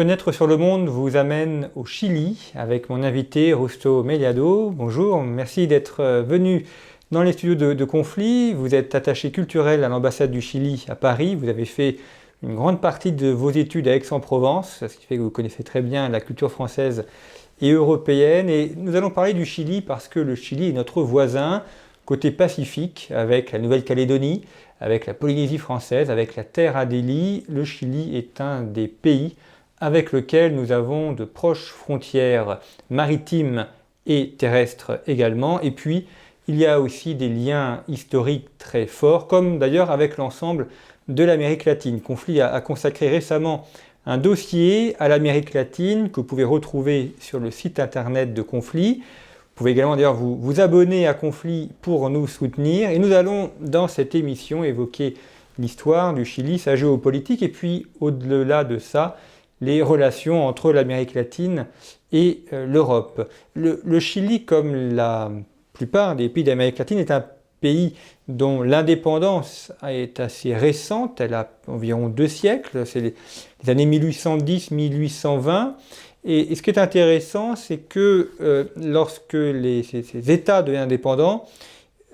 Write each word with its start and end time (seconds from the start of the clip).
Fenêtre 0.00 0.32
sur 0.32 0.46
le 0.46 0.56
monde 0.56 0.88
vous 0.88 1.18
amène 1.18 1.68
au 1.74 1.84
Chili 1.84 2.52
avec 2.54 2.88
mon 2.88 3.02
invité 3.02 3.52
Rusto 3.52 4.02
Meliado. 4.02 4.70
Bonjour, 4.70 5.22
merci 5.22 5.66
d'être 5.66 6.00
euh, 6.00 6.22
venu 6.22 6.64
dans 7.10 7.22
les 7.22 7.32
studios 7.32 7.74
de, 7.74 7.84
Conflit. 7.84 8.54
Vous 8.54 8.74
êtes 8.74 8.94
attaché 8.94 9.30
culturel 9.30 9.84
à 9.84 9.90
l'ambassade 9.90 10.30
du 10.30 10.40
Chili 10.40 10.86
à 10.88 10.94
Paris. 10.94 11.34
Vous 11.34 11.50
avez 11.50 11.66
fait 11.66 11.98
une 12.42 12.54
grande 12.54 12.80
partie 12.80 13.12
de 13.12 13.28
vos 13.28 13.50
études 13.50 13.88
à 13.88 13.94
Aix-en-Provence, 13.94 14.84
ce 14.88 14.96
qui 14.96 15.04
fait 15.04 15.18
que 15.18 15.20
vous 15.20 15.28
connaissez 15.28 15.64
très 15.64 15.82
bien 15.82 16.08
la 16.08 16.22
culture 16.22 16.50
française 16.50 17.04
et 17.60 17.72
européenne. 17.72 18.48
Et 18.48 18.72
nous 18.78 18.96
allons 18.96 19.10
parler 19.10 19.34
du 19.34 19.44
Chili 19.44 19.82
parce 19.82 20.08
que 20.08 20.18
le 20.18 20.34
Chili 20.34 20.70
est 20.70 20.72
notre 20.72 21.02
voisin 21.02 21.62
côté 22.06 22.30
Pacifique 22.30 23.12
avec 23.14 23.52
la 23.52 23.58
Nouvelle-Calédonie, 23.58 24.46
avec 24.80 25.04
la 25.04 25.12
Polynésie 25.12 25.58
française, 25.58 26.10
avec 26.10 26.36
la 26.36 26.44
Terre 26.44 26.78
Adélie. 26.78 27.44
Le 27.50 27.66
Chili 27.66 28.16
est 28.16 28.40
un 28.40 28.62
des 28.62 28.88
pays 28.88 29.34
avec 29.80 30.12
lequel 30.12 30.54
nous 30.54 30.72
avons 30.72 31.12
de 31.12 31.24
proches 31.24 31.70
frontières 31.70 32.60
maritimes 32.90 33.66
et 34.06 34.34
terrestres 34.36 35.00
également. 35.06 35.60
Et 35.60 35.70
puis, 35.70 36.06
il 36.48 36.56
y 36.56 36.66
a 36.66 36.80
aussi 36.80 37.14
des 37.14 37.28
liens 37.28 37.82
historiques 37.88 38.48
très 38.58 38.86
forts, 38.86 39.26
comme 39.26 39.58
d'ailleurs 39.58 39.90
avec 39.90 40.16
l'ensemble 40.16 40.66
de 41.08 41.24
l'Amérique 41.24 41.64
latine. 41.64 42.00
Conflit 42.00 42.40
a, 42.40 42.60
consacré 42.60 43.08
récemment 43.08 43.66
un 44.06 44.18
dossier 44.18 44.96
à 44.98 45.08
l'Amérique 45.08 45.54
latine 45.54 46.10
que 46.10 46.16
vous 46.16 46.26
pouvez 46.26 46.44
retrouver 46.44 47.14
sur 47.20 47.38
le 47.38 47.50
site 47.50 47.78
internet 47.78 48.34
de 48.34 48.42
Conflit. 48.42 48.96
Vous 48.96 49.54
pouvez 49.54 49.72
également 49.72 49.94
d'ailleurs 49.94 50.14
vous, 50.14 50.60
abonner 50.60 51.06
à 51.06 51.14
Conflit 51.14 51.70
pour 51.82 52.08
nous 52.10 52.26
soutenir. 52.26 52.90
Et 52.90 52.98
nous 52.98 53.12
allons 53.12 53.50
dans 53.60 53.88
cette 53.88 54.14
émission 54.14 54.64
évoquer 54.64 55.14
l'histoire 55.58 56.14
du 56.14 56.24
Chili, 56.24 56.58
sa 56.58 56.76
géopolitique, 56.76 57.42
et 57.42 57.48
puis 57.48 57.86
au-delà 58.00 58.64
de 58.64 58.78
ça, 58.78 59.18
les 59.60 59.82
relations 59.82 60.46
entre 60.46 60.72
l'Amérique 60.72 61.14
latine 61.14 61.66
et 62.12 62.44
euh, 62.52 62.66
l'Europe. 62.66 63.30
Le, 63.54 64.00
Chili, 64.00 64.44
comme 64.44 64.94
la 64.94 65.30
plupart 65.72 66.16
des 66.16 66.28
pays 66.28 66.44
d'Amérique 66.44 66.78
latine, 66.78 66.98
est 66.98 67.10
un 67.10 67.24
pays 67.60 67.94
dont 68.28 68.62
l'indépendance 68.62 69.72
est 69.86 70.18
assez 70.18 70.54
récente, 70.54 71.20
elle 71.20 71.34
a 71.34 71.50
environ 71.66 72.08
deux 72.08 72.28
siècles, 72.28 72.86
c'est 72.86 73.00
les, 73.00 73.14
années 73.70 73.86
1810-1820. 73.86 75.72
Et, 76.24 76.54
ce 76.54 76.62
qui 76.62 76.70
est 76.70 76.78
intéressant, 76.78 77.56
c'est 77.56 77.78
que 77.78 78.30
euh, 78.40 78.64
lorsque 78.76 79.34
les, 79.34 79.82
ces, 79.82 80.30
États 80.30 80.62
deviennent 80.62 80.84
indépendants, 80.84 81.44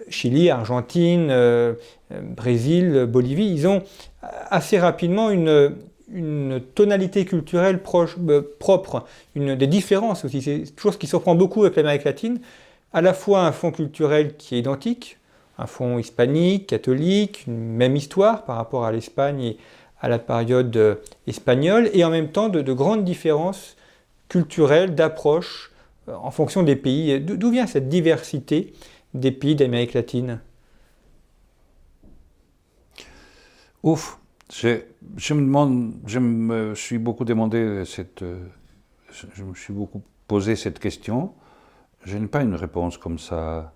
Chili, 0.08 0.50
Argentine, 0.50 1.28
euh, 1.30 1.74
Brésil, 2.10 3.06
Bolivie, 3.08 3.50
ils 3.50 3.66
ont 3.66 3.82
assez 4.22 4.78
rapidement 4.78 5.30
une, 5.30 5.74
une 6.12 6.60
tonalité 6.74 7.24
culturelle 7.24 7.80
euh, 7.94 8.42
propre, 8.58 9.04
une 9.34 9.54
des 9.56 9.66
différences 9.66 10.24
aussi. 10.24 10.42
C'est 10.42 10.74
toujours 10.76 10.94
ce 10.94 10.98
qui 10.98 11.06
surprend 11.06 11.34
beaucoup 11.34 11.62
avec 11.62 11.76
l'Amérique 11.76 12.04
latine, 12.04 12.40
à 12.92 13.00
la 13.02 13.12
fois 13.12 13.40
un 13.40 13.52
fond 13.52 13.72
culturel 13.72 14.36
qui 14.36 14.54
est 14.54 14.58
identique, 14.60 15.18
un 15.58 15.66
fond 15.66 15.98
hispanique, 15.98 16.68
catholique, 16.68 17.46
une 17.46 17.58
même 17.58 17.96
histoire 17.96 18.44
par 18.44 18.56
rapport 18.56 18.84
à 18.84 18.92
l'Espagne 18.92 19.42
et 19.42 19.58
à 20.00 20.08
la 20.08 20.18
période 20.18 20.76
euh, 20.76 20.96
espagnole, 21.26 21.90
et 21.92 22.04
en 22.04 22.10
même 22.10 22.30
temps 22.30 22.48
de, 22.48 22.72
grandes 22.72 23.04
différences 23.04 23.76
culturelles, 24.28 24.94
d'approche 24.94 25.72
euh, 26.08 26.14
en 26.14 26.30
fonction 26.30 26.62
des 26.62 26.76
pays. 26.76 27.20
D'où 27.20 27.50
vient 27.50 27.66
cette 27.66 27.88
diversité 27.88 28.74
des 29.14 29.32
pays 29.32 29.56
d'Amérique 29.56 29.94
latine? 29.94 30.40
Ouf, 33.82 34.18
je, 34.52 35.34
me 35.34 35.40
demande, 35.40 35.94
je 36.06 36.18
me 36.18 36.74
suis 36.74 36.98
beaucoup 36.98 37.24
demandé 37.24 37.84
cette, 37.84 38.24
je 39.34 39.44
me 39.44 39.54
suis 39.54 39.72
beaucoup 39.72 40.02
posé 40.28 40.56
cette 40.56 40.78
question. 40.78 41.32
Je 42.04 42.18
n'ai 42.18 42.26
pas 42.26 42.42
une 42.42 42.54
réponse 42.54 42.98
comme 42.98 43.18
ça. 43.18 43.72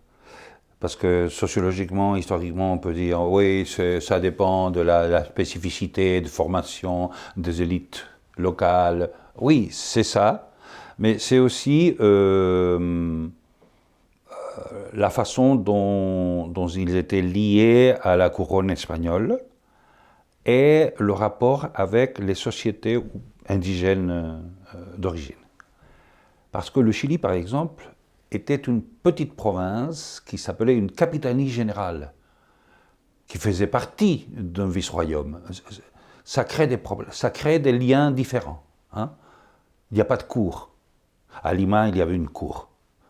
Parce 0.78 0.97
que 0.97 1.28
sociologiquement, 1.28 2.16
historiquement, 2.16 2.72
on 2.72 2.78
peut 2.78 2.94
dire 2.94 3.20
oui, 3.22 3.69
ça 4.00 4.19
dépend 4.19 4.70
de 4.70 4.81
la, 4.81 5.25
spécificité 5.25 6.20
de 6.20 6.28
formation 6.28 7.10
des 7.37 7.60
élites 7.60 8.06
locales. 8.38 9.10
Oui, 9.38 9.69
c'est 9.70 10.02
ça. 10.02 10.52
Mais 10.98 11.19
c'est 11.19 11.38
aussi 11.38 11.97
euh, 12.00 12.78
euh, 14.31 14.88
la 14.94 15.10
façon 15.10 15.54
dont 15.54 16.69
ils 16.69 16.97
étaient 16.97 17.22
liés 17.22 17.94
à 18.02 18.16
la 18.16 18.31
couronne 18.31 18.70
espagnole 18.70 19.41
et 20.46 20.92
le 20.98 21.12
rapport 21.12 21.68
avec 21.74 22.18
les 22.18 22.34
sociétés 22.34 23.02
indigènes 23.48 24.10
euh, 24.10 24.96
d'origine. 24.96 25.36
Parce 26.52 26.70
que 26.70 26.80
le 26.80 26.92
Chili, 26.92 27.18
par 27.18 27.32
exemple, 27.32 27.94
était 28.30 28.56
une 28.56 28.82
petite 28.82 29.34
province 29.34 30.20
qui 30.24 30.38
s'appelait 30.38 30.76
une 30.76 30.90
capitanie 30.90 31.48
générale, 31.48 32.14
qui 33.26 33.38
faisait 33.38 33.66
partie 33.66 34.26
d'un 34.30 34.68
vice-royaume. 34.68 35.40
Ça 36.24 36.44
crée 36.44 36.66
des 36.66 36.76
problèmes, 36.76 37.12
ça 37.12 37.30
crée 37.30 37.58
des 37.58 37.72
liens 37.72 38.10
différents. 38.10 38.62
Hein. 38.92 39.12
Il 39.90 39.96
n'y 39.96 40.00
a 40.00 40.04
pas 40.04 40.16
de 40.16 40.22
cour. 40.22 40.72
À 41.42 41.54
Lima, 41.54 41.88
il 41.88 41.96
y 41.96 42.02
avait 42.02 42.14
une 42.14 42.28
cour. 42.28 42.68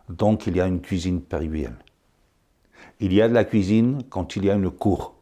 Donc, 0.09 0.47
il 0.47 0.55
y 0.55 0.61
a 0.61 0.67
une 0.67 0.81
cuisine 0.81 1.21
péruvienne. 1.21 1.77
Il 2.99 3.13
y 3.13 3.21
a 3.21 3.29
de 3.29 3.33
la 3.33 3.45
cuisine 3.45 4.03
quand 4.09 4.35
il 4.35 4.45
y 4.45 4.51
a 4.51 4.53
une 4.53 4.69
cour. 4.69 5.15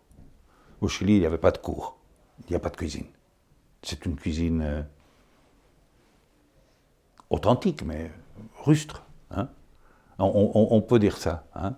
Au 0.82 0.88
Chili, 0.88 1.16
il 1.16 1.20
n'y 1.20 1.26
avait 1.26 1.38
pas 1.38 1.52
de 1.52 1.58
cour 1.58 1.99
il 2.48 2.52
n'y 2.52 2.56
a 2.56 2.60
pas 2.60 2.70
de 2.70 2.78
cuisine. 2.78 3.06
C'est 3.82 4.06
une 4.06 4.16
cuisine 4.16 4.62
euh, 4.62 4.82
authentique, 7.30 7.84
mais 7.84 8.12
rustre. 8.64 9.04
Hein. 9.32 9.50
On, 10.20 10.82
peut 10.82 11.00
dire 11.00 11.18
ça. 11.18 11.46
Hein. 11.56 11.76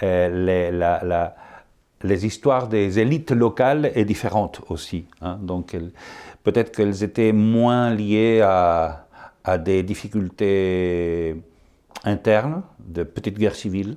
Les, 0.00 0.70
les, 2.02 2.26
histoires 2.26 2.68
des 2.68 2.98
élites 2.98 3.30
locales 3.30 3.92
est 3.94 4.06
différente 4.06 4.62
aussi. 4.70 5.06
Hein. 5.20 5.38
Donc 5.42 5.76
peut-être 6.44 6.74
qu'elles 6.74 7.02
étaient 7.02 7.32
moins 7.32 7.90
liées 7.90 8.40
à, 8.40 9.04
des 9.58 9.82
difficultés 9.82 11.42
internes, 12.04 12.62
de 12.78 13.02
petites 13.02 13.38
guerres 13.38 13.54
civiles 13.54 13.96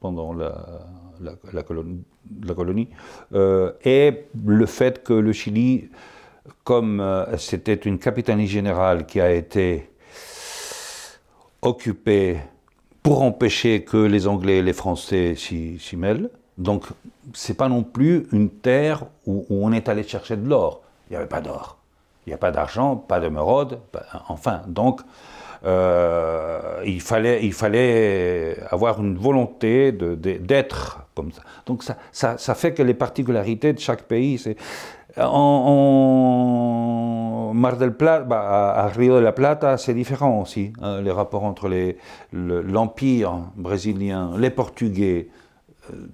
pendant 0.00 0.32
la, 0.32 0.86
la, 1.52 1.62
colonie, 1.62 2.04
la 2.44 2.54
colonie 2.54 2.88
euh, 3.34 3.72
et 3.84 4.26
le 4.44 4.66
fait 4.66 5.02
que 5.02 5.12
le 5.12 5.32
Chili, 5.32 5.90
comme 6.64 7.00
euh, 7.00 7.36
c'était 7.36 7.74
une 7.74 7.98
capitanie 7.98 8.46
générale 8.46 9.06
qui 9.06 9.20
a 9.20 9.32
été 9.32 9.90
occupée 11.60 12.38
pour 13.02 13.22
empêcher 13.22 13.82
que 13.82 13.96
les 13.96 14.26
Anglais 14.26 14.58
et 14.58 14.62
les 14.62 14.72
Français 14.72 15.34
s'y 15.36 15.96
mêlent, 15.96 16.30
donc 16.58 16.84
c'est 17.34 17.56
pas 17.56 17.68
non 17.68 17.82
plus 17.82 18.26
une 18.32 18.50
terre 18.50 19.04
où, 19.26 19.46
on 19.50 19.72
est 19.72 19.88
allé 19.88 20.02
chercher 20.02 20.36
de 20.36 20.48
l'or. 20.48 20.82
Il 21.08 21.14
n'y 21.14 21.16
avait 21.16 21.26
pas 21.26 21.40
d'or. 21.40 21.78
Il 22.26 22.30
n'y 22.30 22.34
a 22.34 22.38
pas 22.38 22.52
d'argent, 22.52 22.96
pas 22.96 23.18
de 23.18 23.28
mérode, 23.28 23.80
enfin, 24.28 24.62
donc 24.68 25.00
euh, 25.64 26.82
il, 26.84 27.00
fallait, 27.00 27.44
il 27.44 27.52
fallait 27.52 28.56
avoir 28.70 29.00
une 29.00 29.16
volonté 29.16 29.92
d'être 29.92 31.06
comme 31.14 31.30
ça. 31.32 31.42
Donc 31.66 31.82
ça, 31.84 31.96
ça, 32.10 32.54
fait 32.54 32.74
que 32.74 32.82
les 32.82 32.94
particularités 32.94 33.72
de 33.72 33.78
chaque 33.78 34.02
pays, 34.02 34.38
c'est... 34.38 34.56
En, 35.18 36.72
Mar 37.54 37.76
del 37.76 37.92
Plata, 37.92 38.24
bah, 38.24 38.72
à 38.74 38.86
Rio 38.88 39.16
de 39.16 39.20
la 39.20 39.32
Plata, 39.32 39.76
c'est 39.76 39.92
différent 39.92 40.40
aussi. 40.40 40.72
Hein, 40.80 41.02
les 41.02 41.10
rapports 41.10 41.44
entre 41.44 41.68
l'Empire 42.32 43.34
brésilien, 43.54 44.30
les 44.38 44.48
Portugais, 44.48 45.28
euh, 45.92 46.06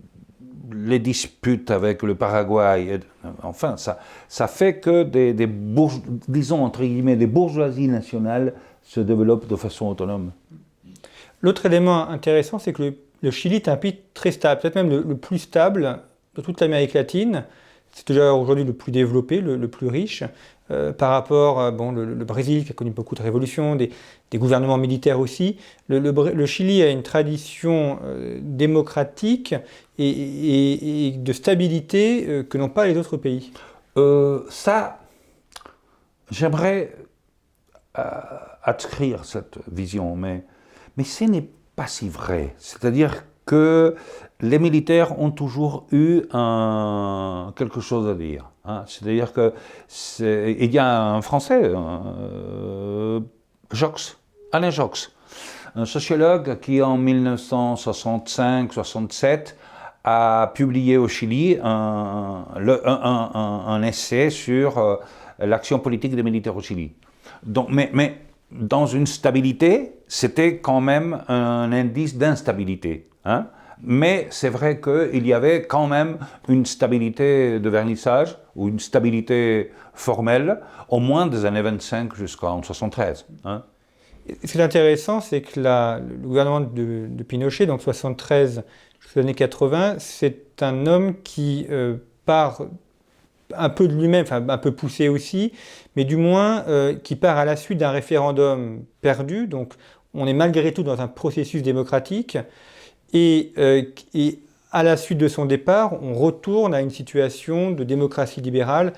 les 0.73 0.99
disputes 0.99 1.71
avec 1.71 2.03
le 2.03 2.17
Paraguay, 2.17 2.99
enfin, 3.43 3.77
ça, 3.77 4.01
ça 4.29 4.49
fait 4.49 4.81
que 4.81 5.05
des, 5.05 5.33
des 5.33 5.49
disons 6.27 6.65
entre 6.65 6.81
guillemets, 6.81 7.17
des 7.17 7.29
bourgeoisies 7.29 7.89
nationales 7.89 8.53
se 8.89 9.01
développe 9.01 9.47
de 9.47 9.57
façon 9.57 9.87
autonome. 9.87 10.33
L'autre 11.43 11.67
élément 11.67 12.09
intéressant, 12.09 12.59
c'est 12.59 12.73
que 12.73 12.95
le, 13.23 13.31
Chili 13.31 13.57
est 13.57 13.69
un 13.69 13.77
pays 13.77 13.99
très 14.15 14.33
stable, 14.33 14.61
peut-être 14.61 14.77
même 14.77 14.89
le, 14.89 15.17
plus 15.17 15.39
stable 15.39 16.01
de 16.35 16.41
toute 16.41 16.61
l'Amérique 16.61 16.95
latine. 16.95 17.45
C'est 17.93 18.09
déjà 18.09 18.33
aujourd'hui 18.33 18.65
le 18.65 18.73
plus 18.73 18.91
développé, 18.91 19.41
le, 19.41 19.69
plus 19.69 19.89
riche, 19.89 20.25
euh, 20.71 20.93
par 20.93 21.11
rapport 21.11 21.61
à 21.61 21.71
bon, 21.71 21.93
le, 21.93 22.25
Brésil 22.25 22.65
qui 22.65 22.71
a 22.71 22.75
connu 22.75 22.91
beaucoup 22.91 23.15
de 23.15 23.23
révolutions, 23.23 23.77
des, 23.77 23.91
gouvernements 24.35 24.79
militaires 24.79 25.21
aussi. 25.21 25.59
Le, 25.89 26.47
Chili 26.47 26.83
a 26.83 26.89
une 26.89 27.03
tradition 27.03 27.99
euh, 28.05 28.39
démocratique 28.41 29.55
et, 29.99 31.13
de 31.15 31.33
stabilité 31.35 32.25
euh, 32.27 32.43
que 32.43 32.57
n'ont 32.57 32.71
pas 32.71 32.87
les 32.87 32.97
autres 32.97 33.19
pays. 33.19 33.53
ça, 34.49 35.01
j'aimerais 36.31 36.93
adscrire 38.63 39.25
cette 39.25 39.59
vision, 39.71 40.17
mais, 40.17 40.45
mais 40.97 41.05
ce 41.05 41.25
n'est 41.25 41.49
pas 41.77 41.87
si 41.87 42.09
vrai. 42.09 42.55
C'est-à-dire 42.59 43.25
que 43.47 43.95
les 44.41 44.59
militaires 44.59 45.19
ont 45.19 45.31
toujours 45.31 45.87
eu 45.91 46.23
quelque 47.57 47.81
chose 47.81 48.07
à 48.09 48.15
dire. 48.15 48.51
Hein. 48.65 48.85
C'est-à-dire 48.87 49.33
que 49.33 49.53
il 50.21 50.71
y 50.71 50.79
a 50.79 51.03
un 51.03 51.21
Français, 51.23 51.63
euh, 51.65 53.21
Jox, 53.73 54.19
Alain 54.53 54.71
Jox, 54.71 55.11
un 55.75 55.87
sociologue 55.87 56.61
qui 56.61 56.81
en 56.83 56.99
1965-67 56.99 59.55
a 60.05 60.53
publié 60.55 60.97
au 60.97 61.09
Chili 61.09 61.59
un, 61.63 62.45
un, 62.55 63.83
essai 63.83 64.31
sur 64.31 64.79
euh, 64.79 64.95
l'action 65.39 65.81
politique 65.81 66.15
des 66.15 66.23
militaires 66.23 66.57
au 66.57 66.63
Chili. 66.63 66.93
Mais, 67.45 68.19
dans 68.51 68.87
une 68.87 69.07
stabilité, 69.07 69.93
c'était 70.07 70.59
quand 70.59 70.81
même 70.81 71.23
un 71.29 71.71
indice 71.73 72.17
d'instabilité. 72.17 73.09
Hein. 73.25 73.47
Mais 73.83 74.27
c'est 74.31 74.49
vrai 74.49 74.81
qu'il 74.81 75.27
y 75.27 75.33
avait 75.33 75.67
quand 75.67 75.87
même 75.87 76.19
une 76.49 76.67
stabilité 76.67 77.61
de 77.61 77.69
vernissage 77.69 78.37
ou 78.57 78.69
une 78.69 78.81
stabilité 78.81 79.71
formelle, 79.95 80.61
au 80.89 80.99
moins 80.99 81.27
des 81.27 81.45
années 81.45 81.63
25 81.63 82.15
jusqu'en 82.15 82.63
73. 82.63 83.27
Hein. 83.45 83.63
Ce 84.45 84.53
qui 84.53 84.59
est 84.59 84.63
intéressant, 84.63 85.21
c'est 85.21 85.43
que 85.43 85.61
le 85.61 86.17
gouvernement 86.19 86.61
de, 86.61 87.23
Pinochet, 87.23 87.67
donc 87.67 87.83
73 87.83 88.65
jusqu'aux 89.01 89.21
années 89.21 89.35
80, 89.35 89.97
c'est 89.99 90.63
un 90.63 90.87
homme 90.87 91.15
qui 91.23 91.67
euh, 91.71 91.97
part 92.27 92.63
un 93.57 93.69
peu 93.69 93.89
de 93.89 93.95
lui-même, 93.95 94.25
un 94.31 94.59
peu 94.59 94.73
poussé 94.73 95.09
aussi, 95.09 95.53
mais 95.97 96.05
du 96.05 96.17
moins 96.17 96.65
euh, 96.69 96.95
qui 96.95 97.17
part 97.17 97.39
à 97.39 97.45
la 97.45 97.57
suite 97.57 97.79
d'un 97.79 97.91
référendum 97.91 98.85
perdu. 99.01 99.47
Donc 99.47 99.75
on 100.15 100.27
est 100.27 100.33
malgré 100.35 100.73
tout 100.73 100.83
dans 100.83 101.01
un 101.01 101.09
processus 101.09 101.63
démocratique. 101.63 102.39
Et, 103.13 103.53
euh, 103.59 103.83
et, 104.15 104.41
à 104.71 104.83
la 104.83 104.99
suite 104.99 105.17
de 105.17 105.29
son 105.29 105.47
départ, 105.47 106.03
on 106.03 106.13
retourne 106.13 106.75
à 106.75 106.83
une 106.83 106.91
situation 106.91 107.71
de 107.71 107.85
démocratie 107.85 108.43
libérale 108.43 108.93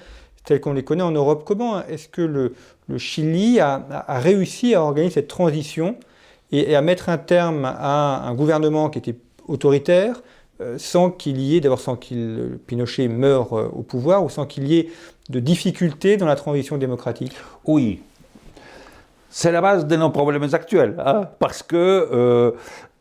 telle 0.45 0.61
qu'on 0.61 0.73
les 0.73 0.83
connaît 0.83 1.05
en 1.05 1.13
Europe. 1.13 1.45
Comment 1.47 1.87
est-ce 1.87 2.09
que 2.09 2.23
le, 2.23 2.55
Chili 2.99 3.61
a, 3.61 3.87
réussi 4.09 4.75
à 4.75 4.83
organiser 4.83 5.15
cette 5.15 5.29
transition 5.29 5.97
et, 6.51 6.75
à 6.75 6.83
mettre 6.83 7.09
un 7.09 7.19
terme 7.19 7.65
à 7.65 8.27
un 8.27 8.35
gouvernement 8.35 8.91
qui 8.91 8.99
était 8.99 9.15
autoritaire, 9.47 10.23
sans 10.79 11.11
qu'il 11.11 11.41
y 11.41 11.57
ait, 11.57 11.61
d'abord 11.61 11.81
sans 11.81 11.97
qu'il 11.97 12.59
Pinochet 12.67 13.09
meure 13.09 13.59
euh, 13.59 13.69
au 13.73 13.83
pouvoir, 13.83 14.25
ou 14.25 14.29
sans 14.29 14.47
qu'il 14.47 14.67
y 14.67 14.79
ait 14.79 14.91
de 15.29 15.41
difficultés 15.41 16.17
dans 16.17 16.27
la 16.27 16.37
transition 16.37 16.77
démocratique? 16.77 17.33
Oui, 17.65 18.01
c'est 19.33 19.53
la 19.53 19.61
base 19.61 19.87
de 19.87 19.95
nos 19.95 20.11
problèmes 20.11 20.43
actuels, 20.53 20.97
hein, 20.99 21.29
parce 21.39 21.63
que 21.63 21.77
euh, 21.77 22.51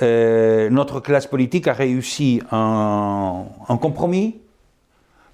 euh, 0.04 0.70
notre 0.70 1.00
classe 1.00 1.26
politique 1.26 1.68
a 1.68 1.74
réussi 1.74 2.42
un, 2.52 3.46
compromis 3.82 4.40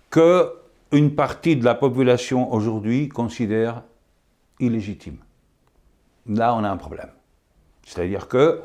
que 0.10 0.54
une 0.94 1.14
partie 1.14 1.58
de 1.58 1.66
la 1.66 1.76
population 1.76 2.54
aujourd'hui 2.54 3.10
considère 3.10 3.84
illégitime. 4.62 5.18
Là, 6.28 6.56
on 6.56 6.64
a 6.64 6.70
un 6.70 6.78
problème. 6.78 7.10
C'est-à-dire 7.86 8.30
que 8.30 8.62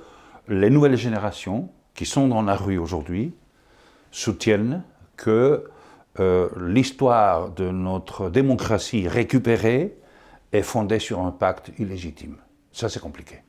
les 0.47 0.71
nouvelles 0.71 0.97
générations 0.97 1.69
qui 1.95 2.07
sont 2.07 2.29
dans 2.29 2.43
la 2.43 2.55
rue 2.55 2.79
aujourd'hui 2.79 3.33
soutiennent 4.11 4.83
que 5.17 5.65
euh, 6.19 6.49
l'histoire 6.57 7.51
de 7.51 7.71
notre 7.71 8.31
démocratie 8.31 9.07
récupérée 9.07 9.97
est 10.53 10.63
fondée 10.63 10.99
sur 10.99 11.21
un 11.21 11.31
pacte 11.31 11.71
illégitime. 11.79 12.37
Ça, 12.73 12.89
c'est 12.89 12.99
compliqué. 13.01 13.43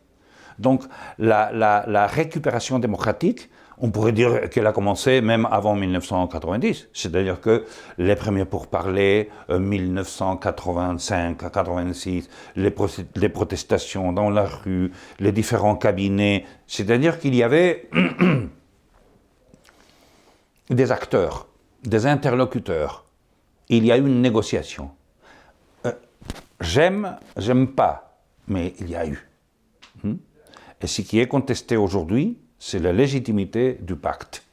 Donc 0.59 0.85
la, 1.19 2.07
récupération 2.07 2.79
démocratique, 2.79 3.51
on 3.79 3.91
pourrait 3.91 4.13
dire 4.13 4.49
qu'elle 4.51 4.67
a 4.67 4.73
commencé 4.73 5.21
même 5.21 5.47
avant 5.51 5.75
1990. 5.75 6.89
C'est-à-dire 6.93 7.41
que 7.41 7.65
les 7.99 8.15
premiers 8.15 8.45
pourparlers, 8.45 9.31
1985 9.49 11.43
à 11.43 11.51
86, 11.51 12.29
les, 12.57 12.73
les, 13.17 13.29
protestations 13.29 14.13
dans 14.13 14.31
la 14.31 14.45
rue, 14.45 14.93
les 15.19 15.33
différents 15.33 15.77
cabinets, 15.77 16.45
c'est-à-dire 16.67 17.19
qu'il 17.19 17.35
y 17.35 17.43
avait 17.43 17.89
des 20.71 20.93
acteurs, 20.93 21.49
des 21.83 22.07
interlocuteurs. 22.07 23.07
Il 23.69 23.85
y 23.85 23.91
a 23.91 23.97
eu 23.97 24.07
une 24.07 24.21
négociation. 24.21 24.91
J'aime, 26.63 27.17
j'aime 27.37 27.69
pas, 27.69 28.19
mais 28.47 28.73
il 28.81 28.89
y 28.89 28.95
a 28.95 29.07
eu. 29.07 29.29
Hmm? 30.05 30.15
Et 30.81 30.87
ce 30.87 31.03
qui 31.03 31.19
est 31.19 31.27
contesté 31.27 31.77
aujourd'hui, 31.77 32.39
c'est 32.59 32.79
la 32.79 32.93
légitimité 32.93 33.79
du 33.81 33.97
pacte. 33.97 34.45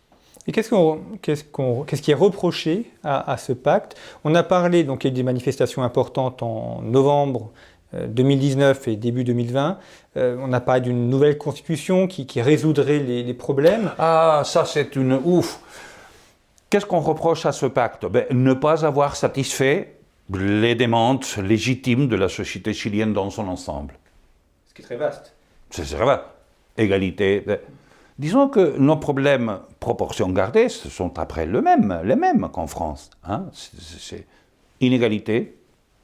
Et 0.48 0.51
qu'est-ce, 0.51 0.74
qu'est-ce, 1.22 2.01
qui 2.01 2.12
est 2.12 2.16
reproché 2.16 2.92
à, 3.04 3.38
ce 3.38 3.54
pacte? 3.54 3.96
On 4.24 4.34
a 4.34 4.42
parlé, 4.42 4.84
donc 4.84 5.04
il 5.04 5.08
y 5.08 5.10
a 5.10 5.12
eu 5.12 5.16
des 5.16 5.24
manifestations 5.24 5.84
importantes 5.84 6.42
en 6.42 6.82
novembre 6.82 7.51
2019 7.94 8.88
euh, 8.88 8.92
et 8.92 8.96
début 8.96 9.24
2020. 9.24 9.78
Euh, 10.18 10.38
on 10.39 10.51
a 10.51 10.60
parlé 10.60 10.82
d'une 10.82 11.08
nouvelle 11.08 11.38
constitution 11.38 12.08
qui, 12.08 12.42
résoudrait 12.42 12.98
les, 12.98 13.34
problèmes. 13.36 13.92
Ah, 14.00 14.42
ça 14.44 14.66
c'est 14.66 14.96
une 14.96 15.20
ouf. 15.24 15.60
Qu'est-ce 16.72 16.86
qu'on 16.88 17.00
reproche 17.00 17.46
à 17.46 17.51
ce 17.51 17.68
pacte? 17.68 18.08
Ben, 18.08 18.25
Ne 18.32 18.54
pas 18.54 18.86
avoir 18.86 19.16
satisfait 19.16 19.99
les 20.38 20.75
demandes 20.75 21.25
légitimes 21.41 22.07
de 22.07 22.15
la 22.15 22.29
société 22.29 22.74
chilienne 22.74 23.13
dans 23.13 23.29
son 23.29 23.48
ensemble. 23.48 23.95
Ce 24.67 24.74
qui 24.74 24.81
est 24.81 24.86
très 24.86 24.98
vaste. 24.98 25.33
C'est 25.69 25.95
vrai. 25.95 26.21
Égalité. 26.77 27.43
Disons 28.17 28.50
que 28.50 28.77
nos 28.77 28.98
problèmes, 28.98 29.59
proportions 29.79 30.29
gardées, 30.29 30.69
ce 30.69 30.89
sont 30.89 31.17
après 31.19 31.45
le 31.45 31.62
même, 31.62 32.01
les 32.03 32.15
mêmes 32.15 32.50
qu'en 32.51 32.67
France. 32.67 33.09
Hein. 33.24 33.45
C'est 33.53 34.27
inégalité, 34.81 35.55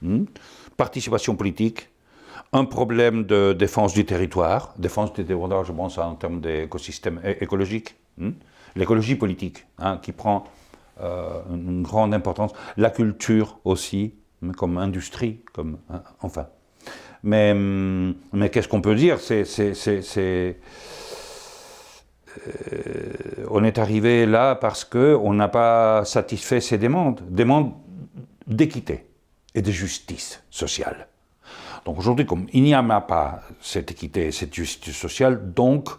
hmm, 0.01 0.24
participation 0.77 1.36
politique, 1.36 1.89
un 2.53 2.65
problème 2.65 3.25
de 3.25 3.53
défense 3.53 3.94
du 3.94 4.05
territoire, 4.05 4.74
défense 4.77 5.13
du 5.13 5.25
territoire, 5.25 5.65
je 5.65 5.72
pense 5.72 5.98
en 5.98 6.15
termes 6.15 6.39
d'écosystème 6.39 7.22
écologique, 7.41 7.96
hmm, 8.17 8.32
l'écologie 8.75 9.15
politique, 9.15 9.65
hein, 9.79 10.00
qui 10.01 10.12
prend 10.12 10.46
euh, 11.02 11.42
une 11.50 11.84
grande 11.84 12.14
importance, 12.14 12.52
la 12.78 12.90
culture 12.90 13.60
aussi, 13.66 14.14
comme 14.58 14.78
industrie, 14.78 15.42
comme, 15.54 15.78
hein, 15.90 16.02
enfin. 16.22 16.48
Mais, 17.24 17.52
hum, 17.52 18.16
mais 18.34 18.50
qu'est-ce 18.50 18.68
qu'on 18.68 18.82
peut 18.82 18.96
dire? 18.96 19.20
C'est, 19.20 19.44
euh, 20.18 20.54
On 23.50 23.64
est 23.64 23.78
arrivé 23.80 24.25
là 24.25 24.56
parce 24.56 24.86
qu'on 24.86 25.34
n'a 25.34 25.48
pas 25.48 26.06
satisfait 26.06 26.62
ces 26.62 26.78
demandes, 26.78 27.22
demandes 27.30 27.74
d'équité 28.46 29.08
et 29.56 29.62
de 29.62 29.72
justice 29.72 30.44
sociale. 30.50 31.08
Donc 31.86 32.00
aujourd'hui, 32.00 32.25
comme 32.25 32.48
il 32.52 32.64
n'y 32.64 32.74
a 32.74 33.02
pas 33.02 33.42
cette 33.62 33.92
équité 33.92 34.28
et 34.28 34.32
cette 34.32 34.54
justice 34.54 34.96
sociale, 34.96 35.54
donc 35.54 35.90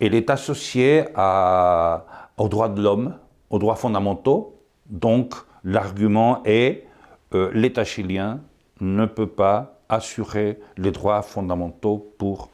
elle 0.00 0.14
est 0.14 0.30
associée 0.30 1.04
à, 1.14 2.06
aux 2.36 2.48
droits 2.48 2.68
de 2.68 2.80
l'homme, 2.82 3.16
aux 3.50 3.58
droits 3.58 3.76
fondamentaux. 3.76 4.58
Donc 4.86 5.34
l'argument 5.64 6.42
est 6.44 6.86
euh, 7.34 7.50
l'État 7.52 7.84
chilien 7.84 8.40
ne 8.80 9.06
peut 9.06 9.26
pas 9.26 9.80
assurer 9.88 10.58
les 10.76 10.90
droits 10.90 11.22
fondamentaux 11.22 12.14
pour 12.18 12.50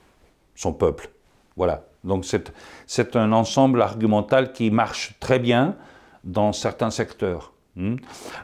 son 0.54 0.72
peuple. 0.72 1.10
Voilà. 1.56 1.84
Donc 2.04 2.24
c'est 2.86 3.16
un 3.16 3.32
ensemble 3.32 3.80
argumental 3.82 4.52
qui 4.52 4.70
marche 4.70 5.14
très 5.20 5.38
bien 5.38 5.76
dans 6.24 6.52
certains 6.52 6.90
secteurs. 6.90 7.52
Hmm. 7.76 7.96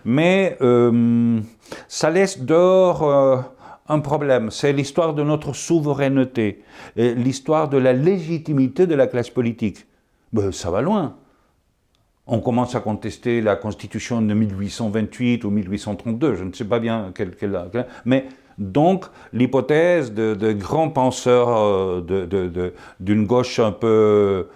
Mais 0.05 0.57
euh, 0.61 1.41
ça 1.87 2.11
laisse 2.11 2.41
dehors 2.41 3.03
euh, 3.03 3.39
un 3.89 4.01
problème, 4.01 4.51
c'est 4.51 4.73
l'histoire 4.73 5.15
de 5.15 5.23
notre 5.23 5.55
souveraineté, 5.55 6.63
l'histoire 6.97 7.69
de 7.69 7.79
la 7.79 7.95
légitimité 7.95 8.87
de 8.87 8.95
la 8.95 9.07
classe 9.07 9.31
politique. 9.31 9.87
Ben, 10.33 10.53
ça 10.53 10.71
va 10.71 10.83
loin. 10.83 11.17
On 12.31 12.41
commence 12.41 12.75
à 12.75 12.81
contester 12.81 13.41
la 13.41 13.57
constitution 13.57 14.21
de 14.21 14.35
1828 14.35 15.45
ou 15.45 15.51
1832, 15.51 16.35
je 16.35 16.45
ne 16.45 16.53
sais 16.53 16.67
pas 16.67 16.79
bien 16.79 17.11
quelle, 17.15 17.35
quelle, 17.35 17.59
mais 18.05 18.27
donc 18.59 19.07
l'hypothèse 19.33 20.13
de, 20.13 20.53
grands 20.53 20.91
penseurs 20.91 21.49
euh, 21.49 22.73
d'une 23.01 23.27
gauche 23.27 23.59
un 23.61 23.73
peu 23.73 24.49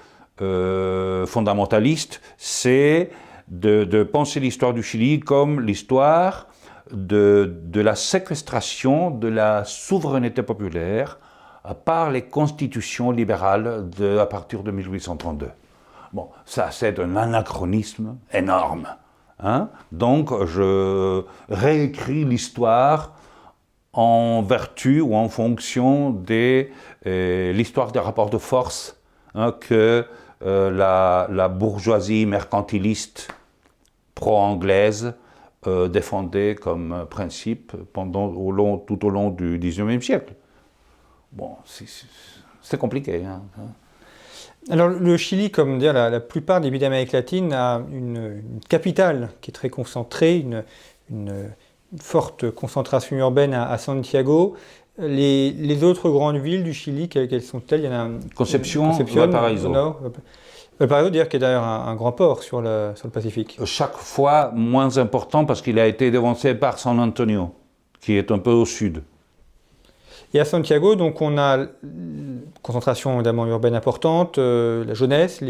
euh, 0.42 1.24
fondamentaliste, 1.24 2.20
c'est 2.36 3.10
de, 3.48 4.02
penser 4.02 4.38
l'histoire 4.40 4.74
du 4.74 4.82
Chili 4.82 5.20
comme 5.20 5.60
l'histoire 5.60 6.48
de, 6.92 7.54
la 7.74 7.94
séquestration 7.94 9.10
de 9.10 9.28
la 9.28 9.64
souveraineté 9.64 10.42
populaire 10.42 11.18
par 11.86 12.10
les 12.10 12.22
constitutions 12.22 13.12
libérales 13.12 13.88
de, 13.96 14.18
à 14.18 14.26
partir 14.26 14.62
de 14.62 14.70
1832. 14.72 15.48
Bon, 16.12 16.28
ça 16.44 16.70
c'est 16.70 16.98
un 16.98 17.16
anachronisme 17.16 18.16
énorme. 18.32 18.88
Hein. 19.40 19.70
Donc 19.90 20.30
je 20.44 21.24
réécris 21.48 22.24
l'histoire 22.24 23.14
en 23.92 24.42
vertu 24.42 25.00
ou 25.00 25.14
en 25.14 25.28
fonction 25.28 26.10
de 26.10 26.68
euh, 27.06 27.52
l'histoire 27.52 27.92
des 27.92 27.98
rapports 27.98 28.30
de 28.30 28.38
force 28.38 29.00
hein, 29.34 29.52
que 29.52 30.06
euh, 30.42 30.70
la, 30.70 31.48
bourgeoisie 31.48 32.26
mercantiliste 32.26 33.28
pro-anglaise 34.14 35.14
euh, 35.66 35.88
défendait 35.88 36.56
comme 36.60 37.06
principe 37.08 37.72
tout 37.94 39.06
au 39.06 39.10
long 39.10 39.30
du 39.30 39.58
XIXe 39.58 40.04
siècle. 40.04 40.34
Bon, 41.30 41.56
c'est 41.64 42.78
compliqué. 42.78 43.24
Hein. 43.24 43.42
Alors 44.70 44.88
le 44.88 45.16
Chili, 45.16 45.50
comme 45.50 45.78
dire 45.78 45.92
la, 45.92 46.20
plupart 46.20 46.60
des 46.60 46.70
pays 46.70 46.78
d'Amérique 46.78 47.12
latine, 47.12 47.52
a 47.52 47.82
une, 47.92 48.42
capitale 48.68 49.30
qui 49.40 49.50
est 49.50 49.54
très 49.54 49.70
concentrée, 49.70 50.38
une, 50.38 50.64
forte 52.00 52.50
concentration 52.50 53.16
urbaine 53.16 53.52
à, 53.54 53.76
Santiago. 53.76 54.54
Les, 54.98 55.82
autres 55.82 56.10
grandes 56.10 56.38
villes 56.38 56.62
du 56.62 56.72
Chili, 56.72 57.08
quelles, 57.08 57.42
sont-elles? 57.42 57.80
Il 57.80 57.86
y 57.86 57.88
en 57.88 57.92
a 57.92 58.08
Conception, 58.34 58.88
Conception 58.88 59.20
Valparaiso. 59.20 59.72
Valparaiso, 60.78 61.10
dire 61.10 61.28
qu'il 61.28 61.40
y 61.40 61.44
a 61.44 61.48
d'ailleurs 61.48 61.64
un, 61.64 61.94
grand 61.96 62.12
port 62.12 62.42
sur 62.42 62.62
le, 62.62 62.92
sur 62.94 63.08
le 63.08 63.12
Pacifique. 63.12 63.58
Chaque 63.64 63.96
fois 63.96 64.52
moins 64.54 64.96
important 64.96 65.44
parce 65.44 65.60
qu'il 65.60 65.78
a 65.78 65.86
été 65.86 66.10
devancé 66.10 66.54
par 66.54 66.78
San 66.78 66.98
Antonio, 66.98 67.52
qui 68.00 68.14
est 68.14 68.30
un 68.30 68.38
peu 68.38 68.52
au 68.52 68.64
sud. 68.64 69.02
Et 70.34 70.40
à 70.40 70.44
Santiago, 70.44 70.94
donc 70.94 71.20
on 71.20 71.36
a 71.36 71.66
concentration 72.62 73.14
évidemment 73.14 73.46
urbaine 73.46 73.74
importante, 73.74 74.38
euh, 74.38 74.84
la 74.84 74.94
jeunesse, 74.94 75.42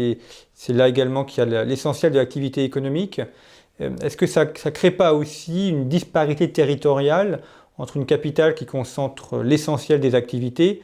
c'est 0.53 0.73
là 0.73 0.87
également 0.87 1.23
qu'il 1.23 1.47
y 1.47 1.55
a 1.55 1.63
l'essentiel 1.63 2.11
de 2.11 2.17
l'activité 2.17 2.63
économique. 2.63 3.21
Euh, 3.81 3.91
est-ce 4.01 4.17
que 4.17 4.25
ça 4.25 4.45
ne 4.45 4.69
crée 4.71 4.91
pas 4.91 5.13
aussi 5.13 5.69
une 5.69 5.87
disparité 5.87 6.51
territoriale 6.51 7.41
entre 7.77 7.97
une 7.97 8.05
capitale 8.05 8.55
qui 8.55 8.65
concentre 8.65 9.39
l'essentiel 9.39 9.99
des 9.99 10.15
activités 10.15 10.81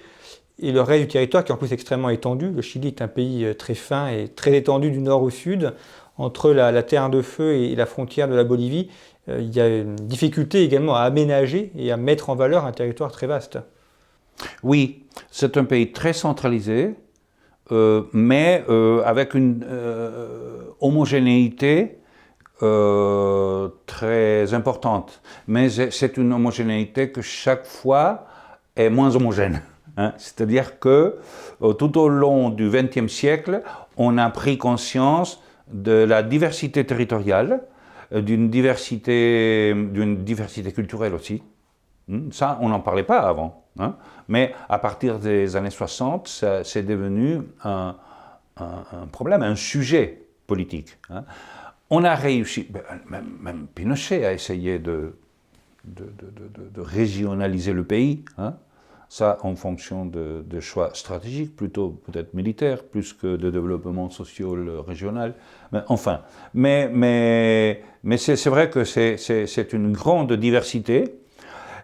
et 0.62 0.71
le 0.71 0.81
reste 0.81 1.01
du 1.01 1.07
territoire 1.07 1.43
qui 1.43 1.51
est 1.51 1.55
en 1.55 1.57
plus 1.57 1.74
extrêmement 1.74 2.09
étendu? 2.09 2.51
Le 2.51 2.62
Chili 2.62 2.89
est 2.89 3.01
un 3.01 3.07
pays 3.07 3.45
euh, 3.45 3.53
très 3.53 3.75
fin 3.75 4.07
et 4.09 4.27
très 4.27 4.55
étendu 4.55 4.91
du 4.91 5.00
nord 5.00 5.24
au 5.24 5.29
sud. 5.31 5.74
Entre 6.17 6.51
la, 6.51 6.83
terre 6.83 7.09
de 7.09 7.21
feu 7.21 7.53
et 7.55 7.75
la 7.75 7.86
frontière 7.86 8.27
de 8.27 8.36
la 8.36 8.43
Bolivie, 8.43 8.89
il 9.29 9.55
y 9.55 9.62
a 9.62 9.69
une 9.69 9.95
difficulté 9.95 10.63
également 10.63 10.93
à 10.93 11.03
aménager 11.03 11.71
et 11.77 11.93
à 11.93 11.98
mettre 11.98 12.29
en 12.29 12.36
valeur 12.36 12.65
un 12.65 12.74
territoire 12.74 13.09
très 13.09 13.25
vaste. 13.25 13.57
Oui, 14.63 15.05
c'est 15.31 15.58
un 15.58 15.65
pays 15.65 15.91
très 15.91 16.13
centralisé, 16.13 16.96
euh, 17.72 18.03
mais 18.13 18.63
euh, 18.69 19.03
avec 19.05 19.34
une 19.34 19.65
euh, 19.67 20.62
homogénéité 20.79 21.96
très 23.86 24.53
importante. 24.53 25.22
Mais 25.48 25.69
c'est 25.69 26.17
une 26.17 26.34
homogénéité 26.34 27.10
que 27.10 27.22
chaque 27.22 27.65
fois 27.65 28.25
est 28.75 28.89
moins 28.89 29.15
homogène. 29.15 29.62
Hein. 29.96 30.12
C'est-à-dire 30.17 30.77
que 30.77 31.19
tout 31.77 31.98
au 31.98 32.10
long 32.10 32.50
du 32.50 32.69
XXe 32.69 33.08
siècle, 33.08 33.62
on 33.96 34.17
a 34.17 34.29
pris 34.29 34.58
conscience 34.58 35.41
de 35.72 36.03
la 36.03 36.22
diversité 36.22 36.86
territoriale, 36.86 37.62
d'une 38.12 38.50
diversité, 38.50 39.74
d'une 39.74 40.25
diversité 40.25 40.74
culturelle 40.74 41.13
aussi. 41.13 41.41
Hmm, 42.10 42.29
ça, 42.31 42.58
on 42.60 42.67
n'en 42.69 42.81
parlait 42.81 43.03
pas 43.03 43.19
avant. 43.19 43.67
Hein. 43.79 43.96
Mais 44.29 44.53
à 44.69 44.77
partir 44.77 45.19
des 45.19 45.55
années 45.55 45.71
60, 45.71 46.45
c'est 46.63 46.83
devenu 46.83 47.41
un, 47.63 47.95
problème, 49.12 49.41
un 49.41 49.55
sujet 49.55 50.21
politique. 50.48 50.98
Hein. 51.09 51.25
On 51.89 52.03
a 52.03 52.13
réussi, 52.13 52.67
ben, 52.69 52.83
même, 53.09 53.67
Pinochet 53.74 54.24
a 54.25 54.31
essayé 54.31 54.77
de, 54.77 55.15
régionaliser 56.77 57.74
le 57.74 57.83
pays, 57.83 58.24
hein. 58.38 58.53
ça 59.09 59.39
en 59.41 59.55
fonction 59.55 60.05
de, 60.05 60.59
choix 60.59 60.91
stratégiques, 60.93 61.55
plutôt 61.55 62.00
peut-être 62.05 62.36
militaires, 62.36 62.83
plus 62.83 63.13
que 63.13 63.36
de 63.36 63.50
développement 63.50 64.12
social 64.12 64.69
régional. 64.86 65.33
Enfin, 65.88 66.21
mais 66.53 67.81
c'est 68.17 68.50
vrai 68.50 68.69
que 68.69 68.83
c'est 68.83 69.74
une 69.74 69.91
grande 69.91 70.33
diversité 70.33 71.15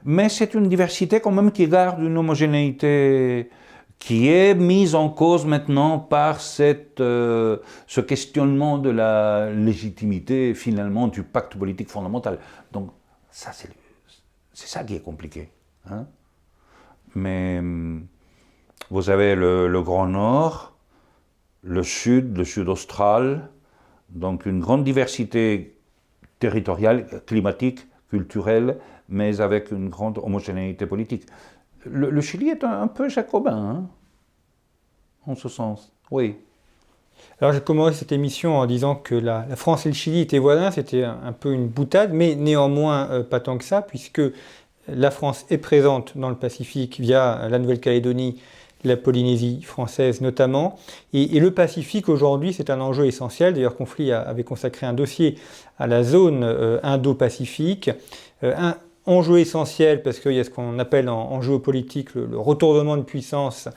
mais 0.06 0.30
c'est 0.30 0.54
une 0.54 0.70
diversité 0.70 1.20
quand 1.20 1.32
même 1.32 1.52
qui 1.52 1.68
garde 1.68 2.02
une 2.02 2.18
homogénéité 2.18 3.50
qui 3.98 4.30
est 4.30 4.54
mise 4.54 4.94
en 4.94 5.10
cause 5.10 5.46
maintenant 5.46 5.98
par 5.98 6.38
euh, 6.60 7.58
ce 7.88 8.02
questionnement 8.02 8.78
de 8.78 8.92
la 8.92 9.50
légitimité 9.52 10.54
finalement 10.54 11.08
du 11.08 11.24
pacte 11.24 11.56
politique 11.58 11.90
fondamental. 11.90 12.38
Donc 12.72 12.92
ça, 13.32 13.52
c'est, 13.52 13.70
ça 14.54 14.84
qui 14.84 14.96
est 14.96 15.02
compliqué. 15.02 15.50
Hein. 15.90 16.06
Mais 17.16 17.58
hum, 17.60 18.06
vous 18.92 19.10
avez 19.10 19.34
le, 19.34 19.68
le, 19.68 19.82
Grand 19.82 20.06
Nord, 20.06 20.78
le 21.64 21.82
Sud, 21.82 22.38
le 22.38 22.44
Sud 22.44 22.70
austral, 22.70 23.50
donc 24.10 24.46
une 24.46 24.60
grande 24.60 24.84
diversité 24.84 25.80
territoriale, 26.38 27.24
climatique, 27.26 27.88
culturelle, 28.10 28.78
mais 29.10 29.42
avec 29.42 29.72
une 29.72 29.90
grande 29.90 30.18
homogénéité 30.18 30.86
politique. 30.86 31.26
Le, 31.86 32.20
Chili 32.22 32.50
est 32.50 32.64
un, 32.64 32.88
peu 32.88 33.10
jacobin, 33.10 33.58
hein, 33.58 33.84
en 35.28 35.36
ce 35.36 35.50
sens, 35.50 35.92
oui. 36.10 36.36
Alors 37.40 37.54
j'ai 37.54 37.62
commencé 37.62 37.96
cette 37.96 38.12
émission 38.12 38.58
en 38.58 38.66
disant 38.66 38.96
que 38.96 39.16
la, 39.16 39.46
France 39.56 39.86
et 39.86 39.90
le 39.90 39.96
Chili 39.96 40.22
étaient 40.22 40.40
voisins, 40.40 40.72
c'était 40.72 41.04
un, 41.04 41.32
peu 41.32 41.54
une 41.54 41.68
boutade, 41.68 42.12
mais 42.12 42.36
néanmoins 42.36 43.10
euh, 43.12 43.24
pas 43.24 43.40
tant 43.40 43.58
que 43.58 43.64
ça, 43.64 43.82
puisque 43.82 44.22
la 44.88 45.12
France 45.12 45.46
est 45.50 45.58
présente 45.58 46.18
dans 46.18 46.30
le 46.30 46.36
Pacifique 46.36 47.00
via 47.00 47.48
la 47.50 47.60
Nouvelle-Calédonie, 47.60 48.40
la 48.84 48.98
Polynésie 48.98 49.62
française 49.64 50.22
notamment. 50.22 50.78
Et, 51.14 51.40
le 51.40 51.52
Pacifique 51.52 52.10
aujourd'hui, 52.10 52.54
c'est 52.54 52.70
un 52.70 52.80
enjeu 52.82 53.06
essentiel. 53.06 53.54
D'ailleurs, 53.54 53.76
Conflit 53.76 54.12
avait 54.12 54.44
consacré 54.44 54.86
un 54.86 54.94
dossier 54.94 55.36
à 55.80 55.88
la 55.88 56.04
zone 56.04 56.44
euh, 56.44 56.80
Indo-Pacifique. 56.84 57.90
Euh, 58.44 58.72
enjeu 59.06 59.40
essentiel 59.40 60.02
parce 60.02 60.20
qu'il 60.20 60.34
y 60.34 60.40
a 60.40 60.44
ce 60.44 60.50
qu'on 60.50 60.80
appelle 60.80 61.10
en, 61.10 61.42
géopolitique 61.42 62.16
le, 62.16 62.38
retournement 62.38 62.98
de 62.98 63.04
puissance, 63.04 63.70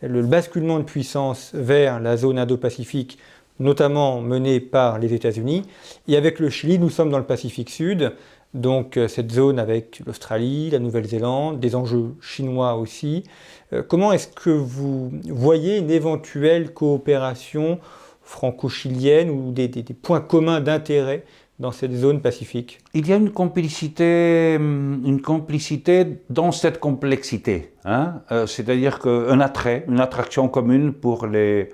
le 0.00 0.22
basculement 0.22 0.78
de 0.78 0.84
puissance 0.84 1.50
vers 1.54 2.00
la 2.00 2.16
zone 2.16 2.38
Indo-Pacifique, 2.38 3.18
notamment 3.58 4.20
mené 4.20 4.60
par 4.60 4.98
les 4.98 5.14
États-Unis. 5.14 5.62
Et 6.08 6.16
avec 6.16 6.38
le 6.38 6.50
Chili, 6.50 6.78
nous 6.78 6.90
sommes 6.90 7.10
dans 7.10 7.18
le 7.18 7.24
Pacifique 7.24 7.70
Sud, 7.70 8.12
donc 8.54 8.96
euh, 8.96 9.08
cette 9.08 9.32
zone 9.32 9.58
avec 9.58 10.00
l'Australie, 10.06 10.70
la 10.70 10.78
Nouvelle-Zélande, 10.78 11.60
des 11.60 11.74
enjeux 11.74 12.14
chinois 12.20 12.74
aussi. 12.76 13.24
Euh, 13.72 13.82
comment 13.86 14.12
est-ce 14.12 14.28
que 14.28 14.50
vous 14.50 15.10
voyez 15.24 15.78
une 15.78 15.90
éventuelle 15.90 16.72
coopération 16.72 17.78
franco-chilienne 18.22 19.30
ou 19.30 19.52
des 19.52 19.68
points 20.02 20.20
communs 20.20 20.60
d'intérêt 20.60 21.24
dans 21.58 21.72
cette 21.72 21.92
zone 21.92 22.20
pacifique 22.20 22.78
Il 22.94 23.08
y 23.08 23.12
a 23.12 23.16
une 23.16 23.30
complicité, 23.30 24.56
hum, 24.58 25.02
une 25.04 25.22
complicité 25.22 26.22
dans 26.28 26.52
cette 26.52 26.78
complexité. 26.78 27.74
Hein 27.84 28.22
euh, 28.30 28.46
C'est-à-dire 28.46 28.98
qu'un 28.98 29.40
attrait, 29.40 29.84
une 29.88 30.00
attraction 30.00 30.48
commune 30.48 30.92
pour 30.92 31.26
les, 31.26 31.70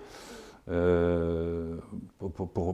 euh, 0.71 1.77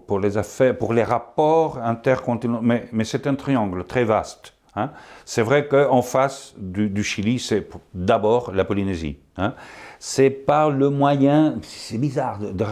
pour, 0.07 0.21
les 0.21 0.37
affaires, 0.37 0.77
pour 0.77 0.93
les 0.93 1.05
rapports 1.05 1.79
intercontinentaux. 1.79 2.63
Mais, 2.63 3.05
c'est 3.05 3.27
un 3.27 3.35
triangle 3.35 3.85
très 3.85 4.05
vaste. 4.05 4.55
Hein 4.77 4.91
c'est 5.25 5.43
vrai 5.43 5.67
qu'en 5.67 6.03
face 6.03 6.55
du, 6.59 7.03
Chili, 7.03 7.39
c'est 7.39 7.67
d'abord 7.95 8.53
la 8.53 8.65
Polynésie. 8.65 9.17
Hein 9.37 9.55
c'est 9.99 10.31
par 10.31 10.71
le 10.71 10.91
moyen, 10.91 11.57
c'est 11.63 11.99
bizarre, 11.99 12.39
de, 12.39 12.53
de. 12.53 12.65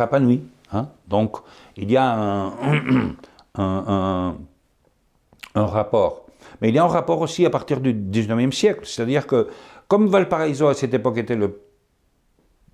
Hein 0.73 0.89
donc 1.09 1.39
il 1.77 1.91
y 1.91 1.97
a 1.97 2.13
un. 2.13 2.53
un, 3.57 4.37
rapport. 5.55 6.27
Mais 6.61 6.69
il 6.69 6.79
a 6.79 6.85
un 6.85 6.89
rapport 6.89 7.21
aussi 7.21 7.45
à 7.47 7.51
partir 7.51 7.81
du 7.81 7.93
19e 7.95 8.53
siècle. 8.53 8.83
C'est-à-dire 8.85 9.27
que, 9.27 9.49
comme 9.89 10.09
Valparaiso 10.09 10.69
à 10.69 10.75
cette 10.75 10.95
époque 10.95 11.19
était 11.19 11.37
le, 11.37 11.61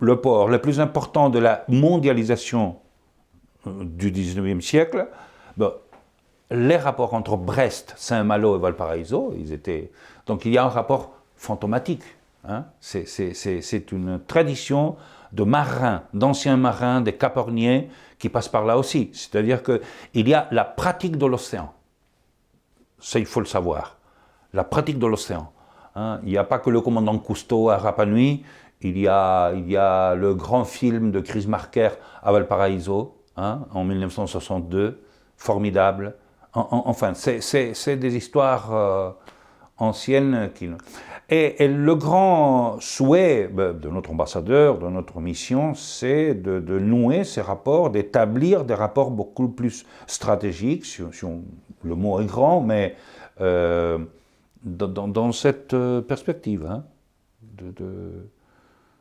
le 0.01 0.21
port 0.21 0.49
le 0.49 0.61
plus 0.61 0.81
important 0.81 1.31
de 1.31 1.39
la 1.39 1.65
mondialisation 1.69 2.77
euh, 3.67 3.85
du 3.85 4.11
19e 4.11 4.61
siècle, 4.61 5.09
ben, 5.57 5.73
les 6.51 6.77
rapports 6.77 7.15
entre 7.15 7.37
Brest, 7.37 7.95
Saint-Malo 7.97 8.57
et 8.57 8.59
Valparaiso, 8.59 9.35
ils 9.39 9.53
étaient. 9.53 9.91
Donc 10.27 10.45
il 10.45 10.53
y 10.53 10.59
a 10.59 10.65
un 10.65 10.69
rapport 10.69 11.15
fantomatique. 11.37 12.03
Hein. 12.47 12.67
C'est 12.81 13.93
une 13.93 14.21
tradition 14.27 14.97
de 15.33 15.45
marins, 15.45 16.03
d'anciens 16.13 16.57
marins, 16.57 17.01
des 17.01 17.15
caporniers 17.15 17.89
qui 18.23 18.29
passent 18.29 18.49
par 18.49 18.65
là 18.65 18.79
aussi. 18.79 19.11
C'est-à-dire 19.13 19.65
qu'il 19.65 20.29
y 20.29 20.33
a 20.33 20.47
la 20.53 20.65
pratique 20.65 21.17
de 21.19 21.27
l'océan. 21.27 21.73
Ça, 23.01 23.19
il 23.19 23.27
faut 23.27 23.41
le 23.41 23.47
savoir. 23.47 23.97
La 24.53 24.63
pratique 24.63 25.01
de 25.01 25.09
l'océan. 25.09 25.51
Hein. 25.97 26.21
Il 26.23 26.29
n'y 26.29 26.39
a 26.39 26.45
pas 26.45 26.61
que 26.61 26.71
le 26.71 26.81
commandant 26.81 27.19
Cousteau 27.19 27.69
à 27.69 27.79
Rapa 27.79 28.07
Nui, 28.07 28.45
il 28.81 28.97
y, 28.97 29.09
a, 29.09 29.51
il 29.55 29.69
y 29.69 29.77
a 29.77 30.15
le 30.15 30.37
grand 30.37 30.65
film 30.65 31.11
de 31.11 31.19
Chris 31.19 31.47
Marker 31.49 31.89
à 32.23 32.31
Valparaiso, 32.31 33.17
hein, 33.37 33.67
en 33.73 33.83
1962, 33.83 35.03
formidable. 35.37 36.15
enfin, 36.55 37.15
c'est 37.15 37.97
des 37.97 38.17
histoires 38.17 38.73
euh, 38.73 39.11
anciennes 39.79 40.51
qui... 40.55 40.71
Et, 41.29 41.67
le 41.67 41.95
grand 41.95 42.79
souhait 42.81 43.49
ben, 43.51 43.73
de 43.73 43.89
notre 43.89 44.11
ambassadeur, 44.11 44.79
de 44.79 44.89
notre 44.89 45.21
mission, 45.21 45.75
c'est 45.75 46.35
de, 46.35 46.79
nouer 46.79 47.25
ces 47.25 47.41
rapports, 47.41 47.91
d'établir 47.91 48.65
des 48.65 48.75
rapports 48.75 49.11
beaucoup 49.11 49.49
plus 49.49 49.87
stratégiques, 50.07 50.85
si, 50.85 51.03
le 51.85 51.95
mot 51.95 52.21
est 52.21 52.27
grand, 52.27 52.61
mais 52.61 52.97
euh, 53.41 53.99
dans, 54.65 55.33
cette 55.33 55.75
euh, 55.75 56.01
perspective, 56.01 56.67
hein, 56.67 56.85
de, 57.57 58.29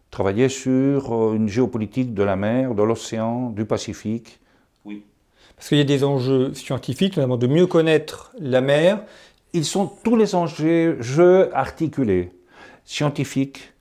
travailler 0.09 0.49
sur 0.49 1.13
euh, 1.13 1.33
une 1.33 1.47
géopolitique 1.47 2.13
de 2.13 2.23
la 2.23 2.35
mer, 2.35 2.75
de 2.75 2.83
l'océan, 2.83 3.49
du 3.49 3.65
Pacifique. 3.65 4.39
Oui. 4.85 5.03
Parce 5.55 5.69
qu'il 5.69 5.77
y 5.77 5.81
a 5.81 5.85
des 5.85 6.03
enjeux 6.03 6.53
scientifiques, 6.53 7.17
notamment 7.17 7.37
de 7.37 7.47
mieux 7.47 7.67
connaître 7.67 8.33
la 8.39 8.61
mer, 8.61 9.03
ils 9.53 9.65
sont 9.65 9.87
tous 9.87 10.15
les 10.15 10.35
enjeux 10.35 11.49
articulés, 11.55 12.31
scientifiques, 12.85 13.73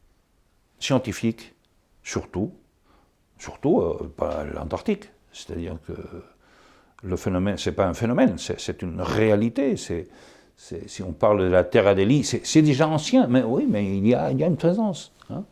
scientifiques, 0.79 1.55
surtout, 2.03 2.53
surtout 3.39 3.81
euh, 3.81 4.12
pas 4.17 4.45
l'Antarctique. 4.45 5.11
C'est-à-dire 5.33 5.77
que 5.87 5.93
le 7.03 7.17
phénomène, 7.17 7.57
c'est 7.57 7.73
pas 7.73 7.87
un 7.87 7.95
phénomène, 7.95 8.37
c'est 8.39 8.83
une 8.83 9.00
réalité. 9.00 9.77
C'est, 9.77 10.09
si 10.57 11.03
on 11.03 11.12
parle 11.12 11.41
de 11.41 11.45
la 11.45 11.65
Terre 11.65 11.87
Adélie, 11.87 12.25
c'est 12.25 12.62
déjà 12.62 12.89
ancien, 12.89 13.27
mais 13.29 13.43
oui, 13.43 13.67
mais 13.69 13.97
il 13.97 14.07
y 14.07 14.15
a, 14.15 14.31
il 14.31 14.39
y 14.39 14.45
a 14.45 14.47
une 14.47 14.57
présence. 14.57 15.12
Hein. 15.31 15.45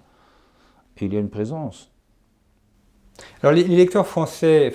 Il 1.01 1.15
y 1.15 1.17
a 1.17 1.21
une 1.21 1.31
présence. 1.31 1.91
Alors 3.43 3.55
les, 3.55 3.65
lecteurs 3.65 4.07
français 4.07 4.73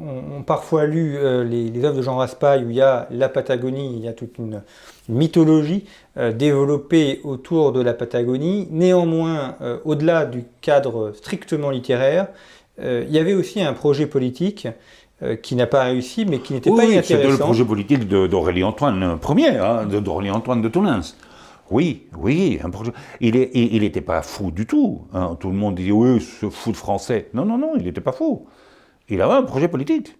ont, 0.00 0.42
parfois 0.42 0.86
lu 0.86 1.16
euh, 1.16 1.42
les, 1.42 1.84
œuvres 1.84 1.96
de 1.96 2.02
Jean 2.02 2.16
Raspail 2.16 2.64
où 2.64 2.70
il 2.70 2.76
y 2.76 2.80
a 2.80 3.08
la 3.10 3.28
Patagonie, 3.28 3.94
il 3.96 4.04
y 4.04 4.08
a 4.08 4.12
toute 4.12 4.38
une, 4.38 4.62
mythologie 5.08 5.84
euh, 6.16 6.32
développée 6.32 7.20
autour 7.24 7.72
de 7.72 7.80
la 7.80 7.94
Patagonie. 7.94 8.68
Néanmoins, 8.70 9.56
euh, 9.60 9.78
au-delà 9.84 10.24
du 10.24 10.44
cadre 10.60 11.12
strictement 11.16 11.70
littéraire, 11.70 12.28
il 12.78 13.08
y 13.08 13.18
avait 13.18 13.32
aussi 13.32 13.62
un 13.62 13.72
projet 13.72 14.04
politique 14.04 14.68
qui 15.42 15.54
n'a 15.54 15.66
pas 15.66 15.84
réussi, 15.84 16.26
mais 16.26 16.40
qui 16.40 16.52
n'était 16.52 16.68
pas 16.68 16.84
inintéressant. 16.84 17.06
C'était 17.06 17.28
le 17.30 17.38
projet 17.38 17.64
politique 17.64 18.06
d'Aurélie 18.06 18.64
Antoine 18.64 19.18
Ier, 19.34 19.56
hein, 19.56 19.86
d'Aurélie 19.86 20.30
Antoine 20.30 20.60
de 20.60 20.68
Toulens. 20.68 21.14
Oui, 21.70 22.06
oui, 22.16 22.60
un. 22.62 22.70
Il 23.20 23.80
n'était 23.80 24.00
pas 24.00 24.22
fou 24.22 24.50
du 24.50 24.66
tout. 24.66 25.06
Hein. 25.12 25.36
Tout 25.40 25.50
le 25.50 25.56
monde 25.56 25.74
dit 25.74 25.90
oui, 25.90 26.20
ce 26.20 26.48
fou 26.48 26.72
de 26.72 26.76
français. 26.76 27.28
Non, 27.34 27.44
non, 27.44 27.58
non, 27.58 27.72
il 27.76 27.84
n'était 27.84 28.00
pas 28.00 28.12
fou. 28.12 28.46
Il 29.08 29.20
avait 29.20 29.34
un 29.34 29.42
projet 29.42 29.68
politique. 29.68 30.16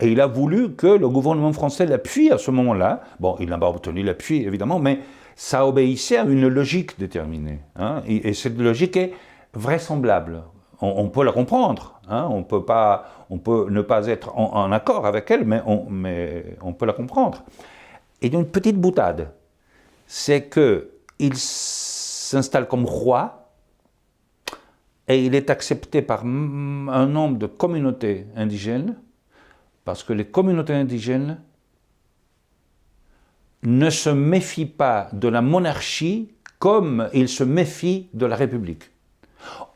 Et 0.00 0.08
il 0.08 0.20
a 0.20 0.26
voulu 0.26 0.74
que 0.74 0.86
le 0.88 1.08
gouvernement 1.08 1.52
français 1.52 1.86
l'appuie 1.86 2.30
à 2.32 2.38
ce 2.38 2.50
moment-là. 2.50 3.02
Bon, 3.20 3.36
il 3.38 3.48
n'a 3.48 3.58
pas 3.58 3.68
obtenu 3.68 4.02
l'appui, 4.02 4.42
évidemment, 4.42 4.80
mais 4.80 4.98
ça 5.36 5.66
obéissait 5.66 6.18
à 6.18 6.24
une 6.24 6.48
logique 6.48 6.98
déterminée. 6.98 7.60
Hein. 7.76 8.02
Et, 8.06 8.32
cette 8.34 8.58
logique 8.58 8.96
est 8.96 9.12
vraisemblable. 9.52 10.42
On, 10.80 11.08
peut 11.08 11.24
la 11.24 11.32
comprendre. 11.32 12.00
Hein. 12.08 12.28
On, 12.30 12.42
peut 12.42 12.64
pas, 12.64 13.06
on 13.30 13.38
peut 13.38 13.68
ne 13.70 13.80
pas 13.80 14.08
être 14.08 14.36
en, 14.36 14.70
accord 14.72 15.06
avec 15.06 15.30
elle, 15.30 15.44
mais 15.44 15.62
on, 15.64 15.86
mais 15.88 16.56
on 16.60 16.72
peut 16.72 16.84
la 16.84 16.92
comprendre. 16.92 17.44
Et 18.20 18.26
une 18.26 18.46
petite 18.46 18.76
boutade 18.76 19.30
c'est 20.06 20.48
qu'il 20.48 21.36
s'installe 21.36 22.68
comme 22.68 22.84
roi 22.84 23.52
et 25.08 25.24
il 25.24 25.34
est 25.34 25.50
accepté 25.50 26.02
par 26.02 26.24
un 26.24 27.06
nombre 27.06 27.38
de 27.38 27.46
communautés 27.46 28.26
indigènes, 28.36 28.96
parce 29.84 30.02
que 30.02 30.12
les 30.12 30.24
communautés 30.24 30.74
indigènes 30.74 31.40
ne 33.62 33.90
se 33.90 34.10
méfient 34.10 34.66
pas 34.66 35.08
de 35.12 35.28
la 35.28 35.42
monarchie 35.42 36.32
comme 36.58 37.10
ils 37.12 37.28
se 37.28 37.44
méfient 37.44 38.08
de 38.14 38.26
la 38.26 38.36
République. 38.36 38.90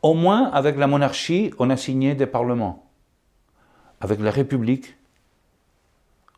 Au 0.01 0.15
moins, 0.15 0.49
avec 0.51 0.77
la 0.77 0.87
monarchie, 0.87 1.51
on 1.59 1.69
a 1.69 1.77
signé 1.77 2.15
des 2.15 2.25
parlements. 2.25 2.89
Avec 4.01 4.19
la 4.19 4.31
République, 4.31 4.95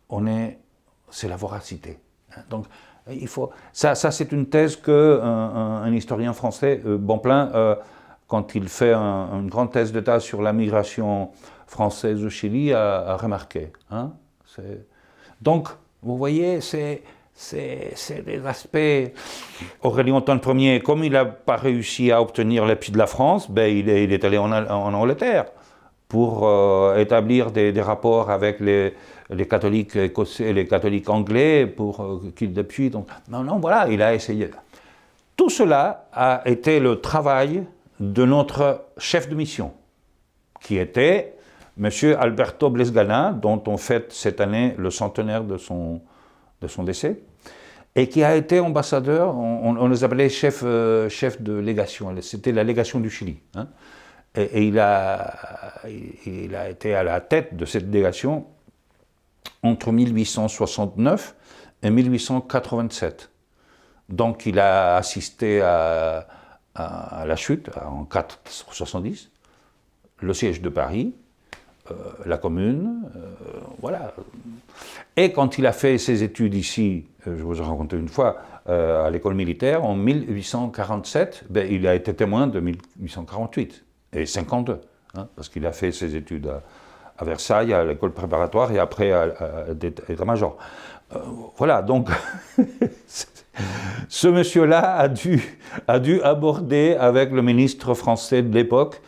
on 0.10 0.28
est, 0.28 0.60
c'est 1.10 1.30
la 1.30 1.38
voracité. 1.38 2.00
Donc, 2.50 2.66
il 3.14 3.28
faut, 3.28 3.50
ça, 3.74 3.96
ça 3.96 4.12
c'est 4.12 4.32
une 4.32 4.48
thèse 4.48 4.76
que 4.76 5.20
un, 5.22 5.92
historien 5.94 6.34
français, 6.34 6.82
euh, 6.86 6.98
Bonplein, 6.98 7.52
euh, 7.54 7.76
quand 8.28 8.56
il 8.56 8.68
fait 8.68 8.94
une 8.94 9.50
grande 9.50 9.72
thèse 9.72 9.92
d'État 9.92 10.20
sur 10.20 10.42
la 10.42 10.54
migration 10.54 11.32
française 11.68 12.24
au 12.24 12.30
Chili, 12.30 12.74
a, 12.74 13.18
remarqué. 13.18 13.72
Hein. 13.90 14.12
Donc, 15.42 15.70
vous 16.02 16.18
voyez, 16.18 16.62
c'est 16.62 17.02
c'est 17.34 18.24
des 18.26 18.46
aspects. 18.46 19.14
Aurélien 19.82 20.16
Antoine 20.16 20.60
Ier, 20.60 20.80
comme 20.82 21.04
il 21.04 21.14
n'a 21.14 21.26
pas 21.26 21.56
réussi 21.56 22.12
à 22.12 22.22
obtenir 22.22 22.66
l'appui 22.66 22.92
de 22.92 22.98
la 22.98 23.08
France, 23.08 23.50
ben 23.50 23.66
il, 23.66 23.90
est, 23.90 24.24
allé 24.24 24.38
en, 24.38 24.52
Angleterre 24.52 25.46
pour 26.08 26.48
euh, 26.48 26.98
établir 26.98 27.52
des, 27.52 27.82
rapports 27.82 28.30
avec 28.30 28.60
les, 28.60 28.94
les, 29.32 29.48
catholiques 29.48 29.96
écossais 29.96 30.54
les 30.54 30.68
catholiques 30.68 31.10
anglais 31.10 31.66
pour 31.66 32.02
euh, 32.02 32.34
qu'ils 32.36 32.58
appuient. 32.60 32.90
Donc, 32.90 33.08
non, 33.30 33.44
non, 33.44 33.60
voilà, 33.60 33.88
il 33.90 34.02
a 34.02 34.14
essayé. 34.14 34.50
Tout 35.36 35.50
cela 35.50 36.08
a 36.14 36.42
été 36.46 36.80
le 36.80 37.02
travail 37.02 37.64
de 38.00 38.26
notre 38.26 38.86
chef 38.98 39.30
de 39.30 39.36
mission, 39.36 39.74
qui 40.62 40.78
était 40.78 41.36
M. 41.82 41.90
Alberto 42.20 42.70
Blesgana, 42.70 43.32
dont 43.32 43.62
on 43.68 43.78
fête 43.78 44.12
cette 44.12 44.42
année 44.42 44.76
le 44.78 44.92
centenaire 44.92 45.44
de 45.44 45.58
son, 45.58 46.02
de 46.62 46.68
son 46.68 46.84
décès, 46.84 47.22
et 47.96 48.08
qui 48.08 48.24
a 48.24 48.36
été 48.36 48.60
ambassadeur, 48.60 49.36
on, 49.36 49.88
les 49.88 50.04
appelait 50.04 50.30
chef, 50.30 50.62
euh, 50.64 51.10
chef 51.10 51.42
de 51.42 51.54
légation, 51.54 52.14
c'était 52.22 52.52
la 52.52 52.64
légation 52.64 53.00
du 53.00 53.10
Chili. 53.10 53.38
Hein. 53.56 53.68
Et, 54.34 54.68
il, 54.68 54.80
a, 54.80 55.34
il 56.26 56.56
a 56.56 56.70
été 56.70 56.96
à 56.96 57.04
la 57.04 57.20
tête 57.20 57.56
de 57.56 57.66
cette 57.66 57.90
délégation 57.90 58.46
entre 59.64 59.92
1869 59.92 61.36
et 61.84 61.90
1887. 61.90 63.30
Donc 64.10 64.46
il 64.46 64.60
a 64.60 64.98
assisté 64.98 65.62
à, 65.62 66.28
la 66.76 67.36
chute 67.36 67.70
en 67.86 68.06
470, 68.06 69.30
le 70.22 70.34
siège 70.34 70.62
de 70.62 70.70
Paris, 70.70 71.14
euh, 71.90 71.94
la 72.26 72.38
commune, 72.38 73.04
euh, 73.16 73.34
voilà. 73.80 74.14
Et 75.18 75.32
quand 75.32 75.58
il 75.58 75.66
a 75.66 75.74
fait 75.74 75.98
ses 75.98 76.24
études 76.24 76.54
ici, 76.54 77.06
euh, 77.28 77.38
je 77.38 77.44
vous 77.44 77.58
ai 77.58 77.62
raconté 77.62 77.98
une 77.98 78.10
fois, 78.10 78.38
à 78.68 79.10
l'école 79.10 79.34
militaire, 79.34 79.84
en 79.84 79.96
1847, 79.96 81.46
ben, 81.50 81.68
il 81.70 81.88
a 81.88 81.96
été 81.96 82.14
témoin 82.14 82.46
de 82.46 82.60
1848 82.60 83.84
et 84.14 84.26
52, 84.28 84.82
hein, 85.16 85.28
parce 85.36 85.50
qu'il 85.50 85.66
a 85.66 85.72
fait 85.72 85.92
ses 85.92 86.16
études 86.16 86.48
à, 86.48 86.62
Versailles, 87.22 87.74
à 87.74 87.84
l'école 87.84 88.12
préparatoire 88.12 88.72
et 88.72 88.80
après 88.80 89.12
à, 89.12 89.28
l'état-major. 90.10 90.58
Euh, 91.16 91.20
voilà, 91.58 91.82
donc 91.82 92.10
ce 94.10 94.28
monsieur-là 94.28 94.96
a 94.98 95.08
dû, 95.08 95.60
a 95.88 96.00
dû 96.00 96.22
aborder 96.22 96.96
avec 97.00 97.32
le 97.32 97.42
ministre 97.42 97.94
français 97.94 98.42
de 98.42 98.54
l'époque 98.54 99.02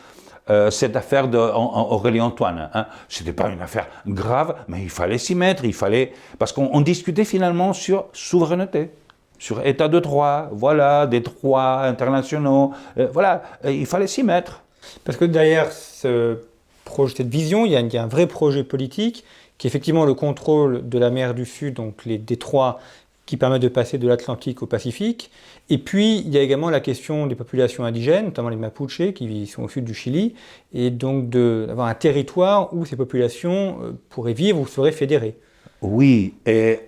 euh, 0.50 0.70
cette 0.70 0.94
affaire 0.94 1.28
d'Aurélie 1.28 2.20
Antoine. 2.20 2.68
Hein. 2.74 2.86
Ce 3.08 3.22
n'était 3.22 3.32
pas 3.32 3.48
une 3.48 3.62
affaire 3.62 3.86
grave, 4.06 4.54
mais 4.68 4.82
il 4.82 4.90
fallait 4.90 5.16
s'y 5.16 5.34
mettre, 5.34 5.64
il 5.64 5.72
fallait... 5.72 6.12
Parce 6.38 6.52
qu'on 6.52 6.82
discutait 6.82 7.24
finalement 7.24 7.72
sur 7.72 8.06
souveraineté, 8.12 8.90
sur 9.38 9.64
état 9.66 9.88
de 9.88 9.98
droit, 10.00 10.50
voilà, 10.52 11.06
des 11.06 11.20
droits 11.20 11.84
internationaux, 11.84 12.72
euh, 12.98 13.08
voilà, 13.10 13.42
il 13.64 13.86
fallait 13.86 14.06
s'y 14.06 14.22
mettre. 14.22 14.60
Parce 15.04 15.16
que 15.16 15.24
derrière 15.24 15.72
ce 15.72 16.36
cette 17.08 17.28
vision, 17.28 17.66
il 17.66 17.72
y, 17.72 17.76
a, 17.76 18.02
un 18.02 18.06
vrai 18.06 18.26
projet 18.26 18.64
politique 18.64 19.24
qui 19.58 19.66
est 19.66 19.70
effectivement 19.70 20.04
le 20.04 20.14
contrôle 20.14 20.88
de 20.88 20.98
la 20.98 21.10
mer 21.10 21.34
du 21.34 21.44
Sud, 21.44 21.74
donc 21.74 22.04
les 22.04 22.18
détroits 22.18 22.80
qui 23.26 23.36
permettent 23.36 23.62
de 23.62 23.68
passer 23.68 23.98
de 23.98 24.06
l'Atlantique 24.06 24.62
au 24.62 24.66
Pacifique. 24.66 25.30
Et 25.70 25.78
puis, 25.78 26.18
il 26.18 26.28
y 26.28 26.36
a 26.36 26.42
également 26.42 26.68
la 26.68 26.80
question 26.80 27.26
des 27.26 27.34
populations 27.34 27.84
indigènes, 27.84 28.26
notamment 28.26 28.50
les 28.50 28.56
Mapuches, 28.56 29.12
qui 29.14 29.46
sont 29.46 29.62
au 29.62 29.68
sud 29.68 29.84
du 29.84 29.94
Chili, 29.94 30.34
et 30.74 30.90
donc 30.90 31.30
d'avoir 31.30 31.86
un 31.86 31.94
territoire 31.94 32.74
où 32.74 32.84
ces 32.84 32.96
populations 32.96 33.78
euh, 33.82 33.92
pourraient 34.10 34.34
vivre 34.34 34.60
ou 34.60 34.66
seraient 34.66 34.92
fédérées. 34.92 35.36
Oui, 35.80 36.34
et 36.44 36.80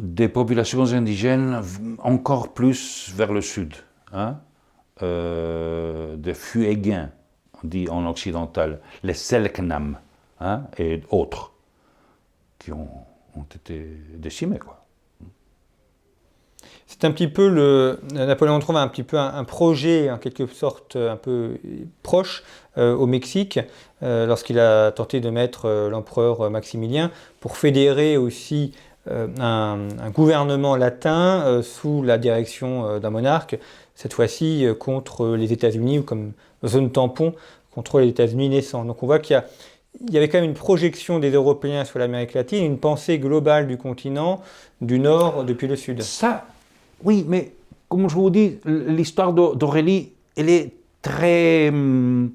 des 0.00 0.28
populations 0.28 0.92
indigènes 0.92 1.60
encore 2.02 2.54
plus 2.54 3.12
vers 3.14 3.32
le 3.32 3.40
sud, 3.40 3.74
hein? 4.12 4.38
euh, 5.02 6.16
des 6.16 6.34
Fuéguins, 6.34 7.10
on 7.10 7.23
dit 7.64 7.88
en 7.88 8.06
occidental, 8.06 8.80
les 9.02 9.14
Selknam 9.14 9.98
hein, 10.40 10.62
et 10.78 11.02
autres, 11.10 11.52
qui 12.58 12.72
ont, 12.72 12.88
ont 13.36 13.46
été 13.54 13.86
décimés. 14.16 14.58
Quoi. 14.58 14.84
C'est 16.86 17.04
un 17.04 17.10
petit 17.10 17.28
peu 17.28 17.48
le. 17.48 17.98
Napoléon 18.12 18.60
III 18.60 18.76
a 18.76 18.80
un 18.80 18.88
petit 18.88 19.02
peu 19.02 19.18
un, 19.18 19.44
projet, 19.44 20.10
en 20.10 20.18
quelque 20.18 20.46
sorte, 20.46 20.96
un 20.96 21.16
peu 21.16 21.58
proche 22.02 22.44
euh, 22.78 22.94
au 22.94 23.06
Mexique, 23.06 23.58
euh, 24.02 24.26
lorsqu'il 24.26 24.58
a 24.58 24.92
tenté 24.92 25.20
de 25.20 25.30
mettre 25.30 25.66
euh, 25.66 25.90
l'empereur 25.90 26.50
Maximilien 26.50 27.10
pour 27.40 27.56
fédérer 27.56 28.16
aussi 28.16 28.72
un, 29.06 29.76
gouvernement 30.14 30.76
latin 30.76 31.60
sous 31.62 32.02
la 32.02 32.16
direction 32.16 32.98
d'un 33.00 33.10
monarque, 33.10 33.58
cette 33.94 34.14
fois-ci 34.14 34.66
contre 34.80 35.36
les 35.36 35.52
États-Unis 35.52 35.98
ou 35.98 36.02
comme 36.02 36.32
zone 36.66 36.90
tampon 36.90 37.34
contre 37.74 38.00
les 38.00 38.08
États-Unis 38.08 38.48
naissants. 38.48 38.84
Donc 38.84 39.02
on 39.02 39.06
voit 39.06 39.18
qu'il 39.18 39.42
y 40.10 40.16
avait 40.16 40.28
quand 40.28 40.38
même 40.38 40.50
une 40.50 40.54
projection 40.54 41.18
des 41.18 41.30
Européens 41.30 41.84
sur 41.84 41.98
l'Amérique 41.98 42.34
latine, 42.34 42.64
une 42.64 42.78
pensée 42.78 43.18
globale 43.18 43.66
du 43.66 43.76
continent, 43.76 44.40
du 44.80 44.98
nord 44.98 45.44
depuis 45.44 45.66
le 45.66 45.76
sud. 45.76 46.02
Ça, 46.02 46.46
oui, 47.02 47.24
mais 47.28 47.52
comme 47.88 48.08
je 48.08 48.14
vous 48.14 48.30
dis, 48.30 48.58
l'histoire 48.64 49.32
d'Aurélie, 49.32 50.12
elle 50.36 50.48
est 50.48 50.72
très, 51.02 51.68
hum, 51.68 52.30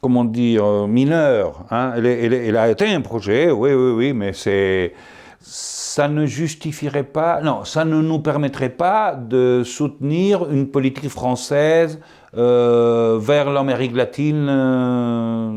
comment 0.00 0.24
dire, 0.24 0.64
euh, 0.64 0.86
mineure. 0.86 1.64
Hein. 1.70 1.94
Elle, 1.96 2.56
a 2.56 2.70
été 2.70 2.86
un 2.86 3.00
projet, 3.00 3.50
oui, 3.50 3.72
oui, 3.72 3.90
oui, 3.90 4.12
mais 4.12 4.32
c'est, 4.32 4.94
ça 5.40 6.08
ne 6.08 6.26
justifierait 6.26 7.04
pas, 7.04 7.40
non, 7.42 7.64
ça 7.64 7.84
ne 7.84 8.00
nous 8.00 8.20
permettrait 8.20 8.70
pas 8.70 9.14
de 9.14 9.62
soutenir 9.64 10.50
une 10.50 10.68
politique 10.68 11.08
française 11.08 11.98
euh, 12.36 13.18
vers 13.20 13.50
l'Amérique 13.50 13.94
latine 13.96 14.46
euh, 14.50 15.50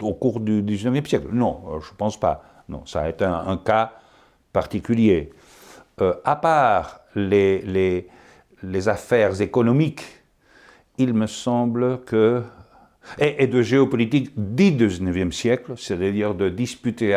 au 0.00 0.14
cours 0.14 0.40
du 0.40 0.62
XIXe 0.62 1.08
siècle. 1.08 1.28
Non, 1.32 1.80
je 1.80 1.90
ne 1.90 1.96
pense 1.96 2.18
pas. 2.18 2.42
Non, 2.68 2.84
ça 2.86 3.02
a 3.02 3.08
été 3.08 3.24
un, 3.24 3.56
cas 3.56 3.92
particulier. 4.52 5.30
à 6.24 6.36
part 6.36 7.00
les, 7.14 8.06
les, 8.62 8.88
affaires 8.88 9.40
économiques, 9.40 10.04
il 10.98 11.14
me 11.14 11.26
semble 11.26 12.00
que 12.04 12.42
et, 13.18 13.46
de 13.46 13.62
géopolitique 13.62 14.32
du 14.36 14.72
19e 14.72 15.30
siècle, 15.30 15.72
c'est-à-dire 15.76 16.34
de 16.34 16.48
disputer 16.48 17.16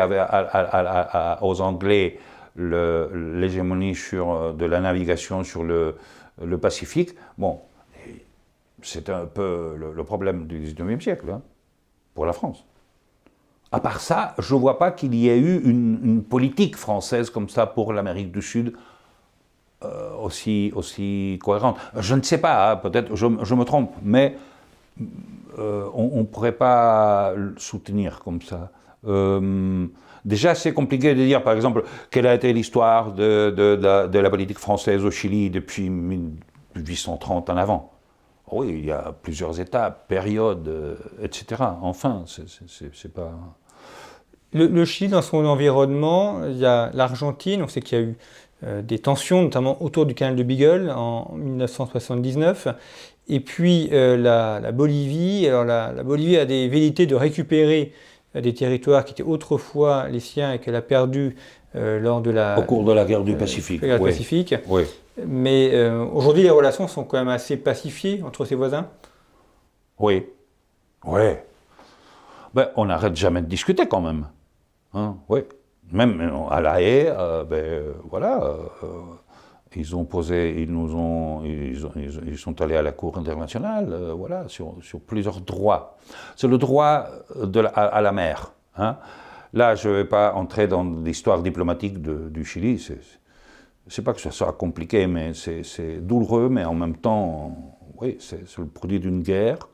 aux 1.42 1.62
Anglais 1.62 2.20
l'hégémonie 2.58 3.94
de 3.94 4.66
la 4.66 4.82
navigation 4.82 5.44
sur 5.44 5.64
le, 5.64 5.96
le 6.44 6.58
Pacifique. 6.58 7.12
Bon, 7.38 7.62
c'est 8.82 9.10
un 9.10 9.26
peu 9.26 9.76
le, 9.78 10.04
problème 10.04 10.48
du 10.48 10.60
19e 10.60 11.02
siècle 11.02 11.30
hein, 11.32 11.42
pour 12.14 12.26
la 12.26 12.34
France. 12.34 12.64
À 13.72 13.80
part 13.80 14.00
ça, 14.00 14.34
je 14.40 14.54
ne 14.54 14.60
vois 14.60 14.78
pas 14.78 14.92
qu'il 14.92 15.14
y 15.14 15.28
ait 15.28 15.38
eu 15.38 15.62
une, 15.64 16.24
politique 16.24 16.76
française 16.78 17.30
comme 17.30 17.50
ça 17.50 17.66
pour 17.66 17.92
l'Amérique 17.92 18.32
du 18.32 18.42
Sud 18.42 18.74
euh, 19.84 20.16
aussi, 20.16 21.40
cohérente. 21.44 21.78
Je 21.98 22.16
ne 22.16 22.22
sais 22.22 22.40
pas, 22.40 22.72
hein, 22.72 22.76
peut-être 22.78 23.16
je, 23.16 23.26
me 23.26 23.64
trompe, 23.64 23.94
mais 24.02 24.38
euh, 25.60 25.90
on 25.94 26.20
ne 26.20 26.24
pourrait 26.24 26.54
pas 26.54 27.34
soutenir 27.58 28.20
comme 28.24 28.42
ça. 28.42 28.72
Euh, 29.06 29.86
déjà, 30.24 30.56
c'est 30.56 30.74
compliqué 30.74 31.14
de 31.14 31.24
dire, 31.24 31.44
par 31.44 31.54
exemple, 31.54 31.84
quelle 32.10 32.28
a 32.28 32.34
été 32.34 32.54
l'histoire 32.54 33.12
de, 33.12 33.50
de, 33.52 34.20
la 34.20 34.30
politique 34.30 34.60
française 34.60 35.04
au 35.04 35.12
Chili 35.12 35.50
depuis 35.50 35.90
1830 35.90 37.50
en 37.50 37.58
avant. 37.58 37.97
Oui, 38.52 38.68
il 38.70 38.86
y 38.86 38.92
a 38.92 39.14
plusieurs 39.22 39.60
étapes, 39.60 40.08
périodes, 40.08 40.98
etc. 41.22 41.64
Enfin, 41.82 42.24
c'est 42.26 43.14
pas... 43.14 43.32
Le, 44.54 44.68
le, 44.68 44.86
Chili, 44.86 45.10
dans 45.10 45.22
son 45.22 45.46
environnement, 45.46 46.40
il 46.48 46.58
y 46.58 46.66
a 46.66 46.90
l'Argentine, 46.94 47.62
on 47.62 47.68
sait 47.68 47.82
qu'il 47.82 47.98
y 47.98 48.02
a 48.02 48.04
eu 48.06 48.18
euh, 48.64 48.82
des 48.82 48.98
tensions, 48.98 49.44
notamment 49.44 49.84
autour 49.84 50.08
du 50.08 50.16
canal 50.16 50.36
de 50.36 50.42
Beagle 50.42 50.90
en 50.90 51.32
1979. 51.36 52.70
Et 53.30 53.40
puis 53.40 53.90
euh, 53.92 54.18
la, 54.18 54.72
Bolivie. 54.72 55.48
Alors 55.48 55.64
la, 55.64 55.92
Bolivie 56.04 56.38
a 56.38 56.46
des 56.46 56.68
velléités 56.68 57.06
de 57.06 57.14
récupérer 57.14 57.94
euh, 58.36 58.42
des 58.42 58.56
territoires 58.56 59.06
qui 59.06 59.12
étaient 59.12 59.22
autrefois 59.22 60.10
les 60.10 60.20
siens 60.20 60.54
et 60.54 60.60
qu'elle 60.60 60.76
a 60.76 60.82
perdus 60.82 61.36
lors 61.76 62.22
de 62.22 62.32
la... 62.32 62.58
Au 62.58 62.64
cours 62.64 62.84
de 62.84 62.92
la 62.92 63.06
guerre 63.06 63.22
du 63.22 63.36
Pacifique. 63.36 63.82
Guerre 63.82 64.02
oui. 64.02 64.10
Pacifique. 64.10 64.56
Oui. 64.68 64.82
Mais 65.26 65.90
aujourd'hui, 65.90 66.44
les 66.44 66.50
relations 66.50 66.88
sont 66.88 67.04
quand 67.04 67.18
même 67.18 67.30
assez 67.30 67.58
pacifiées 67.58 68.22
entre 68.24 68.46
ses 68.46 68.56
voisins. 68.56 68.88
Oui. 70.00 70.28
Oui. 71.06 71.22
Ben, 72.54 72.70
on 72.76 72.86
n'arrête 72.86 73.16
jamais 73.16 73.42
de 73.42 73.48
discuter 73.48 73.88
quand 73.88 74.02
même. 74.02 74.28
Hein? 74.94 75.18
Oui. 75.30 75.42
Même 75.92 76.20
euh, 76.20 76.50
à 76.50 76.62
La 76.62 76.82
Haye, 76.82 77.08
euh, 77.08 77.44
ben, 77.44 77.64
euh, 77.64 77.94
voilà, 78.10 78.42
ils 79.76 79.96
ont 79.96 80.06
posé, 80.06 80.62
ils 80.62 80.72
nous 80.72 80.96
ont, 80.96 81.44
ils, 81.46 82.38
sont 82.38 82.62
allés 82.62 82.76
à 82.76 82.82
la 82.82 82.92
Cour 82.92 83.18
internationale, 83.18 84.12
voilà, 84.18 84.48
sur, 84.48 84.76
sur, 84.82 85.00
plusieurs 85.00 85.40
droits. 85.40 85.98
C'est 86.36 86.48
le 86.48 86.58
droit 86.58 87.08
à, 87.76 88.02
la 88.02 88.12
mer. 88.12 88.54
Hein. 88.76 88.98
Là, 89.54 89.76
je 89.76 89.88
ne 89.88 89.94
vais 89.94 90.06
pas 90.06 90.34
entrer 90.34 90.68
dans 90.68 90.84
l'histoire 90.84 91.42
diplomatique 91.42 92.02
du 92.02 92.44
Chili. 92.44 92.84
C'est 93.90 94.04
pas 94.04 94.14
que 94.14 94.22
ce 94.22 94.32
soit 94.32 94.54
compliqué, 94.54 95.08
mais 95.08 95.34
c'est 95.34 96.06
douloureux, 96.06 96.50
mais 96.50 96.66
en 96.66 96.76
même 96.76 96.98
temps, 96.98 97.76
oui, 98.00 98.18
c'est 98.20 98.58
le 98.58 98.66
produit 98.66 99.00
d'une 99.00 99.22
guerre. 99.22 99.68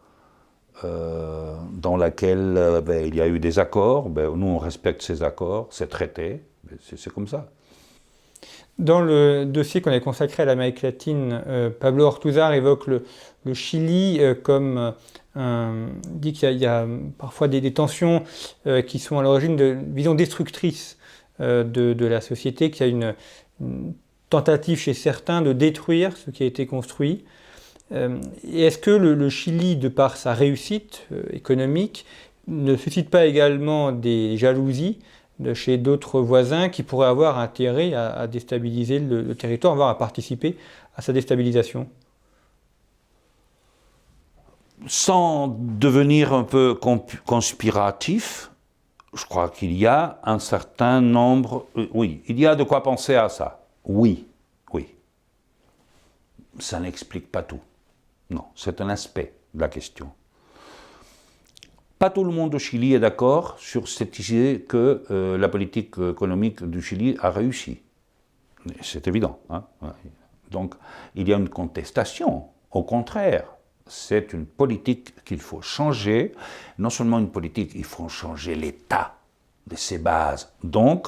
Euh, 0.83 1.55
dans 1.71 1.95
laquelle 1.95 2.55
euh, 2.57 2.81
ben, 2.81 3.05
il 3.05 3.15
y 3.15 3.21
a 3.21 3.27
eu 3.27 3.39
des 3.39 3.59
accords. 3.59 4.09
Ben, 4.09 4.35
nous, 4.35 4.47
on 4.47 4.57
respecte 4.57 5.01
ces 5.03 5.21
accords, 5.21 5.67
ces 5.69 5.87
traités. 5.87 6.41
Ben, 6.63 6.77
c'est 6.81 7.13
comme 7.13 7.27
ça. 7.27 7.51
Dans 8.79 8.99
le 8.99 9.45
dossier 9.45 9.81
qu'on 9.81 9.91
a 9.91 9.99
consacré 9.99 10.43
à 10.43 10.45
l'Amérique 10.47 10.81
latine, 10.81 11.43
euh, 11.47 11.69
Pablo 11.69 12.05
Ortuzar 12.05 12.53
évoque 12.53 12.87
le, 12.87 13.03
Chili 13.53 14.19
comme 14.41 14.93
un, 15.35 15.87
dit 16.09 16.33
qu'il 16.33 16.57
y, 16.57 16.65
a 16.65 16.87
parfois 17.17 17.47
des, 17.47 17.73
tensions 17.73 18.23
qui 18.87 18.99
sont 18.99 19.19
à 19.19 19.21
l'origine 19.21 19.57
de 19.57 19.77
vision 19.93 20.15
destructrice 20.15 20.97
de, 21.39 22.05
la 22.05 22.21
société, 22.21 22.71
qu'il 22.71 22.87
y 22.87 22.89
a 22.89 22.91
une, 23.59 23.93
tentative 24.33 24.79
chez 24.79 24.95
certains 24.95 25.43
de 25.43 25.53
détruire 25.53 26.17
ce 26.17 26.31
qui 26.31 26.41
a 26.41 26.47
été 26.47 26.65
construit. 26.65 27.23
Euh, 27.91 28.19
est-ce 28.51 28.79
que 28.79 28.89
le, 28.89 29.29
Chili, 29.29 29.75
de 29.75 29.89
par 29.89 30.17
sa 30.17 30.33
réussite 30.33 31.05
euh, 31.11 31.21
économique, 31.31 32.05
ne 32.47 32.75
suscite 32.75 33.11
pas 33.11 33.27
également 33.27 33.91
des 33.91 34.35
jalousies 34.37 34.97
chez 35.53 35.77
d'autres 35.77 36.19
voisins 36.19 36.69
qui 36.69 36.83
pourraient 36.83 37.07
avoir 37.07 37.37
intérêt 37.37 37.93
à, 37.93 38.27
déstabiliser 38.27 38.99
le, 38.99 39.35
territoire, 39.35 39.75
voire 39.75 39.89
à 39.89 39.97
participer 39.97 40.57
à 40.95 41.01
sa 41.01 41.13
déstabilisation? 41.13 41.87
Sans 44.87 45.47
devenir 45.59 46.33
un 46.33 46.43
peu 46.43 46.77
conspiratif, 47.25 48.51
je 49.13 49.25
crois 49.25 49.49
qu'il 49.49 49.73
y 49.73 49.85
a 49.85 50.19
un 50.23 50.39
certain 50.39 51.01
nombre... 51.01 51.67
Euh, 51.77 51.87
oui, 51.93 52.21
il 52.27 52.39
y 52.39 52.47
a 52.47 52.55
de 52.55 52.63
quoi 52.63 52.81
penser 52.81 53.15
à 53.15 53.29
ça. 53.29 53.62
Oui, 53.85 54.27
oui. 54.73 54.87
Ça 56.59 56.79
n'explique 56.79 57.31
pas 57.31 57.43
tout. 57.43 57.59
Non, 58.29 58.45
c'est 58.55 58.81
un 58.81 58.89
aspect 58.89 59.33
de 59.53 59.61
la 59.61 59.69
question. 59.69 60.11
Pas 61.99 62.09
tout 62.09 62.23
le 62.23 62.31
monde 62.31 62.55
au 62.55 62.59
Chili 62.59 62.93
est 62.93 62.99
d'accord 62.99 63.57
sur 63.59 63.87
cette 63.87 64.19
idée 64.19 64.65
que 64.67 65.03
euh, 65.09 65.37
la 65.37 65.47
politique 65.47 65.97
économique 65.97 66.63
du 66.63 66.81
Chili 66.81 67.15
a 67.21 67.29
réussi. 67.29 67.81
C'est 68.81 69.07
évident. 69.07 69.39
Hein. 69.49 69.63
Donc, 70.51 70.75
il 71.15 71.27
y 71.27 71.33
a 71.33 71.37
une 71.37 71.49
contestation. 71.49 72.45
Au 72.71 72.83
contraire, 72.83 73.45
c'est 73.87 74.33
une 74.33 74.45
politique 74.45 75.23
qu'il 75.23 75.39
faut 75.39 75.61
changer. 75.61 76.33
Non 76.77 76.89
seulement 76.89 77.19
une 77.19 77.29
politique, 77.29 77.71
il 77.75 77.83
faut 77.83 78.09
changer 78.09 78.55
l'état 78.55 79.15
de 79.67 79.75
ses 79.75 79.97
bases. 79.97 80.51
Donc, 80.63 81.07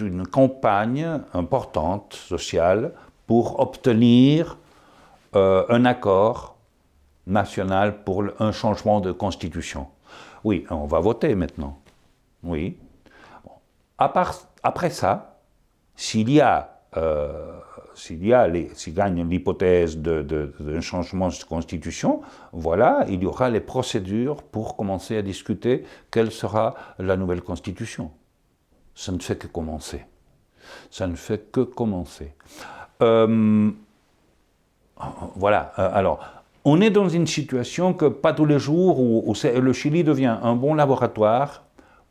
une 0.00 0.26
campagne 0.26 1.20
importante 1.34 2.14
sociale 2.14 2.92
pour 3.26 3.60
obtenir 3.60 4.56
euh, 5.36 5.64
un 5.68 5.84
accord 5.84 6.56
national 7.26 8.02
pour 8.04 8.24
un 8.38 8.52
changement 8.52 9.00
de 9.00 9.12
constitution. 9.12 9.88
Oui, 10.44 10.64
on 10.70 10.86
va 10.86 11.00
voter 11.00 11.34
maintenant. 11.34 11.78
Oui. 12.42 12.76
Après 13.98 14.90
ça, 14.90 15.38
S'il 16.00 16.30
y 16.30 16.40
a, 16.40 16.78
euh, 16.96 17.58
y 18.08 18.32
a, 18.32 18.48
s'il 18.74 18.94
gagne 18.94 19.28
l'hypothèse 19.28 19.98
d'un 19.98 20.80
changement 20.80 21.28
de 21.28 21.44
constitution, 21.44 22.22
voilà, 22.52 23.04
il 23.08 23.20
y 23.24 23.26
aura 23.26 23.50
les 23.50 23.58
procédures 23.58 24.44
pour 24.44 24.76
commencer 24.76 25.16
à 25.16 25.22
discuter 25.22 25.84
quelle 26.12 26.30
sera 26.30 26.76
la 27.00 27.16
nouvelle 27.16 27.42
constitution. 27.42 28.12
Ça 28.98 29.12
ne 29.12 29.20
fait 29.20 29.36
que 29.36 29.46
commencer. 29.46 30.02
Ça 30.90 31.06
ne 31.06 31.14
fait 31.14 31.52
que 31.52 31.60
commencer. 31.60 32.32
Euh, 33.00 33.70
voilà. 35.36 35.72
Euh, 35.78 35.88
alors, 35.92 36.18
on 36.64 36.80
est 36.80 36.90
dans 36.90 37.08
une 37.08 37.28
situation 37.28 37.94
que 37.94 38.06
pas 38.06 38.32
tous 38.32 38.44
les 38.44 38.58
jours 38.58 38.98
où, 38.98 39.32
le 39.44 39.72
Chili 39.72 40.02
devient 40.02 40.36
un 40.42 40.56
bon 40.56 40.74
laboratoire 40.74 41.62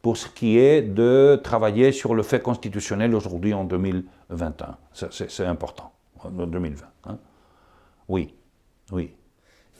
pour 0.02 0.16
ce 0.16 0.30
qui 0.30 0.58
est 0.58 0.82
de 0.82 1.38
travailler 1.44 1.92
sur 1.92 2.16
le 2.16 2.24
fait 2.24 2.42
constitutionnel 2.42 3.14
aujourd'hui 3.14 3.54
en 3.54 3.66
2021. 3.66 4.78
C'est 4.94 5.46
important, 5.46 5.92
en 6.24 6.30
2020. 6.30 6.86
Hein. 7.04 7.18
Oui, 8.08 8.34
oui. 8.94 9.12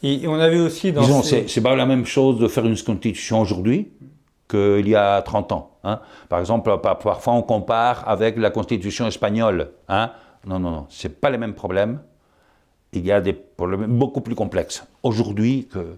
Et 0.04 0.28
on 0.28 0.36
a 0.36 0.50
vu 0.50 0.60
aussi 0.60 0.92
dans. 0.92 1.04
Disons, 1.04 1.24
c'est 1.24 1.62
pas 1.62 1.74
la 1.74 1.86
même 1.86 2.06
chose 2.06 2.38
de 2.38 2.50
faire 2.50 2.66
une 2.66 2.78
constitution 2.78 3.40
aujourd'hui 3.40 3.94
qu'il 4.48 4.88
y 4.88 4.96
a 4.96 5.22
30 5.22 5.52
ans. 5.52 5.72
Hein. 5.84 6.00
Par 6.30 6.40
exemple, 6.40 6.78
parfois 6.82 7.34
on 7.34 7.42
compare 7.42 8.08
avec 8.08 8.38
la 8.38 8.50
constitution 8.50 9.08
espagnole. 9.08 9.72
Hein. 9.90 10.12
Non, 10.46 10.60
non, 10.60 10.72
non, 10.72 10.86
c'est 10.90 11.20
pas 11.20 11.30
les 11.30 11.38
mêmes 11.38 11.54
problèmes 11.54 12.00
il 12.94 13.06
y 13.06 13.12
a 13.12 13.22
des 13.22 13.34
problèmes 13.34 13.86
beaucoup 13.86 14.22
plus 14.22 14.36
complexes 14.36 14.86
aujourd'hui 15.04 15.68
que. 15.72 15.98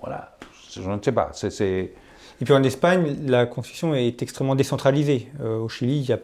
Voilà, 0.00 0.36
je 0.72 0.80
ne 0.80 0.98
sais 1.02 1.12
pas. 1.12 1.30
Et 1.60 2.44
puis 2.44 2.54
en 2.54 2.62
Espagne, 2.62 3.16
la 3.26 3.44
constitution 3.44 3.94
est 3.94 4.22
extrêmement 4.22 4.54
décentralisée. 4.54 5.28
Euh, 5.40 5.58
au 5.58 5.68
Chili, 5.68 6.00
il 6.00 6.18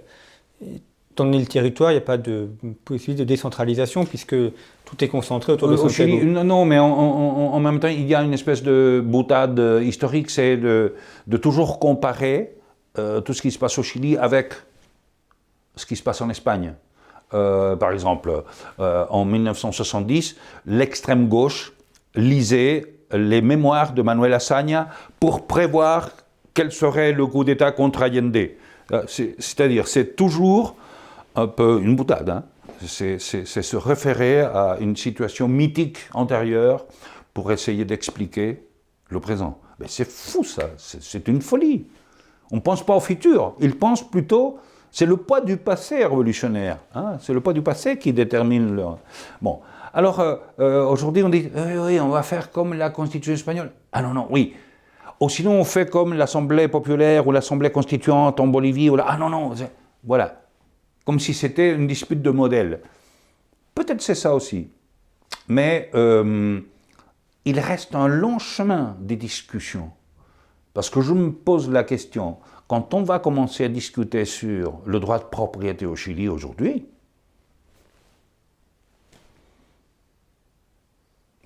étant 1.12 1.24
donné 1.24 1.38
le 1.38 1.46
territoire, 1.46 1.90
il 1.90 1.94
n'y 1.94 1.98
a 1.98 2.04
pas 2.04 2.16
de 2.16 2.48
possibilité 2.86 3.24
de 3.24 3.28
décentralisation 3.28 4.06
puisque 4.06 4.34
tout 4.86 5.04
est 5.04 5.08
concentré 5.08 5.52
autour 5.52 5.68
de 5.68 5.74
au 5.74 5.76
Santiago. 5.76 6.18
Chili, 6.18 6.26
non, 6.26 6.64
mais 6.64 6.78
en, 6.78 7.60
même 7.60 7.78
temps, 7.80 7.88
il 7.88 8.06
y 8.06 8.14
a 8.14 8.22
une 8.22 8.32
espèce 8.32 8.62
de 8.62 9.02
boutade 9.04 9.60
historique, 9.82 10.30
c'est 10.30 10.56
de, 10.56 10.94
de 11.26 11.36
toujours 11.36 11.78
comparer 11.78 12.56
euh, 12.98 13.20
tout 13.20 13.34
ce 13.34 13.42
qui 13.42 13.50
se 13.50 13.58
passe 13.58 13.76
au 13.78 13.82
Chili 13.82 14.16
avec 14.16 14.54
ce 15.74 15.84
qui 15.84 15.96
se 15.96 16.02
passe 16.02 16.22
en 16.22 16.30
Espagne. 16.30 16.72
Euh, 17.34 17.76
par 17.76 17.92
exemple, 17.92 18.44
euh, 18.80 19.04
en 19.10 19.24
1970, 19.24 20.36
l'extrême 20.66 21.28
gauche 21.28 21.72
lisait 22.14 22.84
les 23.12 23.42
mémoires 23.42 23.92
de 23.92 24.02
Manuel 24.02 24.34
Azaña 24.34 24.88
pour 25.20 25.46
prévoir 25.46 26.10
quel 26.54 26.72
serait 26.72 27.12
le 27.12 27.26
coup 27.26 27.44
d'État 27.44 27.72
contre 27.72 28.02
Allende. 28.02 28.36
Euh, 28.92 29.02
c'est-à-dire, 29.08 29.88
c'est 29.88 30.16
toujours 30.16 30.76
un 31.34 31.48
peu 31.48 31.80
une 31.82 31.96
boutade. 31.96 32.30
Hein. 32.30 32.44
C'est 32.86 33.18
se 33.18 33.76
référer 33.76 34.40
à 34.40 34.76
une 34.80 34.96
situation 34.96 35.48
mythique 35.48 35.98
antérieure 36.12 36.86
pour 37.34 37.52
essayer 37.52 37.84
d'expliquer 37.84 38.62
le 39.08 39.20
présent. 39.20 39.58
Mais 39.78 39.86
c'est 39.88 40.08
fou 40.08 40.44
ça, 40.44 40.70
c'est 40.76 41.28
une 41.28 41.42
folie. 41.42 41.86
On 42.50 42.56
ne 42.56 42.60
pense 42.60 42.84
pas 42.84 42.94
au 42.96 43.00
futur, 43.00 43.54
il 43.60 43.76
pense 43.76 44.08
plutôt 44.08 44.58
c'est 44.90 45.04
le 45.04 45.18
poids 45.18 45.42
du 45.42 45.58
passé 45.58 46.04
révolutionnaire. 46.04 46.78
Hein. 46.94 47.18
c'est 47.20 47.34
le 47.34 47.40
poids 47.40 47.52
du 47.52 47.60
passé 47.60 47.98
qui 47.98 48.14
détermine 48.14 48.74
le. 48.74 48.82
Bon. 49.42 49.60
Alors, 49.92 50.20
euh, 50.20 50.36
euh, 50.58 50.86
aujourd'hui, 50.86 51.22
on 51.22 51.28
dit 51.28 51.50
oui, 51.54 51.78
oui, 51.78 52.00
on 52.00 52.08
va 52.08 52.22
faire 52.22 52.50
comme 52.50 52.72
la 52.72 52.88
Constitution 52.90 53.34
espagnole. 53.34 53.72
Ah 53.92 54.00
non, 54.00 54.14
non, 54.14 54.26
oui. 54.30 54.54
Ou 55.20 55.28
sinon, 55.28 55.52
on 55.52 55.64
fait 55.64 55.90
comme 55.90 56.14
l'Assemblée 56.14 56.68
populaire 56.68 57.26
ou 57.26 57.32
l'Assemblée 57.32 57.70
constituante 57.70 58.40
en 58.40 58.46
Bolivie. 58.46 58.90
Ou 58.90 58.96
Ah 59.04 59.16
non, 59.18 59.28
non. 59.28 59.52
Voilà. 60.04 60.45
Comme 61.06 61.18
si 61.18 61.32
c'était 61.32 61.72
une 61.74 61.86
dispute 61.86 62.20
de 62.20 62.30
modèle. 62.30 62.82
Peut-être 63.74 64.02
c'est 64.02 64.14
ça 64.14 64.34
aussi. 64.34 64.68
Mais 65.48 65.90
euh, 65.94 66.60
il 67.46 67.58
reste 67.60 67.94
un 67.94 68.08
long 68.08 68.38
chemin 68.38 68.96
des 69.00 69.16
discussions. 69.16 69.90
Parce 70.74 70.90
que 70.90 71.00
je 71.00 71.14
me 71.14 71.32
pose 71.32 71.70
la 71.70 71.84
question 71.84 72.36
quand 72.68 72.94
on 72.94 73.02
va 73.02 73.18
commencer 73.18 73.64
à 73.64 73.68
discuter 73.68 74.24
sur 74.24 74.80
le 74.84 74.98
droit 74.98 75.18
de 75.18 75.24
propriété 75.24 75.86
au 75.86 75.94
Chili 75.94 76.28
aujourd'hui, 76.28 76.86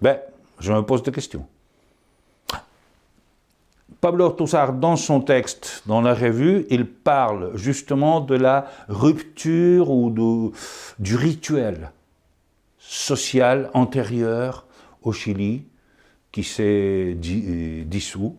ben, 0.01 0.19
je 0.59 0.73
me 0.73 0.81
pose 0.81 1.03
des 1.03 1.13
questions. 1.13 1.47
Pablo 4.01 4.25
Ortuzar, 4.25 4.73
dans 4.73 4.97
son 4.97 5.21
texte, 5.21 5.83
dans 5.87 6.01
la 6.01 6.15
revue, 6.15 6.67
il 6.71 6.87
parle 6.87 7.51
justement 7.55 8.21
de 8.21 8.35
la 8.35 8.67
rupture 8.89 9.91
ou 9.91 10.11
du 10.99 11.17
rituel 11.17 11.91
social 12.79 13.71
antérieur 13.75 14.67
au 15.03 15.13
Chili 15.13 15.65
qui 16.33 16.45
s'est 16.45 17.15
dissous 17.15 18.37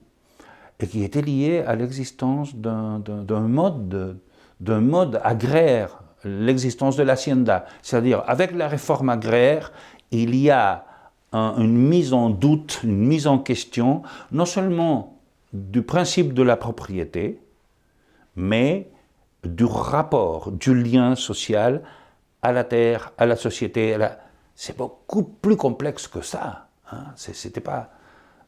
et 0.79 0.87
qui 0.87 1.03
était 1.03 1.21
lié 1.21 1.59
à 1.59 1.75
l'existence 1.75 2.55
d'un 2.55 2.99
mode, 3.47 4.17
d'un 4.59 4.81
mode 4.81 5.21
agraire, 5.23 5.99
l'existence 6.23 6.95
de 6.95 7.03
l'hacienda. 7.03 7.65
C'est-à-dire, 7.83 8.23
avec 8.25 8.51
la 8.51 8.67
réforme 8.67 9.09
agraire, 9.09 9.71
il 10.09 10.35
y 10.35 10.49
a 10.49 10.85
une 11.33 11.77
mise 11.77 12.13
en 12.13 12.31
doute, 12.31 12.81
une 12.83 12.97
mise 12.97 13.27
en 13.27 13.37
question, 13.37 14.01
non 14.31 14.45
seulement 14.45 15.20
du 15.53 15.81
principe 15.81 16.33
de 16.33 16.43
la 16.43 16.57
propriété, 16.57 17.41
mais 18.35 18.89
du 19.43 19.65
rapport, 19.65 20.51
du 20.51 20.73
lien 20.73 21.15
social 21.15 21.83
à 22.41 22.51
la 22.51 22.63
terre, 22.63 23.11
à 23.17 23.25
la 23.25 23.35
société. 23.35 23.97
C'est 24.55 24.77
beaucoup 24.77 25.23
plus 25.23 25.57
complexe 25.57 26.07
que 26.07 26.21
ça. 26.21 26.67
Hein. 26.91 27.13
Pas 27.63 27.89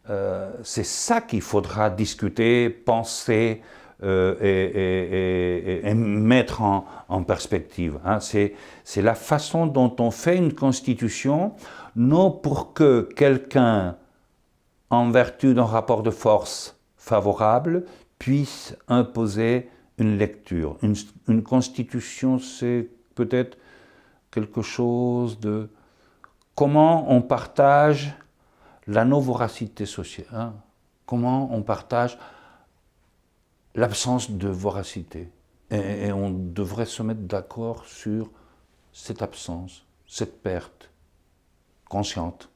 euh, 0.09 0.51
c'est 0.63 0.83
ça 0.83 1.21
qu'il 1.21 1.41
faudra 1.41 1.89
discuter, 1.89 2.69
penser 2.69 3.61
euh, 4.03 4.35
et, 5.83 5.93
mettre 5.93 6.61
en, 6.61 7.23
perspective. 7.23 7.99
Hein. 8.03 8.19
C'est 8.19 9.01
la 9.01 9.15
façon 9.15 9.65
dont 9.65 9.95
on 9.99 10.11
fait 10.11 10.35
une 10.35 10.53
constitution, 10.53 11.53
non 11.95 12.31
pour 12.31 12.73
que 12.73 13.07
quelqu'un, 13.15 13.95
en 14.89 15.09
vertu 15.09 15.53
d'un 15.53 15.65
rapport 15.65 16.03
de 16.03 16.11
force 16.11 16.77
favorable, 17.03 17.85
puisse 18.17 18.77
imposer 18.87 19.69
une 19.97 20.17
lecture. 20.17 20.77
Une, 20.81 20.95
une 21.27 21.43
constitution, 21.43 22.39
c'est 22.39 22.87
peut-être 23.15 23.57
quelque 24.31 24.61
chose 24.61 25.37
de 25.39 25.69
comment 26.55 27.11
on 27.11 27.21
partage 27.21 28.13
la 28.87 29.03
non-voracité 29.03 29.85
sociale. 29.85 30.27
Hein. 30.31 30.53
Comment 31.05 31.53
on 31.53 31.61
partage 31.61 32.17
l'absence 33.75 34.31
de 34.31 34.47
voracité. 34.47 35.29
Et, 35.71 36.11
on 36.11 36.29
devrait 36.29 36.85
se 36.85 37.01
mettre 37.01 37.21
d'accord 37.21 37.85
sur 37.85 38.29
cette 38.91 39.21
absence, 39.23 39.85
cette 40.07 40.41
perte 40.41 40.91
consciente. 41.89 42.49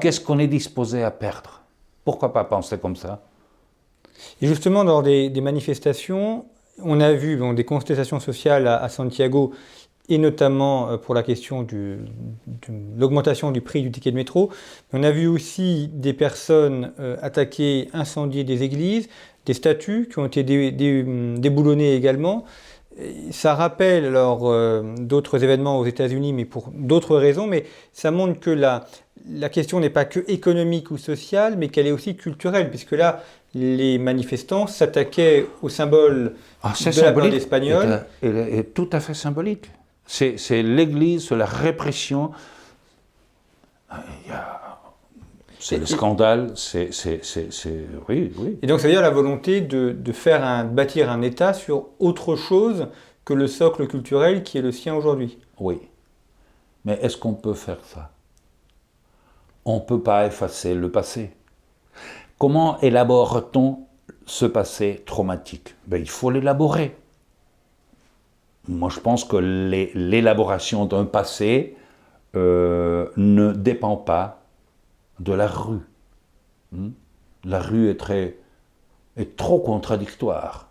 Qu'est-ce 0.00 0.20
qu'on 0.20 0.38
est 0.38 0.46
disposé 0.46 1.02
à 1.02 1.10
perdre? 1.10 1.62
Pourquoi 2.06 2.32
pas 2.32 2.44
penser 2.44 2.78
comme 2.78 2.94
ça? 2.94 3.20
Et 4.40 4.46
justement, 4.46 4.84
lors 4.84 5.02
des, 5.02 5.28
manifestations, 5.42 6.46
on 6.80 7.00
a 7.00 7.12
vu 7.12 7.38
des 7.54 7.64
contestations 7.64 8.20
sociales 8.20 8.68
à 8.68 8.88
Santiago 8.88 9.52
et 10.08 10.18
notamment 10.18 10.88
euh, 10.88 10.96
pour 10.98 11.16
la 11.16 11.24
question 11.24 11.64
de 11.64 11.98
l'augmentation 12.96 13.50
du 13.50 13.60
prix 13.60 13.82
du 13.82 13.90
ticket 13.90 14.12
de 14.12 14.16
métro. 14.16 14.50
On 14.92 15.02
a 15.02 15.10
vu 15.10 15.26
aussi 15.26 15.90
des 15.92 16.12
personnes 16.12 16.92
euh, 17.00 17.16
attaquer, 17.22 17.88
incendier 17.92 18.44
des 18.44 18.62
églises, 18.62 19.08
des 19.44 19.54
statues 19.54 20.08
qui 20.08 20.20
ont 20.20 20.26
été 20.26 20.44
déboulonnées 20.44 21.96
également. 21.96 22.44
Ça 23.30 23.54
rappelle 23.54 24.06
alors 24.06 24.50
euh, 24.50 24.82
d'autres 24.98 25.44
événements 25.44 25.78
aux 25.78 25.84
États-Unis, 25.84 26.32
mais 26.32 26.44
pour 26.44 26.70
d'autres 26.74 27.16
raisons, 27.16 27.46
mais 27.46 27.66
ça 27.92 28.10
montre 28.10 28.40
que 28.40 28.50
la, 28.50 28.86
la 29.30 29.48
question 29.48 29.80
n'est 29.80 29.90
pas 29.90 30.04
que 30.04 30.20
économique 30.28 30.90
ou 30.90 30.98
sociale, 30.98 31.56
mais 31.58 31.68
qu'elle 31.68 31.86
est 31.86 31.92
aussi 31.92 32.16
culturelle, 32.16 32.70
puisque 32.70 32.92
là, 32.92 33.22
les 33.54 33.98
manifestants 33.98 34.66
s'attaquaient 34.66 35.46
au 35.62 35.68
symbole 35.68 36.34
ah, 36.62 36.72
de 36.78 37.00
la 37.00 37.36
espagnole. 37.36 38.04
Est 38.22 38.74
tout 38.74 38.88
à 38.92 39.00
fait 39.00 39.14
symbolique. 39.14 39.70
C'est 40.06 40.62
l'Église, 40.62 41.30
la 41.30 41.46
répression. 41.46 42.30
C'est 45.68 45.78
le 45.78 45.86
scandale, 45.86 46.52
c'est. 46.54 46.90
Oui, 48.08 48.32
oui. 48.38 48.58
Et 48.62 48.68
donc, 48.68 48.78
ça 48.78 48.86
veut 48.86 48.92
dire 48.92 49.02
la 49.02 49.10
volonté 49.10 49.60
de, 49.60 50.12
faire 50.12 50.44
un, 50.44 50.64
bâtir 50.64 51.10
un 51.10 51.22
État 51.22 51.54
sur 51.54 51.88
autre 51.98 52.36
chose 52.36 52.86
que 53.24 53.34
le 53.34 53.48
socle 53.48 53.88
culturel 53.88 54.44
qui 54.44 54.58
est 54.58 54.62
le 54.62 54.70
sien 54.70 54.94
aujourd'hui. 54.94 55.38
Oui. 55.58 55.80
Mais 56.84 56.96
est-ce 57.02 57.16
qu'on 57.16 57.34
peut 57.34 57.54
faire 57.54 57.80
ça? 57.82 58.12
On 59.64 59.76
ne 59.76 59.80
peut 59.80 60.00
pas 60.00 60.26
effacer 60.26 60.72
le 60.72 60.88
passé. 60.88 61.32
Comment 62.38 62.78
élabore-t-on 62.78 63.80
ce 64.24 64.46
passé 64.46 65.02
traumatique? 65.04 65.74
Ben, 65.88 66.00
Il 66.00 66.08
faut 66.08 66.30
l'élaborer. 66.30 66.96
moi 68.68 68.88
je 68.88 69.00
pense 69.00 69.24
que 69.24 69.36
l'élaboration 69.36 70.84
d'un 70.84 71.06
passé 71.06 71.76
euh, 72.36 73.08
ne 73.16 73.50
dépend 73.50 73.96
pas 73.96 74.45
de 75.20 75.32
la 75.32 75.46
rue. 75.46 75.80
Hmm? 76.72 76.90
La 77.44 77.60
rue 77.60 77.88
est, 77.88 77.96
très, 77.96 78.36
est 79.16 79.36
trop 79.36 79.58
contradictoire. 79.58 80.70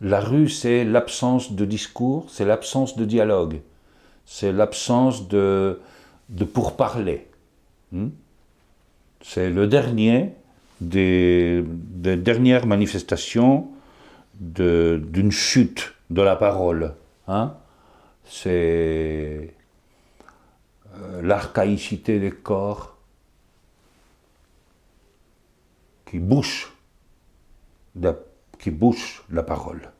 La 0.00 0.20
rue, 0.20 0.48
c'est 0.48 0.84
l'absence 0.84 1.52
de 1.52 1.64
discours, 1.64 2.26
c'est 2.28 2.44
l'absence 2.44 2.96
de 2.96 3.04
dialogue, 3.04 3.60
c'est 4.26 4.52
l'absence 4.52 5.28
de, 5.28 5.80
de 6.28 6.44
pourparler. 6.44 7.28
Hmm? 7.92 8.08
C'est 9.22 9.48
le 9.48 9.66
dernier 9.66 10.34
des, 10.80 11.64
dernières 11.64 12.66
manifestations 12.66 13.68
d'une 14.40 15.30
chute 15.30 15.94
de 16.10 16.22
la 16.22 16.36
parole. 16.36 16.94
Hein? 17.28 17.54
C'est 18.24 19.54
euh, 20.96 21.22
l'archaïcité 21.22 22.18
des 22.18 22.30
corps 22.30 22.93
qui 26.06 26.18
bouche, 26.18 26.72
qui 28.58 28.70
bouche 28.70 29.24
la 29.30 29.42
parole. 29.42 29.90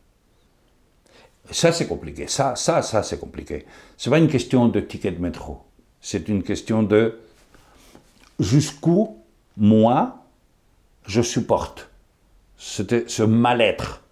ça, 1.51 1.73
c'est 1.73 1.87
compliqué. 1.87 2.27
Ça, 2.27 2.57
ça, 2.57 2.83
ça, 2.83 3.03
c'est 3.03 3.19
compliqué. 3.19 3.67
C'est 3.97 4.11
pas 4.11 4.19
une 4.19 4.29
question 4.29 4.69
de 4.69 4.81
ticket 4.81 5.13
de 5.13 5.21
métro. 5.21 5.63
C'est 6.01 6.29
une 6.29 6.43
question 6.43 6.83
de 6.83 7.19
jusqu'où 8.41 9.19
moi 9.57 10.25
je 11.07 11.23
supporte 11.23 11.89
ce 12.57 13.23
mal-être, 13.23 14.03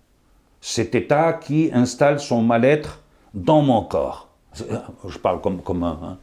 cet 0.61 0.95
état 0.95 1.33
qui 1.33 1.71
installe 1.73 2.21
son 2.21 2.43
mal-être 2.43 3.01
dans 3.35 3.63
mon 3.63 3.83
corps. 3.83 4.29
Je 4.55 5.19
parle 5.19 5.41
comme, 5.41 5.63
comme 5.63 5.83
un, 5.83 6.19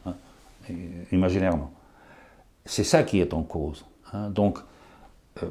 imaginairement. 1.10 1.72
C'est 2.64 2.84
ça 2.84 3.02
qui 3.02 3.20
est 3.20 3.34
en 3.34 3.42
cause. 3.42 3.84
Hein. 4.12 4.30
Donc, 4.30 4.58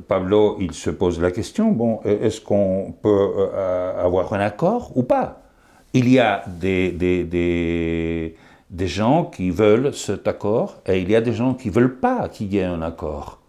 Pablo, 0.07 0.57
il 0.59 0.73
se 0.73 0.89
pose 0.89 1.19
la 1.19 1.31
question, 1.31 1.71
bon, 1.71 2.01
est-ce 2.03 2.41
qu'on 2.41 2.93
peut 3.01 3.31
euh, 3.37 4.05
avoir 4.05 4.33
un 4.33 4.39
accord 4.39 4.95
ou 4.95 5.03
pas? 5.03 5.41
Il 5.93 6.09
y 6.09 6.19
a 6.19 6.43
des, 6.47 6.91
des, 6.91 7.23
des, 7.23 8.35
des, 8.69 8.87
gens 8.87 9.25
qui 9.25 9.49
veulent 9.49 9.93
cet 9.93 10.27
accord 10.27 10.81
et 10.85 10.99
il 10.99 11.09
y 11.09 11.15
a 11.15 11.21
des 11.21 11.33
gens 11.33 11.55
qui 11.55 11.69
ne 11.69 11.73
veulent 11.73 11.99
pas 11.99 12.29
qu'il 12.29 12.53
y 12.53 12.57
ait 12.59 12.63
un 12.63 12.81
accord. 12.81 13.39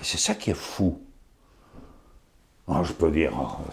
C'est 0.00 0.18
ça 0.18 0.34
qui 0.34 0.50
est 0.50 0.56
fou. 0.56 0.98
Oh, 2.66 2.82
je 2.82 2.92
peux 2.92 3.10
dire, 3.10 3.32
oh, 3.38 3.70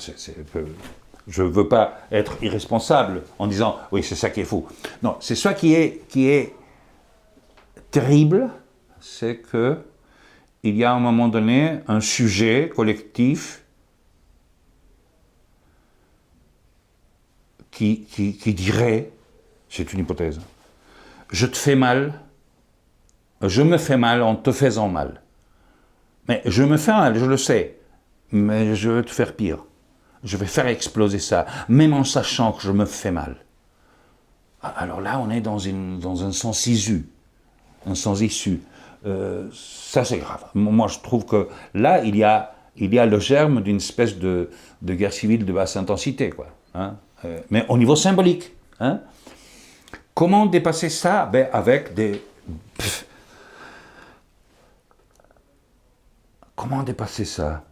je 1.27 1.43
ne 1.43 1.47
veux 1.47 1.67
pas 1.67 1.99
être 2.11 2.43
irresponsable 2.43 3.21
en 3.39 3.47
disant, 3.47 3.77
oui, 3.91 4.03
c'est 4.03 4.15
ça 4.15 4.29
qui 4.29 4.41
est 4.41 4.45
fou. 4.45 4.65
Non, 5.03 5.17
c'est 5.19 5.35
ça 5.35 5.53
qui 5.53 5.73
est, 5.73 6.05
qui 6.09 6.29
est 6.29 6.53
terrible, 7.91 8.49
c'est 8.99 9.37
que 9.37 9.77
il 10.65 10.75
y 10.75 10.83
a 10.83 10.91
à 10.91 10.95
un 10.95 10.99
moment 10.99 11.27
donné 11.27 11.79
un 11.87 12.01
sujet 12.01 12.71
collectif 12.75 13.63
qui, 17.69 18.05
qui, 18.05 18.53
dirait, 18.53 19.11
c'est 19.69 19.93
une 19.93 19.99
hypothèse, 19.99 20.39
je 21.31 21.45
te 21.45 21.57
fais 21.57 21.75
mal, 21.75 22.21
je 23.41 23.61
me 23.61 23.77
fais 23.77 23.97
mal 23.97 24.23
en 24.23 24.35
te 24.35 24.51
faisant 24.51 24.87
mal. 24.87 25.21
Mais 26.27 26.41
je 26.45 26.63
me 26.63 26.77
fais 26.77 26.93
mal, 26.93 27.17
je 27.17 27.25
le 27.25 27.37
sais. 27.37 27.77
Mais 28.31 28.75
je 28.75 28.89
vais 28.89 29.03
te 29.03 29.11
faire 29.11 29.35
pire. 29.35 29.65
Je 30.23 30.37
vais 30.37 30.47
faire 30.47 30.65
exploser 30.65 31.19
ça, 31.19 31.45
même 31.69 31.93
en 31.93 32.03
sachant 32.03 32.53
que 32.53 32.63
je 32.63 32.71
me 32.71 32.85
fais 32.85 33.11
mal. 33.11 33.45
Alors 34.61 35.01
là, 35.01 35.19
on 35.19 35.29
est 35.29 35.41
dans, 35.41 35.59
une, 35.59 35.99
dans 35.99 36.23
un 36.23 36.31
sens 36.31 36.65
issu. 36.65 37.07
Un 37.85 37.93
sens 37.93 38.21
issu. 38.21 38.61
Euh, 39.05 39.49
ça, 39.53 40.03
c'est 40.03 40.17
grave. 40.17 40.45
Moi, 40.55 40.87
je 40.87 40.99
trouve 40.99 41.25
que 41.25 41.47
là, 41.73 42.03
il 42.03 42.15
y 42.15 42.23
a, 42.23 42.55
il 42.75 42.93
y 42.93 42.99
a 42.99 43.05
le 43.05 43.19
germe 43.19 43.61
d'une 43.61 43.77
espèce 43.77 44.17
de, 44.17 44.49
de, 44.81 44.93
guerre 44.93 45.13
civile 45.13 45.45
de 45.45 45.53
basse 45.53 45.77
intensité. 45.77 46.31
Quoi, 46.31 46.47
hein. 46.73 46.95
euh, 47.23 47.39
mais 47.49 47.65
au 47.69 47.77
niveau 47.77 47.95
symbolique. 47.95 48.51
Hein. 48.79 49.01
Comment 50.13 50.45
dépasser 50.45 50.89
ça? 50.89 51.25
Ben, 51.25 51.49
Avec 51.53 51.93
des. 51.93 52.23
Comment 56.55 56.83
dépasser 56.83 57.25
ça? 57.25 57.63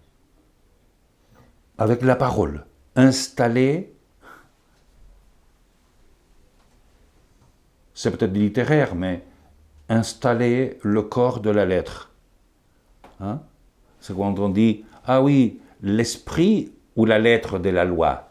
Avec 1.78 2.02
la 2.04 2.15
parole. 2.15 2.65
Installer, 2.96 3.91
c'est 7.96 8.12
peut-être 8.12 8.34
littéraire, 8.34 8.93
mais 8.93 9.24
installer 9.89 10.78
le 10.82 11.02
corps 11.02 11.39
de 11.39 11.50
la 11.50 11.65
lettre. 11.65 12.12
Hein? 13.19 13.41
C'est 14.00 14.15
quand 14.15 14.39
on 14.39 14.50
dit, 14.50 14.84
ah 15.06 15.22
oui, 15.22 15.60
l'esprit 15.82 16.72
ou 16.96 17.06
la 17.06 17.19
lettre 17.19 17.60
de 17.60 17.69
la 17.69 17.86
loi. 17.86 18.30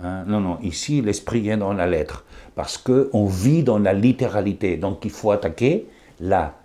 Hein? 0.00 0.24
Non, 0.26 0.40
non, 0.40 0.58
ici, 0.60 1.00
l'esprit 1.00 1.40
vient 1.40 1.58
dans 1.58 1.72
la 1.72 1.86
lettre, 1.86 2.24
parce 2.54 2.78
qu'on 2.78 3.26
vit 3.26 3.62
dans 3.62 3.78
la 3.78 3.92
littéralité, 3.92 4.76
donc 4.76 5.04
il 5.04 5.10
faut 5.10 5.30
attaquer 5.30 5.86
là. 6.20 6.58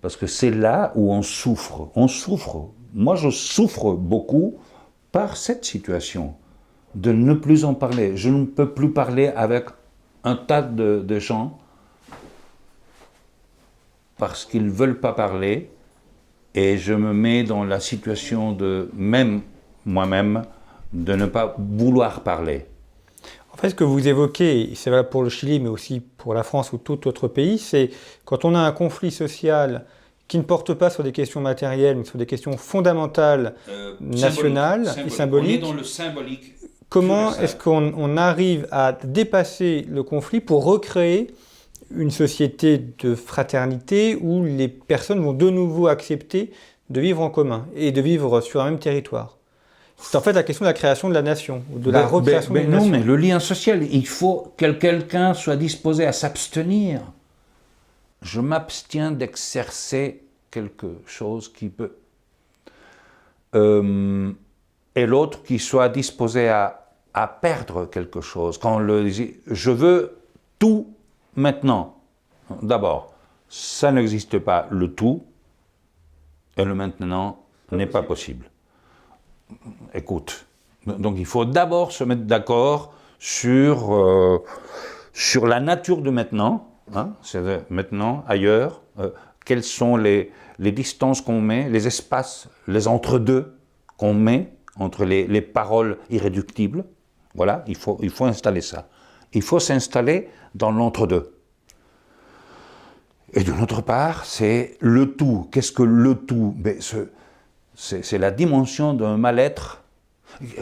Parce 0.00 0.16
que 0.16 0.26
c'est 0.26 0.50
là 0.50 0.92
où 0.96 1.12
on 1.12 1.22
souffre. 1.22 1.90
On 1.94 2.08
souffre. 2.08 2.70
Moi, 2.92 3.14
je 3.14 3.30
souffre 3.30 3.92
beaucoup 3.92 4.58
par 5.12 5.36
cette 5.36 5.64
situation 5.64 6.34
de 6.96 7.12
ne 7.12 7.34
plus 7.34 7.64
en 7.64 7.74
parler. 7.74 8.16
Je 8.16 8.28
ne 8.28 8.44
peux 8.44 8.74
plus 8.74 8.92
parler 8.92 9.28
avec 9.28 9.66
un 10.24 10.36
tas 10.36 10.62
de, 10.62 11.18
gens 11.18 11.58
parce 14.18 14.44
qu'ils 14.44 14.66
ne 14.66 14.70
veulent 14.70 15.00
pas 15.00 15.12
parler 15.12 15.70
et 16.54 16.78
je 16.78 16.92
me 16.92 17.12
mets 17.12 17.44
dans 17.44 17.64
la 17.64 17.80
situation 17.80 18.52
de 18.52 18.90
même 18.94 19.42
moi-même 19.84 20.44
de 20.92 21.14
ne 21.14 21.26
pas 21.26 21.56
vouloir 21.58 22.20
parler. 22.20 22.66
En 23.52 23.56
fait, 23.56 23.70
ce 23.70 23.74
que 23.74 23.84
vous 23.84 24.06
évoquez, 24.08 24.70
c'est 24.74 24.90
vrai 24.90 25.08
pour 25.08 25.22
le 25.22 25.28
Chili, 25.28 25.60
mais 25.60 25.68
aussi 25.68 26.00
pour 26.00 26.34
la 26.34 26.42
France 26.42 26.72
ou 26.72 26.78
tout 26.78 27.06
autre 27.08 27.28
pays, 27.28 27.58
c'est 27.58 27.90
quand 28.24 28.44
on 28.44 28.54
a 28.54 28.58
un 28.58 28.72
conflit 28.72 29.10
social 29.10 29.84
qui 30.28 30.38
ne 30.38 30.42
porte 30.42 30.72
pas 30.74 30.88
sur 30.88 31.02
des 31.02 31.12
questions 31.12 31.40
matérielles, 31.40 31.96
mais 31.96 32.04
sur 32.04 32.18
des 32.18 32.26
questions 32.26 32.56
fondamentales, 32.56 33.54
euh, 33.68 33.94
nationales 34.00 34.90
et 35.04 35.10
symboliques. 35.10 35.62
On 35.62 35.68
est 35.68 35.72
dans 35.72 35.76
le 35.76 35.84
symbolique. 35.84 36.54
Comment 36.92 37.34
est-ce 37.38 37.56
qu'on 37.56 38.18
arrive 38.18 38.68
à 38.70 38.92
dépasser 38.92 39.86
le 39.88 40.02
conflit 40.02 40.40
pour 40.40 40.62
recréer 40.62 41.32
une 41.90 42.10
société 42.10 42.76
de 42.98 43.14
fraternité 43.14 44.14
où 44.20 44.44
les 44.44 44.68
personnes 44.68 45.22
vont 45.22 45.32
de 45.32 45.48
nouveau 45.48 45.86
accepter 45.86 46.52
de 46.90 47.00
vivre 47.00 47.22
en 47.22 47.30
commun 47.30 47.66
et 47.74 47.92
de 47.92 48.00
vivre 48.02 48.42
sur 48.42 48.60
un 48.60 48.66
même 48.66 48.78
territoire? 48.78 49.38
C'est 49.96 50.18
en 50.18 50.20
fait 50.20 50.34
la 50.34 50.42
question 50.42 50.66
de 50.66 50.68
la 50.68 50.74
création 50.74 51.08
de 51.08 51.14
la 51.14 51.22
nation, 51.22 51.62
ou 51.74 51.78
de 51.78 51.90
la 51.90 52.02
ben, 52.02 52.08
recréation 52.08 52.52
ben, 52.52 52.66
de 52.66 52.70
la 52.70 52.78
non, 52.78 52.86
mais 52.86 53.00
le 53.00 53.16
lien 53.16 53.40
social, 53.40 53.82
il 53.90 54.06
faut 54.06 54.52
que 54.58 54.70
quelqu'un 54.72 55.32
soit 55.32 55.56
disposé 55.56 56.04
à 56.04 56.12
s'abstenir. 56.12 57.00
Je 58.20 58.42
m'abstiens 58.42 59.12
d'exercer 59.12 60.24
quelque 60.50 60.98
chose 61.06 61.50
qui 61.50 61.70
peut. 61.70 61.96
Euh, 63.54 64.30
et 64.94 65.06
l'autre 65.06 65.42
qui 65.42 65.58
soit 65.58 65.88
disposé 65.88 66.50
à, 66.50 66.81
à, 67.14 67.26
perdre 67.26 67.86
quelque 67.86 68.20
chose. 68.20 68.58
Quand 68.58 68.76
on 68.76 68.78
le 68.78 69.08
dit, 69.08 69.34
je 69.46 69.70
veux 69.70 70.18
tout 70.58 70.94
maintenant. 71.34 71.96
D'abord, 72.62 73.14
ça 73.48 73.92
n'existe 73.92 74.38
pas, 74.38 74.66
le 74.70 74.92
tout, 74.92 75.24
et 76.56 76.64
le 76.64 76.74
maintenant 76.74 77.38
n'est 77.70 77.86
pas 77.86 78.02
possible 78.02 78.46
écoute, 79.94 80.46
donc 80.86 81.16
il 81.18 81.26
faut 81.26 81.44
d'abord 81.44 81.92
se 81.92 82.04
mettre 82.04 82.22
d'accord 82.22 82.94
sur, 83.18 83.94
euh, 83.94 84.42
sur 85.12 85.46
la 85.46 85.60
nature 85.60 86.02
de 86.02 86.10
maintenant, 86.10 86.68
hein, 86.94 87.14
c'est 87.22 87.70
maintenant, 87.70 88.24
ailleurs, 88.26 88.82
euh, 88.98 89.10
quelles 89.44 89.62
sont 89.62 89.96
les, 89.96 90.32
les 90.58 90.72
distances 90.72 91.20
qu'on 91.20 91.40
met, 91.40 91.68
les 91.68 91.86
espaces, 91.86 92.48
les 92.66 92.88
entre-deux 92.88 93.54
qu'on 93.96 94.14
met 94.14 94.52
entre 94.76 95.04
les, 95.04 95.26
les, 95.26 95.42
paroles 95.42 95.98
irréductibles. 96.10 96.84
Voilà, 97.34 97.64
il 97.66 97.76
faut, 97.76 97.98
il 98.02 98.10
faut 98.10 98.24
installer 98.24 98.60
ça. 98.60 98.88
Il 99.32 99.42
faut 99.42 99.60
s'installer 99.60 100.28
dans 100.54 100.70
l'entre-deux. 100.70 101.34
Et 103.34 103.42
d'une 103.42 103.60
autre 103.62 103.80
part, 103.80 104.26
c'est 104.26 104.76
le 104.80 105.14
tout. 105.14 105.48
Qu'est-ce 105.50 105.72
que 105.72 105.82
le 105.82 106.14
tout? 106.14 106.54
Ben, 106.56 106.78
c'est 107.74 108.18
la 108.18 108.30
dimension 108.30 108.92
d'un 108.92 109.16
mal-être 109.16 109.82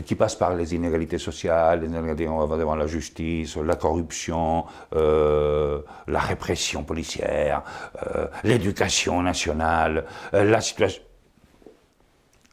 qui 0.05 0.15
passe 0.15 0.37
par 0.37 0.55
les 0.55 0.75
inégalités 0.75 1.19
sociales, 1.19 1.81
les 1.81 1.87
inégalités 1.87 2.25
devant 2.25 2.75
la 2.75 2.87
justice, 2.87 3.57
la 3.57 3.77
corruption, 3.77 4.65
euh, 4.95 5.81
la 6.07 6.21
répression 6.21 6.85
policière, 6.85 7.63
euh, 8.07 8.27
l'éducation 8.45 9.23
nationale, 9.23 10.05
euh, 10.35 10.45
la 10.45 10.61
situation, 10.61 11.03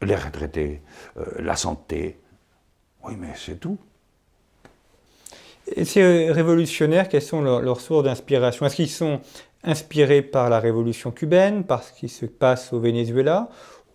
les 0.02 0.14
retraités, 0.14 0.82
la 1.38 1.56
santé, 1.56 2.20
Oui, 3.02 3.16
mais 3.18 3.32
c'est 3.36 3.58
tout. 3.58 3.78
Et 5.76 5.84
ces 5.84 6.30
révolutionnaires, 6.30 7.08
quelles 7.08 7.22
sont 7.22 7.42
leurs, 7.42 7.80
sources 7.80 8.04
d'inspiration 8.04 8.66
Est-ce 8.66 8.76
qu'ils 8.76 8.88
sont 8.88 9.20
inspirés 9.64 10.22
par 10.22 10.50
la 10.50 10.60
révolution 10.60 11.10
cubaine, 11.10 11.64
par 11.64 11.82
ce 11.82 11.92
qui 11.92 12.08
se 12.08 12.26
passe 12.26 12.72
au 12.72 12.80
Venezuela 12.80 13.48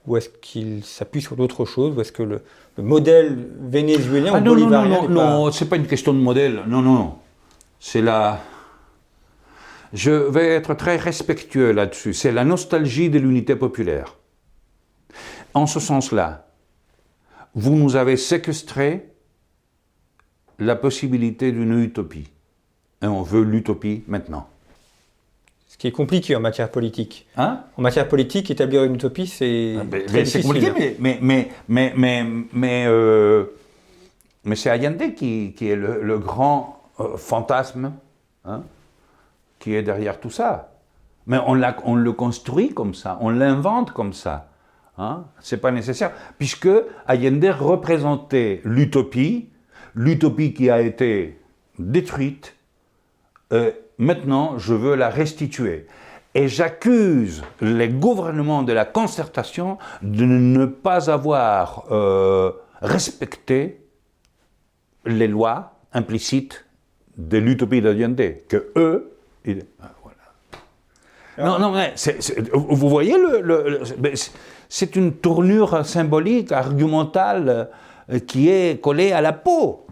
ou 0.06 0.18
est-ce 0.18 0.30
qu'ils 0.30 0.84
s'appuient 0.84 1.22
sur 1.22 1.36
d'autres 1.36 1.66
choses 1.66 1.96
Ou 1.96 2.02
est-ce 2.02 2.12
que 2.12 2.24
le, 2.24 2.42
modèle 2.78 3.38
vénézuélien 3.62 4.34
ah, 4.36 4.40
ou 4.40 4.44
non, 4.44 4.52
bolivarien 4.52 5.02
Non, 5.04 5.10
non, 5.10 5.30
non, 5.46 5.52
c'est 5.52 5.70
pas 5.70 5.78
une 5.78 5.88
question 5.88 6.14
de 6.14 6.20
modèle. 6.20 6.62
Non, 6.68 6.82
non, 6.82 6.94
non. 6.94 7.16
C'est 7.80 8.02
la. 8.02 8.40
Je 9.94 10.12
vais 10.12 10.48
être 10.48 10.74
très 10.74 10.98
respectueux 10.98 11.72
là-dessus. 11.72 12.14
C'est 12.14 12.32
la 12.32 12.44
nostalgie 12.44 13.10
de 13.10 13.20
l'unité 13.20 13.56
populaire. 13.56 14.18
En 15.54 15.68
ce 15.68 15.80
sens-là, 15.80 16.48
vous 17.54 17.76
nous 17.76 17.96
avez 17.96 18.18
séquestré 18.18 19.13
la 20.66 20.76
possibilité 20.76 21.52
d'une 21.52 21.82
utopie. 21.82 22.30
Et 23.02 23.08
on 23.08 23.22
veut 23.22 23.44
l'utopie 23.44 24.04
maintenant. 24.08 24.48
Ce 25.68 25.78
qui 25.78 25.88
est 25.88 25.92
compliqué 25.92 26.36
en 26.36 26.40
matière 26.40 26.70
politique. 26.70 27.28
Hein? 27.36 27.62
En 27.78 27.82
matière 27.82 28.08
politique, 28.08 28.52
établir 28.52 28.84
une 28.84 28.96
utopie, 28.96 29.28
c'est 29.28 29.76
ah, 29.80 29.84
très 30.08 30.24
difficile. 30.24 30.44
compliqué, 30.44 30.96
mais, 31.00 31.18
mais, 31.20 31.50
mais, 31.68 31.94
mais, 31.98 32.26
mais, 32.54 32.86
euh, 32.88 33.46
mais 34.44 34.56
c'est 34.56 34.70
Allende 34.70 35.16
qui, 35.16 35.54
qui, 35.54 35.70
est 35.70 35.76
le, 35.76 36.20
grand 36.20 36.80
euh, 37.00 37.18
fantasme 37.18 37.92
hein, 38.46 38.64
qui 39.60 39.74
est 39.76 39.82
derrière 39.82 40.20
tout 40.20 40.30
ça. 40.30 40.70
Mais 41.26 41.40
on, 41.48 41.60
on 41.86 41.96
le 41.96 42.12
construit 42.12 42.74
comme 42.74 42.94
ça, 42.94 43.18
on 43.22 43.30
l'invente 43.30 43.92
comme 43.92 44.14
ça. 44.14 44.50
Hein, 45.00 45.24
c'est 45.40 45.58
pas 45.58 45.72
nécessaire, 45.72 46.12
puisque 46.38 46.70
Allende 47.08 47.46
représentait 47.46 48.62
l'utopie, 48.64 49.50
l'utopie 49.96 50.54
qui 50.54 50.70
a 50.70 50.82
été 50.82 51.40
détruite, 51.80 52.56
euh, 53.52 53.72
maintenant 53.98 54.58
je 54.58 54.74
veux 54.74 54.96
la 54.96 55.10
restituer. 55.10 55.88
Et 56.36 56.48
j'accuse 56.48 57.44
les 57.62 57.90
gouvernements 57.90 58.64
de 58.64 58.74
la 58.74 58.86
concertation 58.86 59.78
de 60.02 60.26
ne 60.26 60.66
pas 60.66 61.12
avoir 61.12 61.86
euh, 61.92 62.52
respecté 62.82 63.82
les 65.06 65.28
lois 65.28 65.74
implicites 65.94 66.66
de 67.18 67.38
l'utopie 67.38 67.82
d'Allende, 67.82 68.38
que 68.48 68.72
eux, 68.76 69.12
ah, 71.38 71.46
non, 71.46 71.60
non, 71.60 71.72
mais 71.72 71.94
vous 72.54 72.90
voyez, 72.90 73.16
le, 73.18 73.82
c'est 74.70 74.96
une 74.96 75.14
tournure 75.14 75.86
symbolique, 75.86 76.52
argumentale, 76.52 77.70
euh, 78.12 78.20
qui 78.20 78.50
est 78.50 78.82
collée 78.82 79.12
à 79.12 79.22
la 79.22 79.34
peau. 79.34 79.83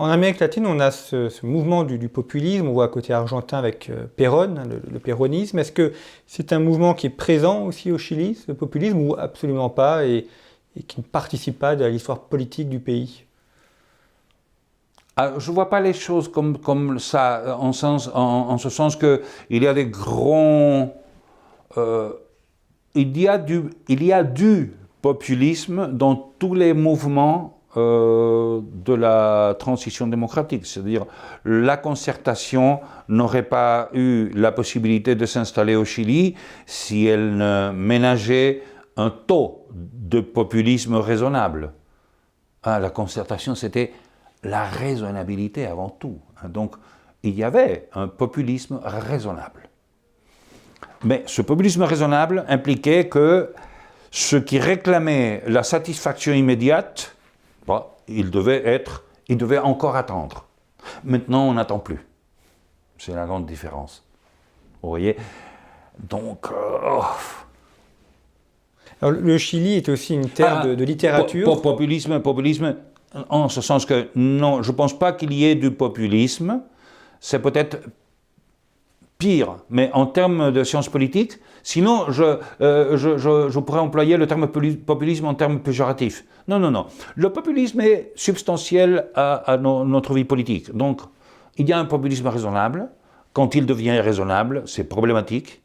En 0.00 0.08
Amérique 0.08 0.38
latine, 0.38 0.64
on 0.64 0.80
a 0.80 0.90
ce, 0.90 1.44
mouvement 1.44 1.84
du, 1.84 2.08
populisme, 2.08 2.66
on 2.68 2.72
voit 2.72 2.86
à 2.86 2.88
côté 2.88 3.12
argentin 3.12 3.58
avec 3.58 3.90
euh, 3.90 4.06
Perón, 4.16 4.56
hein, 4.56 4.62
le, 4.90 4.98
péronisme. 4.98 5.58
Est-ce 5.58 5.72
que 5.72 5.92
c'est 6.26 6.54
un 6.54 6.58
mouvement 6.58 6.94
qui 6.94 7.08
est 7.08 7.10
présent 7.10 7.66
aussi 7.66 7.92
au 7.92 7.98
Chili, 7.98 8.34
ce 8.34 8.50
populisme, 8.52 8.96
ou 8.98 9.14
absolument 9.18 9.68
pas, 9.68 10.06
et, 10.06 10.26
qui 10.88 11.00
ne 11.00 11.04
participe 11.04 11.58
pas 11.58 11.76
de 11.76 11.84
l'histoire 11.84 12.20
politique 12.20 12.70
du 12.70 12.78
pays? 12.78 13.24
Ah, 15.18 15.34
je 15.36 15.50
ne 15.50 15.54
vois 15.54 15.68
pas 15.68 15.80
les 15.80 15.92
choses 15.92 16.28
comme, 16.28 16.98
ça, 16.98 17.58
en, 17.60 17.74
sens, 17.74 18.08
en, 18.14 18.56
ce 18.56 18.70
sens 18.70 18.96
qu'il 18.96 19.20
y 19.50 19.66
a 19.66 19.74
des 19.74 19.84
grands... 19.84 20.94
Euh, 21.76 22.14
il 22.94 23.20
y 23.20 23.28
a 23.28 23.36
du 24.24 24.72
populisme 25.02 25.92
dans 25.92 26.16
tous 26.38 26.54
les 26.54 26.72
mouvements 26.72 27.59
euh, 27.76 28.60
de 28.84 28.94
la 28.94 29.54
transition 29.58 30.08
démocratique. 30.08 30.66
C'est-à-dire, 30.66 31.06
la 31.44 31.76
concertation 31.76 32.80
n'aurait 33.08 33.44
pas 33.44 33.90
eu 33.92 34.30
la 34.34 34.50
possibilité 34.50 35.14
de 35.14 35.24
s'installer 35.24 35.76
au 35.76 35.84
Chili 35.84 36.34
si 36.66 37.06
elle 37.06 37.36
ne 37.36 37.70
ménageait 37.72 38.62
un 38.96 39.10
taux 39.10 39.68
de 39.72 40.20
populisme 40.20 40.96
raisonnable. 40.96 41.72
Ah, 42.64 42.80
la 42.80 42.90
concertation, 42.90 43.54
c'était 43.54 43.92
la 44.42 44.64
raisonnabilité 44.64 45.66
avant 45.66 45.90
tout. 45.90 46.18
Donc, 46.48 46.74
il 47.22 47.34
y 47.34 47.44
avait 47.44 47.88
un 47.94 48.08
populisme 48.08 48.80
raisonnable. 48.82 49.68
Mais 51.04 51.22
ce 51.26 51.40
populisme 51.42 51.82
raisonnable 51.82 52.44
impliquait 52.48 53.08
que 53.08 53.52
ceux 54.10 54.40
qui 54.40 54.58
réclamaient 54.58 55.42
la 55.46 55.62
satisfaction 55.62 56.32
immédiate 56.32 57.14
il 58.10 58.30
devait 58.30 58.66
être, 58.66 59.04
il 59.28 59.36
devait 59.36 59.58
encore 59.58 59.96
attendre. 59.96 60.46
Maintenant, 61.04 61.44
on 61.44 61.54
n'attend 61.54 61.78
plus. 61.78 62.00
C'est 62.98 63.14
la 63.14 63.26
grande 63.26 63.46
différence. 63.46 64.04
Vous 64.82 64.88
voyez? 64.88 65.16
Donc. 65.98 66.46
Euh, 66.50 67.00
Alors, 69.00 69.12
le 69.12 69.38
Chili 69.38 69.76
est 69.76 69.88
aussi 69.88 70.14
une 70.14 70.28
terre 70.28 70.60
ah, 70.62 70.66
de, 70.66 70.84
littérature. 70.84 71.60
populisme, 71.60 72.20
populisme, 72.20 72.76
en 73.28 73.48
ce 73.48 73.60
sens 73.60 73.86
que 73.86 74.08
non, 74.14 74.62
je 74.62 74.70
ne 74.70 74.76
pense 74.76 74.98
pas 74.98 75.12
qu'il 75.12 75.32
y 75.32 75.44
ait 75.44 75.54
du 75.54 75.70
populisme. 75.70 76.62
C'est 77.20 77.40
peut-être 77.40 77.78
pire, 79.20 79.56
mais 79.68 79.90
en 79.92 80.06
termes 80.06 80.50
de 80.50 80.64
sciences 80.64 80.88
politiques, 80.88 81.34
sinon 81.62 82.06
euh, 82.08 82.96
je, 82.96 83.18
je, 83.18 83.58
pourrais 83.60 83.78
employer 83.78 84.16
le 84.16 84.26
terme 84.26 84.48
populisme 84.48 85.26
en 85.26 85.34
termes 85.34 85.60
péjoratifs. 85.60 86.24
Non, 86.48 86.58
non, 86.58 86.70
non. 86.70 86.86
Le 87.14 87.30
populisme 87.30 87.82
est 87.82 88.12
substantiel 88.16 89.08
à, 89.14 89.58
notre 89.62 90.14
vie 90.14 90.24
politique. 90.24 90.74
Donc, 90.74 91.02
il 91.58 91.68
y 91.68 91.72
a 91.72 91.78
un 91.78 91.84
populisme 91.84 92.26
raisonnable. 92.26 92.88
Quand 93.34 93.54
il 93.54 93.66
devient 93.66 94.00
raisonnable, 94.00 94.62
c'est 94.66 94.84
problématique. 94.84 95.62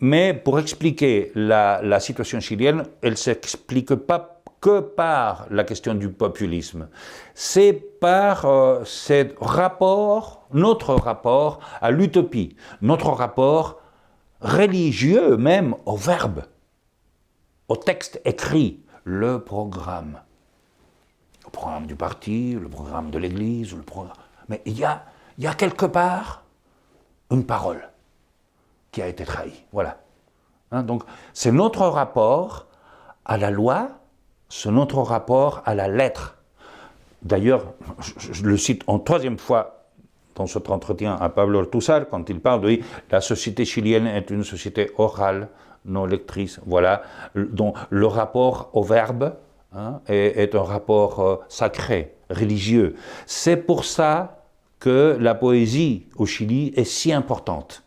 Mais 0.00 0.34
pour 0.34 0.60
expliquer 0.60 1.32
la, 1.34 1.98
situation 1.98 2.40
chilienne, 2.40 2.84
elle 3.00 3.12
ne 3.12 3.16
s'explique 3.16 3.94
pas 3.94 4.42
que 4.60 4.80
par 4.80 5.46
la 5.50 5.64
question 5.64 5.94
du 5.94 6.10
populisme. 6.10 6.88
C'est 7.34 7.72
par 8.00 8.44
euh, 8.44 8.82
ce 8.84 9.26
rapport, 9.40 10.41
notre 10.54 10.94
rapport 10.94 11.60
à 11.80 11.90
l'utopie, 11.90 12.56
notre 12.80 13.10
rapport 13.10 13.80
religieux 14.40 15.36
même 15.36 15.74
au 15.86 15.96
verbe, 15.96 16.44
au 17.68 17.76
texte 17.76 18.20
écrit, 18.24 18.82
le 19.04 19.42
programme. 19.42 20.20
Le 21.44 21.50
programme 21.50 21.86
du 21.86 21.96
parti, 21.96 22.54
le 22.54 22.68
programme 22.68 23.10
de 23.10 23.18
l'Église, 23.18 23.74
le 23.74 23.82
programme. 23.82 24.16
Mais 24.48 24.62
il 24.64 24.78
y 24.78 24.84
a, 24.84 25.04
quelque 25.54 25.86
part 25.86 26.42
une 27.30 27.44
parole 27.44 27.88
qui 28.90 29.02
a 29.02 29.08
été 29.08 29.24
trahie. 29.24 29.64
Voilà. 29.72 29.98
Hein, 30.70 30.82
donc 30.82 31.04
c'est 31.32 31.52
notre 31.52 31.86
rapport 31.86 32.66
à 33.24 33.38
la 33.38 33.50
loi, 33.50 33.88
c'est 34.48 34.70
notre 34.70 34.98
rapport 34.98 35.62
à 35.64 35.74
la 35.74 35.88
lettre. 35.88 36.38
D'ailleurs, 37.22 37.72
je, 38.18 38.42
le 38.42 38.56
cite 38.56 38.82
en 38.86 38.98
troisième 38.98 39.38
fois 39.38 39.81
dans 40.34 40.46
cet 40.46 40.70
entretien 40.70 41.16
à 41.16 41.28
Pablo 41.28 41.60
Ortuzar, 41.60 42.08
quand 42.08 42.28
il 42.30 42.40
parle 42.40 42.62
de 42.62 42.80
la 43.10 43.20
société 43.20 43.64
chilienne 43.64 44.06
est 44.06 44.30
une 44.30 44.44
société 44.44 44.90
orale, 44.98 45.48
non 45.84 46.06
lectrice, 46.06 46.60
voilà, 46.66 47.02
dont 47.34 47.74
le 47.90 48.06
rapport 48.06 48.70
au 48.72 48.82
verbe 48.82 49.34
hein, 49.74 50.00
est, 50.06 50.54
un 50.54 50.62
rapport 50.62 51.20
euh, 51.20 51.36
sacré, 51.48 52.14
religieux. 52.30 52.94
C'est 53.26 53.56
pour 53.56 53.84
ça 53.84 54.42
que 54.78 55.16
la 55.20 55.34
poésie 55.34 56.06
au 56.16 56.26
Chili 56.26 56.72
est 56.76 56.84
si 56.84 57.12
importante, 57.12 57.82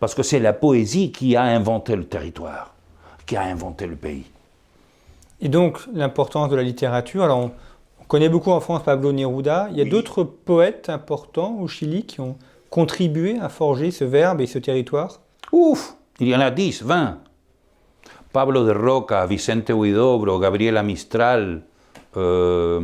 parce 0.00 0.14
que 0.14 0.22
c'est 0.22 0.40
la 0.40 0.52
poésie 0.52 1.12
qui 1.12 1.36
a 1.36 1.42
inventé 1.42 1.96
le 1.96 2.04
territoire, 2.04 2.74
qui 3.26 3.36
a 3.36 3.42
inventé 3.42 3.86
le 3.86 3.96
pays. 3.96 4.26
Et 5.40 5.48
donc 5.48 5.80
l'importance 5.92 6.48
de 6.48 6.56
la 6.56 6.62
littérature. 6.62 7.50
Connaît 8.08 8.28
beaucoup 8.28 8.50
en 8.50 8.60
France 8.60 8.82
Pablo 8.84 9.12
Neruda. 9.12 9.68
Il 9.70 9.78
y 9.78 9.80
a 9.80 9.84
d'autres 9.84 10.24
poètes 10.24 10.88
importants 10.88 11.58
au 11.60 11.68
Chili 11.68 12.04
qui 12.04 12.20
ont 12.20 12.36
contribué 12.70 13.38
à 13.40 13.48
forger 13.48 13.90
ce 13.90 14.04
verbe 14.04 14.40
et 14.40 14.46
ce 14.46 14.58
territoire? 14.58 15.20
Ouf 15.52 15.96
Il 16.20 16.28
y 16.28 16.34
en 16.34 16.40
a 16.40 16.50
10, 16.50 16.82
20. 16.82 17.18
Pablo 18.32 18.64
de 18.64 18.72
Roca, 18.72 19.26
Vicente 19.26 19.70
Huidobro, 19.70 20.40
Gabriela 20.40 20.82
Mistral, 20.82 21.62
euh, 22.16 22.80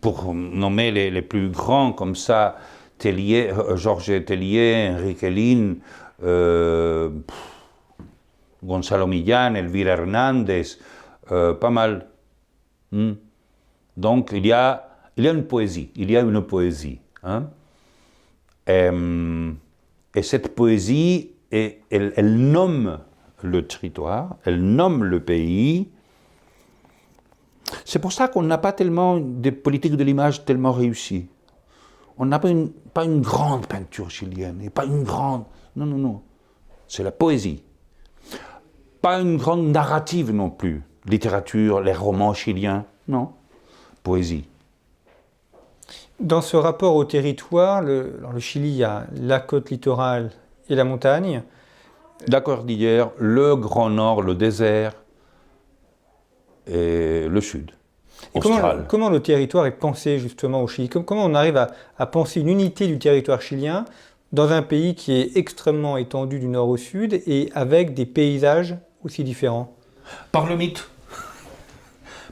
pour 0.00 0.34
nommer 0.34 0.90
les, 0.90 1.22
plus 1.22 1.50
grands 1.50 1.92
comme 1.92 2.16
ça, 2.16 2.56
Tellier, 2.98 3.50
euh, 3.50 3.76
Georges 3.76 4.24
Tellier, 4.24 4.90
Enrique 4.94 5.22
Lin, 5.22 5.74
euh, 6.22 7.10
Gonzalo 8.62 9.06
Millán, 9.06 9.56
Elvira 9.56 9.92
Hernández, 9.92 10.78
euh, 11.30 11.54
pas 11.54 11.70
mal. 11.70 12.06
Hmm. 12.92 13.12
Donc 13.96 14.30
il 14.32 14.46
y, 14.46 14.52
a, 14.52 14.88
il 15.16 15.24
y 15.24 15.28
a 15.28 15.32
une 15.32 15.44
poésie, 15.44 15.90
il 15.96 16.10
y 16.10 16.16
a 16.16 16.20
une 16.20 16.40
poésie. 16.42 17.00
Hein. 17.22 17.48
Euh, 18.68 19.52
et, 20.14 20.22
cette 20.22 20.54
poésie, 20.54 21.32
elle, 21.50 22.36
nomme 22.36 23.00
le 23.42 23.66
territoire, 23.66 24.36
elle 24.44 24.62
nomme 24.62 25.04
le 25.04 25.20
pays. 25.20 25.90
C'est 27.84 27.98
pour 27.98 28.12
ça 28.12 28.28
qu'on 28.28 28.42
n'a 28.42 28.58
pas 28.58 28.72
tellement 28.72 29.18
des 29.18 29.52
politiques 29.52 29.96
de 29.96 30.04
l'image 30.04 30.44
tellement 30.44 30.72
réussies. 30.72 31.28
On 32.18 32.26
n'a 32.26 32.38
pas 32.38 32.50
une, 32.50 32.70
pas 32.70 33.04
une 33.04 33.20
grande 33.20 33.66
peinture 33.66 34.10
chilienne, 34.10 34.60
et 34.62 34.70
pas 34.70 34.84
une 34.84 35.02
grande... 35.02 35.44
Non, 35.74 35.86
non, 35.86 35.96
non. 35.96 36.22
C'est 36.86 37.02
la 37.02 37.10
poésie. 37.10 37.62
Pas 39.00 39.18
une 39.20 39.38
grande 39.38 39.68
narrative 39.68 40.30
non 40.30 40.50
plus. 40.50 40.82
Littérature, 41.06 41.80
les 41.80 41.94
romans 41.94 42.34
chiliens, 42.34 42.84
non. 43.08 43.32
Poésie. 44.02 44.44
Dans 46.20 46.40
ce 46.40 46.56
rapport 46.56 46.94
au 46.94 47.04
territoire, 47.04 47.82
le, 47.82 48.20
le 48.32 48.40
Chili, 48.40 48.68
il 48.68 48.76
y 48.76 48.84
a 48.84 49.06
la 49.20 49.40
côte 49.40 49.70
littorale 49.70 50.30
et 50.68 50.74
la 50.74 50.84
montagne. 50.84 51.42
La 52.28 52.40
cordillère, 52.40 53.10
le 53.18 53.56
grand 53.56 53.90
nord, 53.90 54.22
le 54.22 54.34
désert 54.34 54.94
et 56.66 57.26
le 57.28 57.40
sud. 57.40 57.72
Comment, 58.40 58.60
comment, 58.88 59.10
le 59.10 59.20
territoire 59.20 59.66
est 59.66 59.72
pensé 59.72 60.20
justement 60.20 60.62
au 60.62 60.68
Chili? 60.68 60.88
Comment 60.88 61.24
on 61.24 61.34
arrive 61.34 61.56
à, 61.56 61.72
à, 61.98 62.06
penser 62.06 62.40
une 62.40 62.48
unité 62.48 62.86
du 62.86 62.98
territoire 62.98 63.42
chilien 63.42 63.84
dans 64.32 64.52
un 64.52 64.62
pays 64.62 64.94
qui 64.94 65.12
est 65.12 65.36
extrêmement 65.36 65.96
étendu 65.96 66.38
du 66.38 66.46
nord 66.46 66.68
au 66.68 66.76
sud 66.76 67.20
et 67.26 67.50
avec 67.54 67.94
des 67.94 68.06
paysages 68.06 68.76
aussi 69.04 69.24
différents? 69.24 69.74
Par 70.30 70.46
le 70.46 70.56
mythe. 70.56 70.88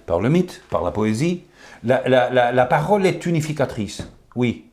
Par 0.07 0.21
le 0.21 0.29
mythe, 0.29 0.62
par 0.71 0.83
la 0.85 0.93
poésie, 0.93 1.43
la, 1.85 2.66
parole 2.66 3.07
est 3.07 3.26
unificatrice. 3.26 4.09
Oui, 4.37 4.66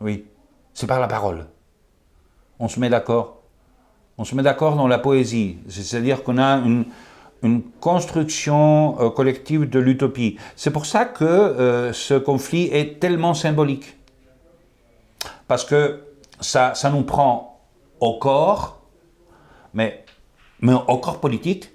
oui. 0.00 0.24
C'est 0.72 0.86
par 0.86 1.00
la 1.00 1.08
parole. 1.08 1.46
On 2.58 2.68
se 2.68 2.80
met 2.80 2.90
d'accord. 2.90 3.42
On 4.18 4.24
se 4.24 4.34
met 4.34 4.42
d'accord 4.42 4.76
dans 4.76 4.88
la 4.88 4.98
poésie. 4.98 5.58
C'est-à-dire 5.68 6.22
qu'on 6.22 6.38
a 6.38 6.56
une, 6.58 6.84
construction 7.78 8.98
euh, 9.00 9.10
collective 9.10 9.68
de 9.68 9.78
l'utopie. 9.78 10.38
C'est 10.56 10.70
pour 10.70 10.86
ça 10.86 11.04
que 11.04 11.24
euh, 11.24 11.92
ce 11.92 12.14
conflit 12.14 12.70
est 12.72 13.00
tellement 13.00 13.34
symbolique. 13.34 13.98
Parce 15.46 15.64
que 15.66 16.04
ça, 16.40 16.74
ça 16.74 16.88
nous 16.88 17.02
prend 17.02 17.60
au 18.00 18.18
corps, 18.18 18.80
mais, 19.74 20.06
mais 20.60 20.72
au 20.72 20.96
corps 20.96 21.20
politique, 21.20 21.73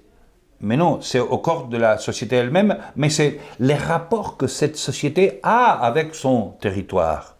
mais 0.60 0.76
non, 0.76 1.00
c'est 1.00 1.20
au 1.20 1.38
corps 1.38 1.68
de 1.68 1.76
la 1.76 1.98
société 1.98 2.36
elle-même, 2.36 2.76
mais 2.96 3.08
c'est 3.08 3.40
les 3.58 3.74
rapports 3.74 4.36
que 4.36 4.46
cette 4.46 4.76
société 4.76 5.40
a 5.42 5.72
avec 5.84 6.14
son 6.14 6.54
territoire, 6.60 7.36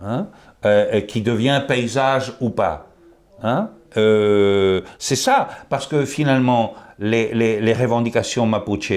hein, 0.00 0.28
euh, 0.64 1.00
qui 1.02 1.20
devient 1.20 1.62
paysage 1.68 2.32
ou 2.40 2.50
pas. 2.50 2.86
Hein. 3.42 3.70
Euh, 3.96 4.80
c'est 4.98 5.16
ça, 5.16 5.48
parce 5.68 5.86
que 5.86 6.04
finalement, 6.04 6.74
les, 6.98 7.34
les, 7.34 7.72
revendications 7.74 8.46
mapuche, 8.46 8.92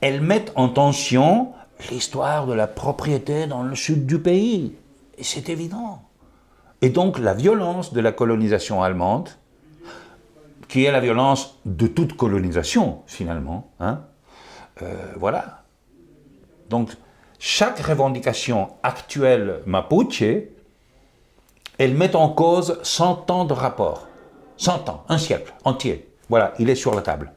elles 0.00 0.20
mettent 0.20 0.52
en 0.56 0.68
tension 0.68 1.52
l'histoire 1.90 2.46
de 2.46 2.52
la 2.52 2.66
propriété 2.66 3.46
dans 3.46 3.62
le 3.62 3.74
sud 3.76 4.06
du 4.06 4.18
pays. 4.18 4.74
Et 5.18 5.24
c'est 5.24 5.48
évident. 5.48 6.02
Et 6.82 6.88
donc 6.88 7.18
la 7.18 7.34
violence 7.34 7.92
de 7.92 8.00
la 8.00 8.12
colonisation 8.12 8.82
allemande, 8.82 9.28
qui 10.70 10.84
est 10.84 10.92
la 10.92 11.00
violence 11.00 11.58
de 11.64 11.88
toute 11.88 12.16
colonisation, 12.16 13.02
finalement. 13.06 13.72
Hein. 13.80 14.02
Euh, 14.82 14.94
voilà. 15.16 15.64
Donc, 16.68 16.92
chaque 17.40 17.80
revendication 17.80 18.68
actuelle 18.84 19.62
mapuche, 19.66 20.22
elle 21.78 21.94
met 21.94 22.14
en 22.14 22.28
cause 22.28 22.78
100 22.84 23.30
ans 23.30 23.44
de 23.44 23.52
rapport. 23.52 24.06
100 24.58 24.88
ans, 24.88 25.04
un 25.08 25.18
siècle 25.18 25.52
entier. 25.64 26.08
Voilà, 26.28 26.54
il 26.60 26.70
est 26.70 26.76
sur 26.76 26.94
la 26.94 27.02
table. 27.02 27.32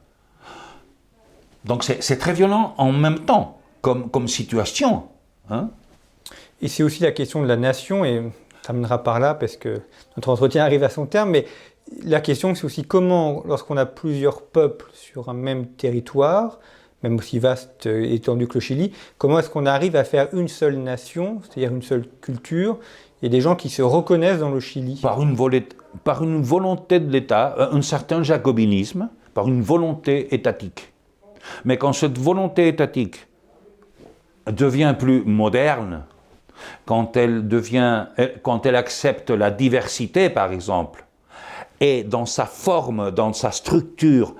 Donc 1.66 1.84
c'est 1.84 2.18
très 2.18 2.34
violent 2.34 2.76
en 2.78 2.92
même 2.92 3.20
temps, 3.20 3.62
comme, 3.82 4.12
comme 4.12 4.28
situation. 4.28 5.08
Hein. 5.50 5.70
Et 6.62 6.68
c'est 6.68 6.84
aussi 6.84 7.02
la 7.02 7.14
question 7.14 7.42
de 7.42 7.48
la 7.48 7.56
nation, 7.56 8.06
et 8.06 8.20
on 8.20 8.32
terminera 8.62 9.02
par 9.02 9.20
là 9.20 9.34
parce 9.34 9.56
que 9.56 9.82
notre 10.18 10.30
entretien 10.30 10.64
arrive 10.64 10.84
à 10.84 10.90
son 10.90 11.06
terme, 11.06 11.32
mais 11.32 11.46
la 12.04 12.22
question, 12.22 12.56
c'est 12.56 12.66
aussi 12.66 12.84
comment, 12.84 13.44
lorsqu'on 13.46 13.78
a 13.78 13.86
plusieurs 13.86 14.42
peuples 14.42 14.90
sur 14.94 15.30
un 15.30 15.34
même 15.34 15.68
territoire, 15.68 16.60
même 17.04 17.18
aussi 17.18 17.40
vaste 17.40 17.86
et 17.86 18.14
étendu 18.14 18.48
que 18.48 18.56
le 18.56 18.60
Chili, 18.60 18.92
comment 19.18 19.40
est-ce 19.40 19.50
qu'on 19.50 19.66
arrive 19.66 19.96
à 19.96 20.04
faire 20.04 20.30
une 20.34 20.48
seule 20.48 20.78
nation, 20.78 21.42
c'est-à-dire 21.44 21.74
une 21.74 21.82
seule 21.82 22.06
culture, 22.22 22.80
et 23.22 23.30
des 23.30 23.42
gens 23.42 23.56
qui 23.56 23.70
se 23.70 23.82
reconnaissent 23.82 24.40
dans 24.40 24.52
le 24.52 24.60
Chili? 24.60 25.00
Par 25.02 25.22
une, 25.22 25.36
par 26.04 26.24
une 26.24 26.42
volonté 26.42 27.00
de 27.00 27.12
l'État, 27.12 27.56
euh, 27.58 27.72
un 27.72 27.82
certain 27.82 28.24
jacobinisme, 28.24 29.10
par 29.34 29.48
une 29.48 29.62
volonté 29.62 30.34
étatique. 30.34 30.94
Mais 31.66 31.78
quand 31.78 31.94
cette 31.94 32.18
volonté 32.18 32.68
étatique 32.68 33.28
devient 34.48 34.96
plus 34.98 35.24
moderne, 35.26 36.04
quand 36.86 37.18
elle, 37.18 37.48
devient, 37.48 38.06
quand 38.42 38.66
elle 38.66 38.76
accepte 38.76 39.30
la 39.30 39.52
diversité, 39.52 40.30
par 40.30 40.54
exemple, 40.54 41.03
et 41.84 42.06
dans 42.06 42.26
sa 42.26 42.46
forme, 42.46 43.12
dans 43.12 43.34
sa 43.34 43.52
structure, 43.52 44.36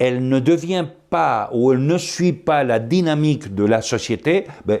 elle 0.00 0.28
ne 0.28 0.40
devient 0.40 0.84
pas 1.10 1.48
ou 1.52 1.72
elle 1.72 1.86
ne 1.86 1.96
suit 1.96 2.32
pas 2.32 2.64
la 2.64 2.80
dynamique 2.80 3.54
de 3.54 3.62
la 3.62 3.82
société, 3.82 4.48
ben, 4.66 4.80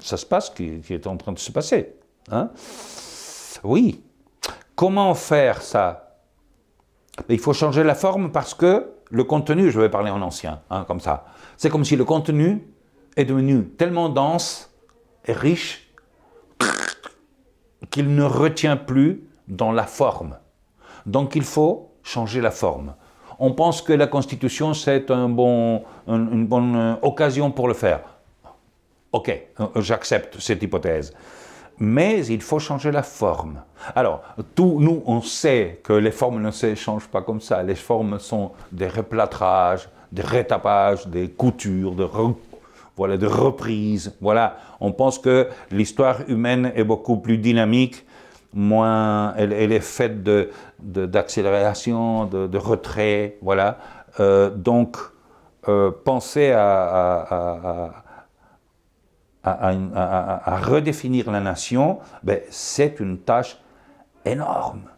ça 0.00 0.18
se 0.18 0.26
passe 0.26 0.52
ce 0.54 0.80
qui, 0.82 0.92
est 0.92 1.06
en 1.06 1.16
train 1.16 1.32
de 1.32 1.38
se 1.38 1.50
passer. 1.50 1.94
Hein. 2.30 2.50
Oui. 3.64 4.02
Comment 4.74 5.14
faire 5.14 5.62
ça? 5.62 6.18
Il 7.30 7.38
faut 7.38 7.54
changer 7.54 7.82
la 7.82 7.94
forme 7.94 8.30
parce 8.30 8.52
que 8.52 8.90
le 9.08 9.24
contenu, 9.24 9.70
je 9.70 9.80
vais 9.80 9.88
parler 9.88 10.10
en 10.10 10.20
ancien, 10.20 10.60
hein, 10.68 10.84
comme 10.86 11.00
ça, 11.00 11.24
c'est 11.56 11.70
comme 11.70 11.86
si 11.86 11.96
le 11.96 12.04
contenu 12.04 12.62
est 13.16 13.24
devenu 13.24 13.64
tellement 13.64 14.10
dense 14.10 14.70
et 15.24 15.32
riche 15.32 15.90
qu'il 17.90 18.14
ne 18.14 18.24
retient 18.24 18.76
plus 18.76 19.22
dans 19.48 19.72
la 19.72 19.84
forme. 19.84 20.36
Donc 21.06 21.36
il 21.36 21.44
faut 21.44 21.92
changer 22.02 22.40
la 22.40 22.50
forme. 22.50 22.94
On 23.38 23.52
pense 23.52 23.82
que 23.82 23.92
la 23.92 24.06
Constitution, 24.06 24.74
c'est 24.74 25.10
un 25.10 25.28
bon, 25.28 25.82
une 26.08 26.46
bonne 26.46 26.98
occasion 27.02 27.50
pour 27.50 27.68
le 27.68 27.74
faire. 27.74 28.00
Ok, 29.12 29.30
j'accepte 29.76 30.40
cette 30.40 30.62
hypothèse. 30.62 31.12
Mais 31.78 32.26
il 32.26 32.40
faut 32.40 32.58
changer 32.58 32.90
la 32.90 33.02
forme. 33.02 33.62
Alors, 33.94 34.22
tout, 34.54 34.78
nous, 34.80 35.02
on 35.04 35.20
sait 35.20 35.80
que 35.84 35.92
les 35.92 36.10
formes 36.10 36.40
ne 36.40 36.50
se 36.50 36.74
changent 36.74 37.08
pas 37.08 37.20
comme 37.20 37.42
ça. 37.42 37.62
Les 37.62 37.74
formes 37.74 38.18
sont 38.18 38.52
des 38.72 38.88
replâtrages, 38.88 39.88
des 40.10 40.22
rétapages, 40.22 41.06
des 41.06 41.28
coutures, 41.28 41.92
de, 41.92 42.08
voilà, 42.96 43.18
de 43.18 43.26
reprises. 43.26 44.16
Voilà, 44.22 44.56
on 44.80 44.92
pense 44.92 45.18
que 45.18 45.48
l'histoire 45.70 46.20
humaine 46.28 46.72
est 46.74 46.84
beaucoup 46.84 47.18
plus 47.18 47.36
dynamique 47.36 48.05
moins, 48.56 49.34
elle, 49.36 49.52
est 49.52 49.80
faite 49.80 50.22
d'accélération, 50.80 52.24
de, 52.24 52.46
de, 52.46 52.58
retrait, 52.58 53.36
voilà. 53.42 53.78
Euh, 54.18 54.50
donc, 54.50 54.96
euh, 55.68 55.90
penser 55.90 56.52
à, 56.52 57.92
à, 59.44 60.56
redéfinir 60.58 61.30
la 61.30 61.40
nation, 61.40 61.98
ben, 62.22 62.40
c'est 62.50 62.98
une 62.98 63.18
tâche 63.18 63.58
énorme. 64.24 64.90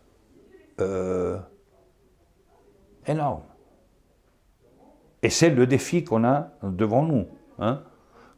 Euh, 0.81 1.39
énorme. 3.07 3.43
Et 5.23 5.31
c'est 5.31 5.51
le 5.51 5.67
défi 5.67 6.05
qu'on 6.05 6.25
a 6.25 6.51
devant 6.63 7.03
nous. 7.03 7.27
Hein. 7.59 7.83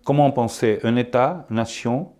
Comment 0.04 0.30
penser 0.30 0.80
un 0.82 0.96
État, 0.96 1.44
nation, 1.50 2.12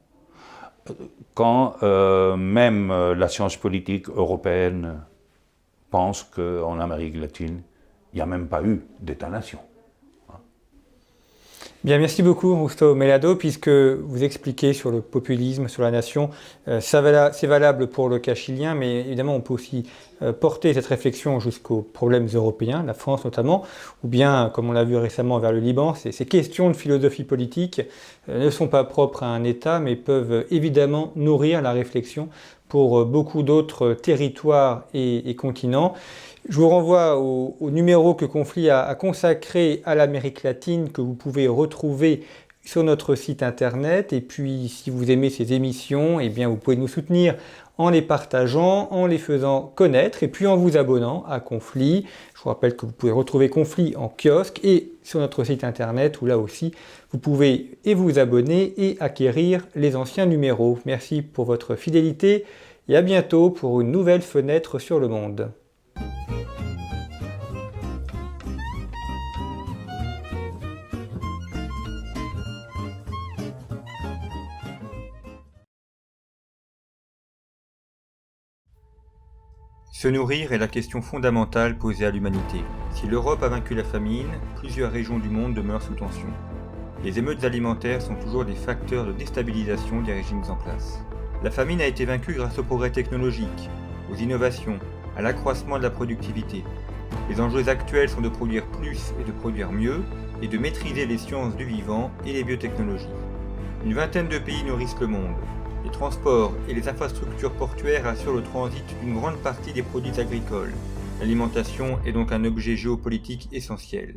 quand 1.35 1.76
euh, 1.83 2.37
même 2.37 2.91
euh, 2.91 3.14
la 3.14 3.28
science 3.28 3.57
politique 3.57 4.09
européenne 4.09 5.03
pense 5.91 6.22
qu'en 6.22 6.78
Amérique 6.81 7.16
latine, 7.16 7.62
il 8.12 8.16
n'y 8.16 8.22
a 8.22 8.26
même 8.26 8.49
pas 8.49 8.62
eu 8.62 8.83
d'État-nation. 9.01 9.59
Bien, 11.83 11.97
merci 11.97 12.22
beaucoup, 12.22 12.53
Augusto 12.53 12.95
Melado, 12.95 13.37
puisque 13.37 13.70
vous 13.70 14.22
expliquez 14.22 14.74
sur 14.74 14.91
le 14.91 15.01
populisme, 15.01 15.66
sur 15.66 15.83
la 15.83 15.91
nation. 15.91 16.28
Euh, 16.68 16.78
c'est 16.83 17.47
valable 17.47 17.87
pour 17.87 18.11
le 18.11 18.18
cas 18.18 18.35
chilien, 18.35 18.74
mais 18.74 19.01
évidemment, 19.01 19.35
on 19.35 19.41
peut 19.41 19.55
aussi 19.55 19.89
euh, 20.20 20.35
porter 20.35 20.74
cette 20.74 20.85
réflexion 20.85 21.41
jusqu'aux 21.41 21.81
problèmes 21.81 22.28
européens, 22.35 22.85
la 22.87 22.93
France 22.93 23.24
notamment, 23.24 23.64
ou 24.05 24.09
bien, 24.09 24.51
comme 24.53 24.68
on 24.68 24.72
l'a 24.72 24.85
vu 24.85 24.95
récemment 24.99 25.39
vers 25.39 25.53
le 25.53 25.61
Liban, 25.61 25.95
ces, 25.95 26.12
questions 26.26 26.68
de 26.68 26.76
philosophie 26.76 27.24
politique 27.24 27.81
euh, 28.28 28.45
ne 28.45 28.51
sont 28.51 28.68
pas 28.68 28.85
propres 28.85 29.22
à 29.22 29.28
un 29.28 29.43
État, 29.43 29.81
mais 29.81 29.97
peuvent 29.97 30.45
évidemment 30.51 31.12
nourrir 31.16 31.62
la 31.62 31.72
réflexion 31.72 32.28
pour 32.68 33.07
beaucoup 33.07 33.43
d'autres 33.43 33.95
territoires 33.95 34.85
et 34.95 35.35
continents. 35.35 35.95
Je 36.49 36.57
vous 36.57 36.68
renvoie 36.68 37.18
au, 37.18 37.70
numéro 37.70 38.14
que 38.14 38.24
Conflit 38.24 38.70
a, 38.70 38.95
consacré 38.95 39.82
à 39.84 39.95
l'Amérique 39.95 40.43
latine, 40.43 40.91
que 40.91 41.01
vous 41.01 41.14
pouvez 41.14 41.47
retrouver 41.49 42.24
sur 42.64 42.82
notre 42.82 43.14
site 43.14 43.43
internet. 43.43 44.12
Et 44.12 44.20
puis, 44.20 44.68
si 44.68 44.91
vous 44.91 45.11
aimez 45.11 45.30
ces 45.30 45.53
émissions, 45.53 46.18
eh 46.18 46.28
bien, 46.28 46.49
vous 46.49 46.57
pouvez 46.57 46.76
nous 46.76 46.88
soutenir 46.88 47.36
en 47.78 47.88
les 47.88 48.03
partageant, 48.03 48.88
en 48.91 49.07
les 49.07 49.18
faisant 49.18 49.72
connaître 49.74 50.22
et 50.22 50.28
puis 50.28 50.47
en 50.47 50.57
vous 50.57 50.76
abonnant 50.76 51.24
à 51.28 51.41
Conflit. 51.41 52.05
Je 52.34 52.43
vous 52.43 52.49
rappelle 52.49 52.76
que 52.76 52.84
vous 52.84 52.93
pouvez 52.93 53.12
retrouver 53.12 53.49
Conflit 53.49 53.95
en 53.97 54.09
kiosque 54.09 54.61
et 54.62 54.93
sur 55.03 55.20
notre 55.20 55.45
site 55.45 55.64
internet 55.64 56.20
où 56.20 56.26
là 56.26 56.38
aussi 56.38 56.72
vous 57.11 57.18
pouvez 57.18 57.78
et 57.84 57.95
vous 57.95 58.18
abonner 58.18 58.74
et 58.76 58.99
acquérir 59.01 59.66
les 59.74 59.97
anciens 59.97 60.26
numéros. 60.26 60.78
Merci 60.84 61.22
pour 61.22 61.47
votre 61.47 61.74
fidélité 61.74 62.45
et 62.88 62.97
à 62.97 63.03
bientôt 63.03 63.49
pour 63.49 63.80
une 63.80 63.91
nouvelle 63.91 64.22
fenêtre 64.22 64.78
sur 64.78 65.01
le 65.01 65.09
monde. 65.09 65.51
Se 80.01 80.09
nourrir 80.09 80.55
est 80.55 80.59
la 80.59 80.66
question 80.66 81.03
fondamentale 81.03 81.76
posée 81.76 82.07
à 82.07 82.11
l'humanité. 82.11 82.64
Si 82.90 83.07
l'Europe 83.07 83.42
a 83.42 83.48
vaincu 83.48 83.74
la 83.74 83.84
famine, 83.84 84.30
plusieurs 84.57 84.90
régions 84.90 85.18
du 85.18 85.28
monde 85.28 85.53
demeurent 85.53 85.82
sous 85.82 85.92
tension. 85.92 86.28
Les 87.05 87.18
émeutes 87.18 87.44
alimentaires 87.44 88.01
sont 88.01 88.14
toujours 88.14 88.46
des 88.46 88.55
facteurs 88.55 89.05
de 89.05 89.12
déstabilisation 89.12 90.01
des 90.01 90.14
régimes 90.14 90.44
en 90.48 90.57
place. 90.57 91.05
La 91.44 91.51
famine 91.51 91.82
a 91.82 91.86
été 91.86 92.07
vaincue 92.07 92.32
grâce 92.32 92.59
au 92.59 92.62
progrès 92.62 92.90
technologique, 92.90 93.68
aux 94.11 94.16
innovations, 94.16 94.78
à 95.16 95.22
l'accroissement 95.22 95.78
de 95.78 95.82
la 95.82 95.90
productivité. 95.90 96.64
Les 97.28 97.40
enjeux 97.40 97.68
actuels 97.68 98.08
sont 98.08 98.20
de 98.20 98.28
produire 98.28 98.66
plus 98.66 99.12
et 99.20 99.24
de 99.24 99.32
produire 99.32 99.72
mieux, 99.72 100.02
et 100.42 100.48
de 100.48 100.58
maîtriser 100.58 101.06
les 101.06 101.18
sciences 101.18 101.56
du 101.56 101.64
vivant 101.64 102.11
et 102.24 102.32
les 102.32 102.44
biotechnologies. 102.44 103.06
Une 103.84 103.94
vingtaine 103.94 104.28
de 104.28 104.38
pays 104.38 104.64
nourrissent 104.64 105.00
le 105.00 105.06
monde, 105.06 105.34
les 105.84 105.90
transports 105.90 106.52
et 106.68 106.74
les 106.74 106.88
infrastructures 106.88 107.52
portuaires 107.52 108.06
assurent 108.06 108.34
le 108.34 108.42
transit 108.42 108.84
d'une 109.00 109.14
grande 109.14 109.38
partie 109.38 109.72
des 109.72 109.82
produits 109.82 110.20
agricoles. 110.20 110.72
L'alimentation 111.20 111.98
est 112.04 112.12
donc 112.12 112.32
un 112.32 112.44
objet 112.44 112.76
géopolitique 112.76 113.48
essentiel. 113.52 114.16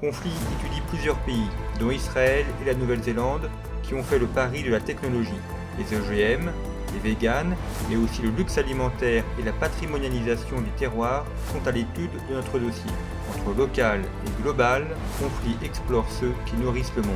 Conflit 0.00 0.32
étudie 0.58 0.80
plusieurs 0.88 1.18
pays, 1.20 1.48
dont 1.80 1.90
Israël 1.90 2.46
et 2.62 2.66
la 2.66 2.74
Nouvelle-Zélande, 2.74 3.50
qui 3.82 3.94
ont 3.94 4.02
fait 4.02 4.18
le 4.18 4.26
pari 4.26 4.62
de 4.62 4.70
la 4.70 4.80
technologie. 4.80 5.32
Les 5.78 5.96
OGM, 5.96 6.50
les 6.94 7.10
véganes, 7.10 7.56
mais 7.90 7.96
aussi 7.96 8.22
le 8.22 8.30
luxe 8.30 8.58
alimentaire 8.58 9.24
et 9.38 9.42
la 9.42 9.52
patrimonialisation 9.52 10.60
des 10.60 10.70
terroirs 10.78 11.26
sont 11.52 11.66
à 11.66 11.72
l'étude 11.72 12.10
de 12.28 12.34
notre 12.34 12.58
dossier. 12.58 12.90
Entre 13.30 13.56
local 13.58 14.00
et 14.26 14.42
global, 14.42 14.86
Conflit 15.20 15.56
explore 15.62 16.06
ceux 16.08 16.32
qui 16.46 16.56
nourrissent 16.56 16.94
le 16.96 17.02
monde. 17.02 17.14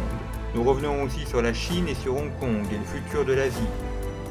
Nous 0.55 0.65
revenons 0.65 1.03
aussi 1.03 1.27
sur 1.27 1.43
la 1.43 1.53
Chine 1.53 1.89
et 1.89 1.95
sur 1.95 2.17
Hong 2.17 2.31
Kong 2.41 2.65
et 2.73 2.79
le 2.79 2.85
futur 2.85 3.25
de 3.25 3.35
l'Asie. 3.35 3.57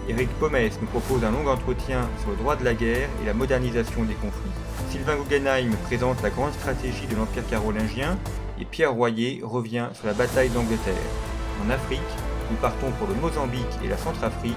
Eric 0.10 0.30
Pomès 0.40 0.80
nous 0.82 0.88
propose 0.88 1.24
un 1.24 1.32
long 1.32 1.48
entretien 1.48 2.08
sur 2.22 2.32
le 2.32 2.38
droit 2.38 2.56
de 2.56 2.64
la 2.64 2.74
guerre 2.74 3.10
et 3.22 3.26
la 3.26 3.34
modernisation 3.34 4.04
des 4.04 4.14
conflits. 4.16 4.52
Sylvain 4.90 5.18
Guggenheim 5.18 5.72
présente 5.86 6.22
la 6.24 6.30
grande 6.30 6.54
stratégie 6.54 7.08
de 7.08 7.16
l'Empire 7.16 7.46
carolingien 7.50 8.18
et 8.60 8.66
Pierre 8.66 8.94
Royer 8.94 9.42
revient 9.44 9.88
sur 9.94 10.08
la 10.08 10.14
bataille 10.14 10.50
d'Angleterre. 10.50 10.94
En 11.66 11.70
Afrique, 11.70 12.00
nous 12.50 12.58
partons 12.58 12.92
pour 12.92 13.08
le 13.08 13.16
Mozambique 13.16 13.66
et 13.84 13.90
la 13.90 13.98
Centrafrique, 13.98 14.56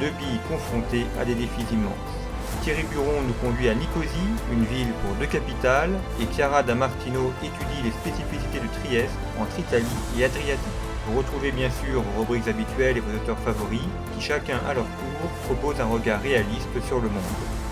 deux 0.00 0.10
pays 0.12 0.38
confrontés 0.48 1.06
à 1.20 1.24
des 1.24 1.34
défis 1.34 1.66
immenses. 1.72 2.18
Thierry 2.62 2.84
Buron 2.84 3.22
nous 3.26 3.34
conduit 3.34 3.68
à 3.68 3.74
Nicosie, 3.74 4.30
une 4.52 4.64
ville 4.64 4.92
pour 5.02 5.14
deux 5.16 5.26
capitales, 5.26 5.98
et 6.20 6.26
Chiara 6.34 6.62
Damartino 6.62 7.32
étudie 7.42 7.82
les 7.84 7.90
spécificités 7.90 8.60
de 8.60 8.68
Trieste 8.80 9.14
entre 9.40 9.58
Italie 9.58 9.84
et 10.18 10.24
Adriatique. 10.24 10.58
Vous 11.06 11.18
retrouvez 11.18 11.52
bien 11.52 11.70
sûr 11.70 12.02
vos 12.02 12.20
rubriques 12.20 12.48
habituelles 12.48 12.98
et 12.98 13.00
vos 13.00 13.16
auteurs 13.16 13.38
favoris, 13.38 13.80
qui 14.14 14.24
chacun 14.24 14.60
à 14.68 14.74
leur 14.74 14.84
tour 14.84 15.30
proposent 15.46 15.80
un 15.80 15.86
regard 15.86 16.20
réaliste 16.20 16.68
sur 16.86 16.96
le 16.96 17.08
monde. 17.08 17.67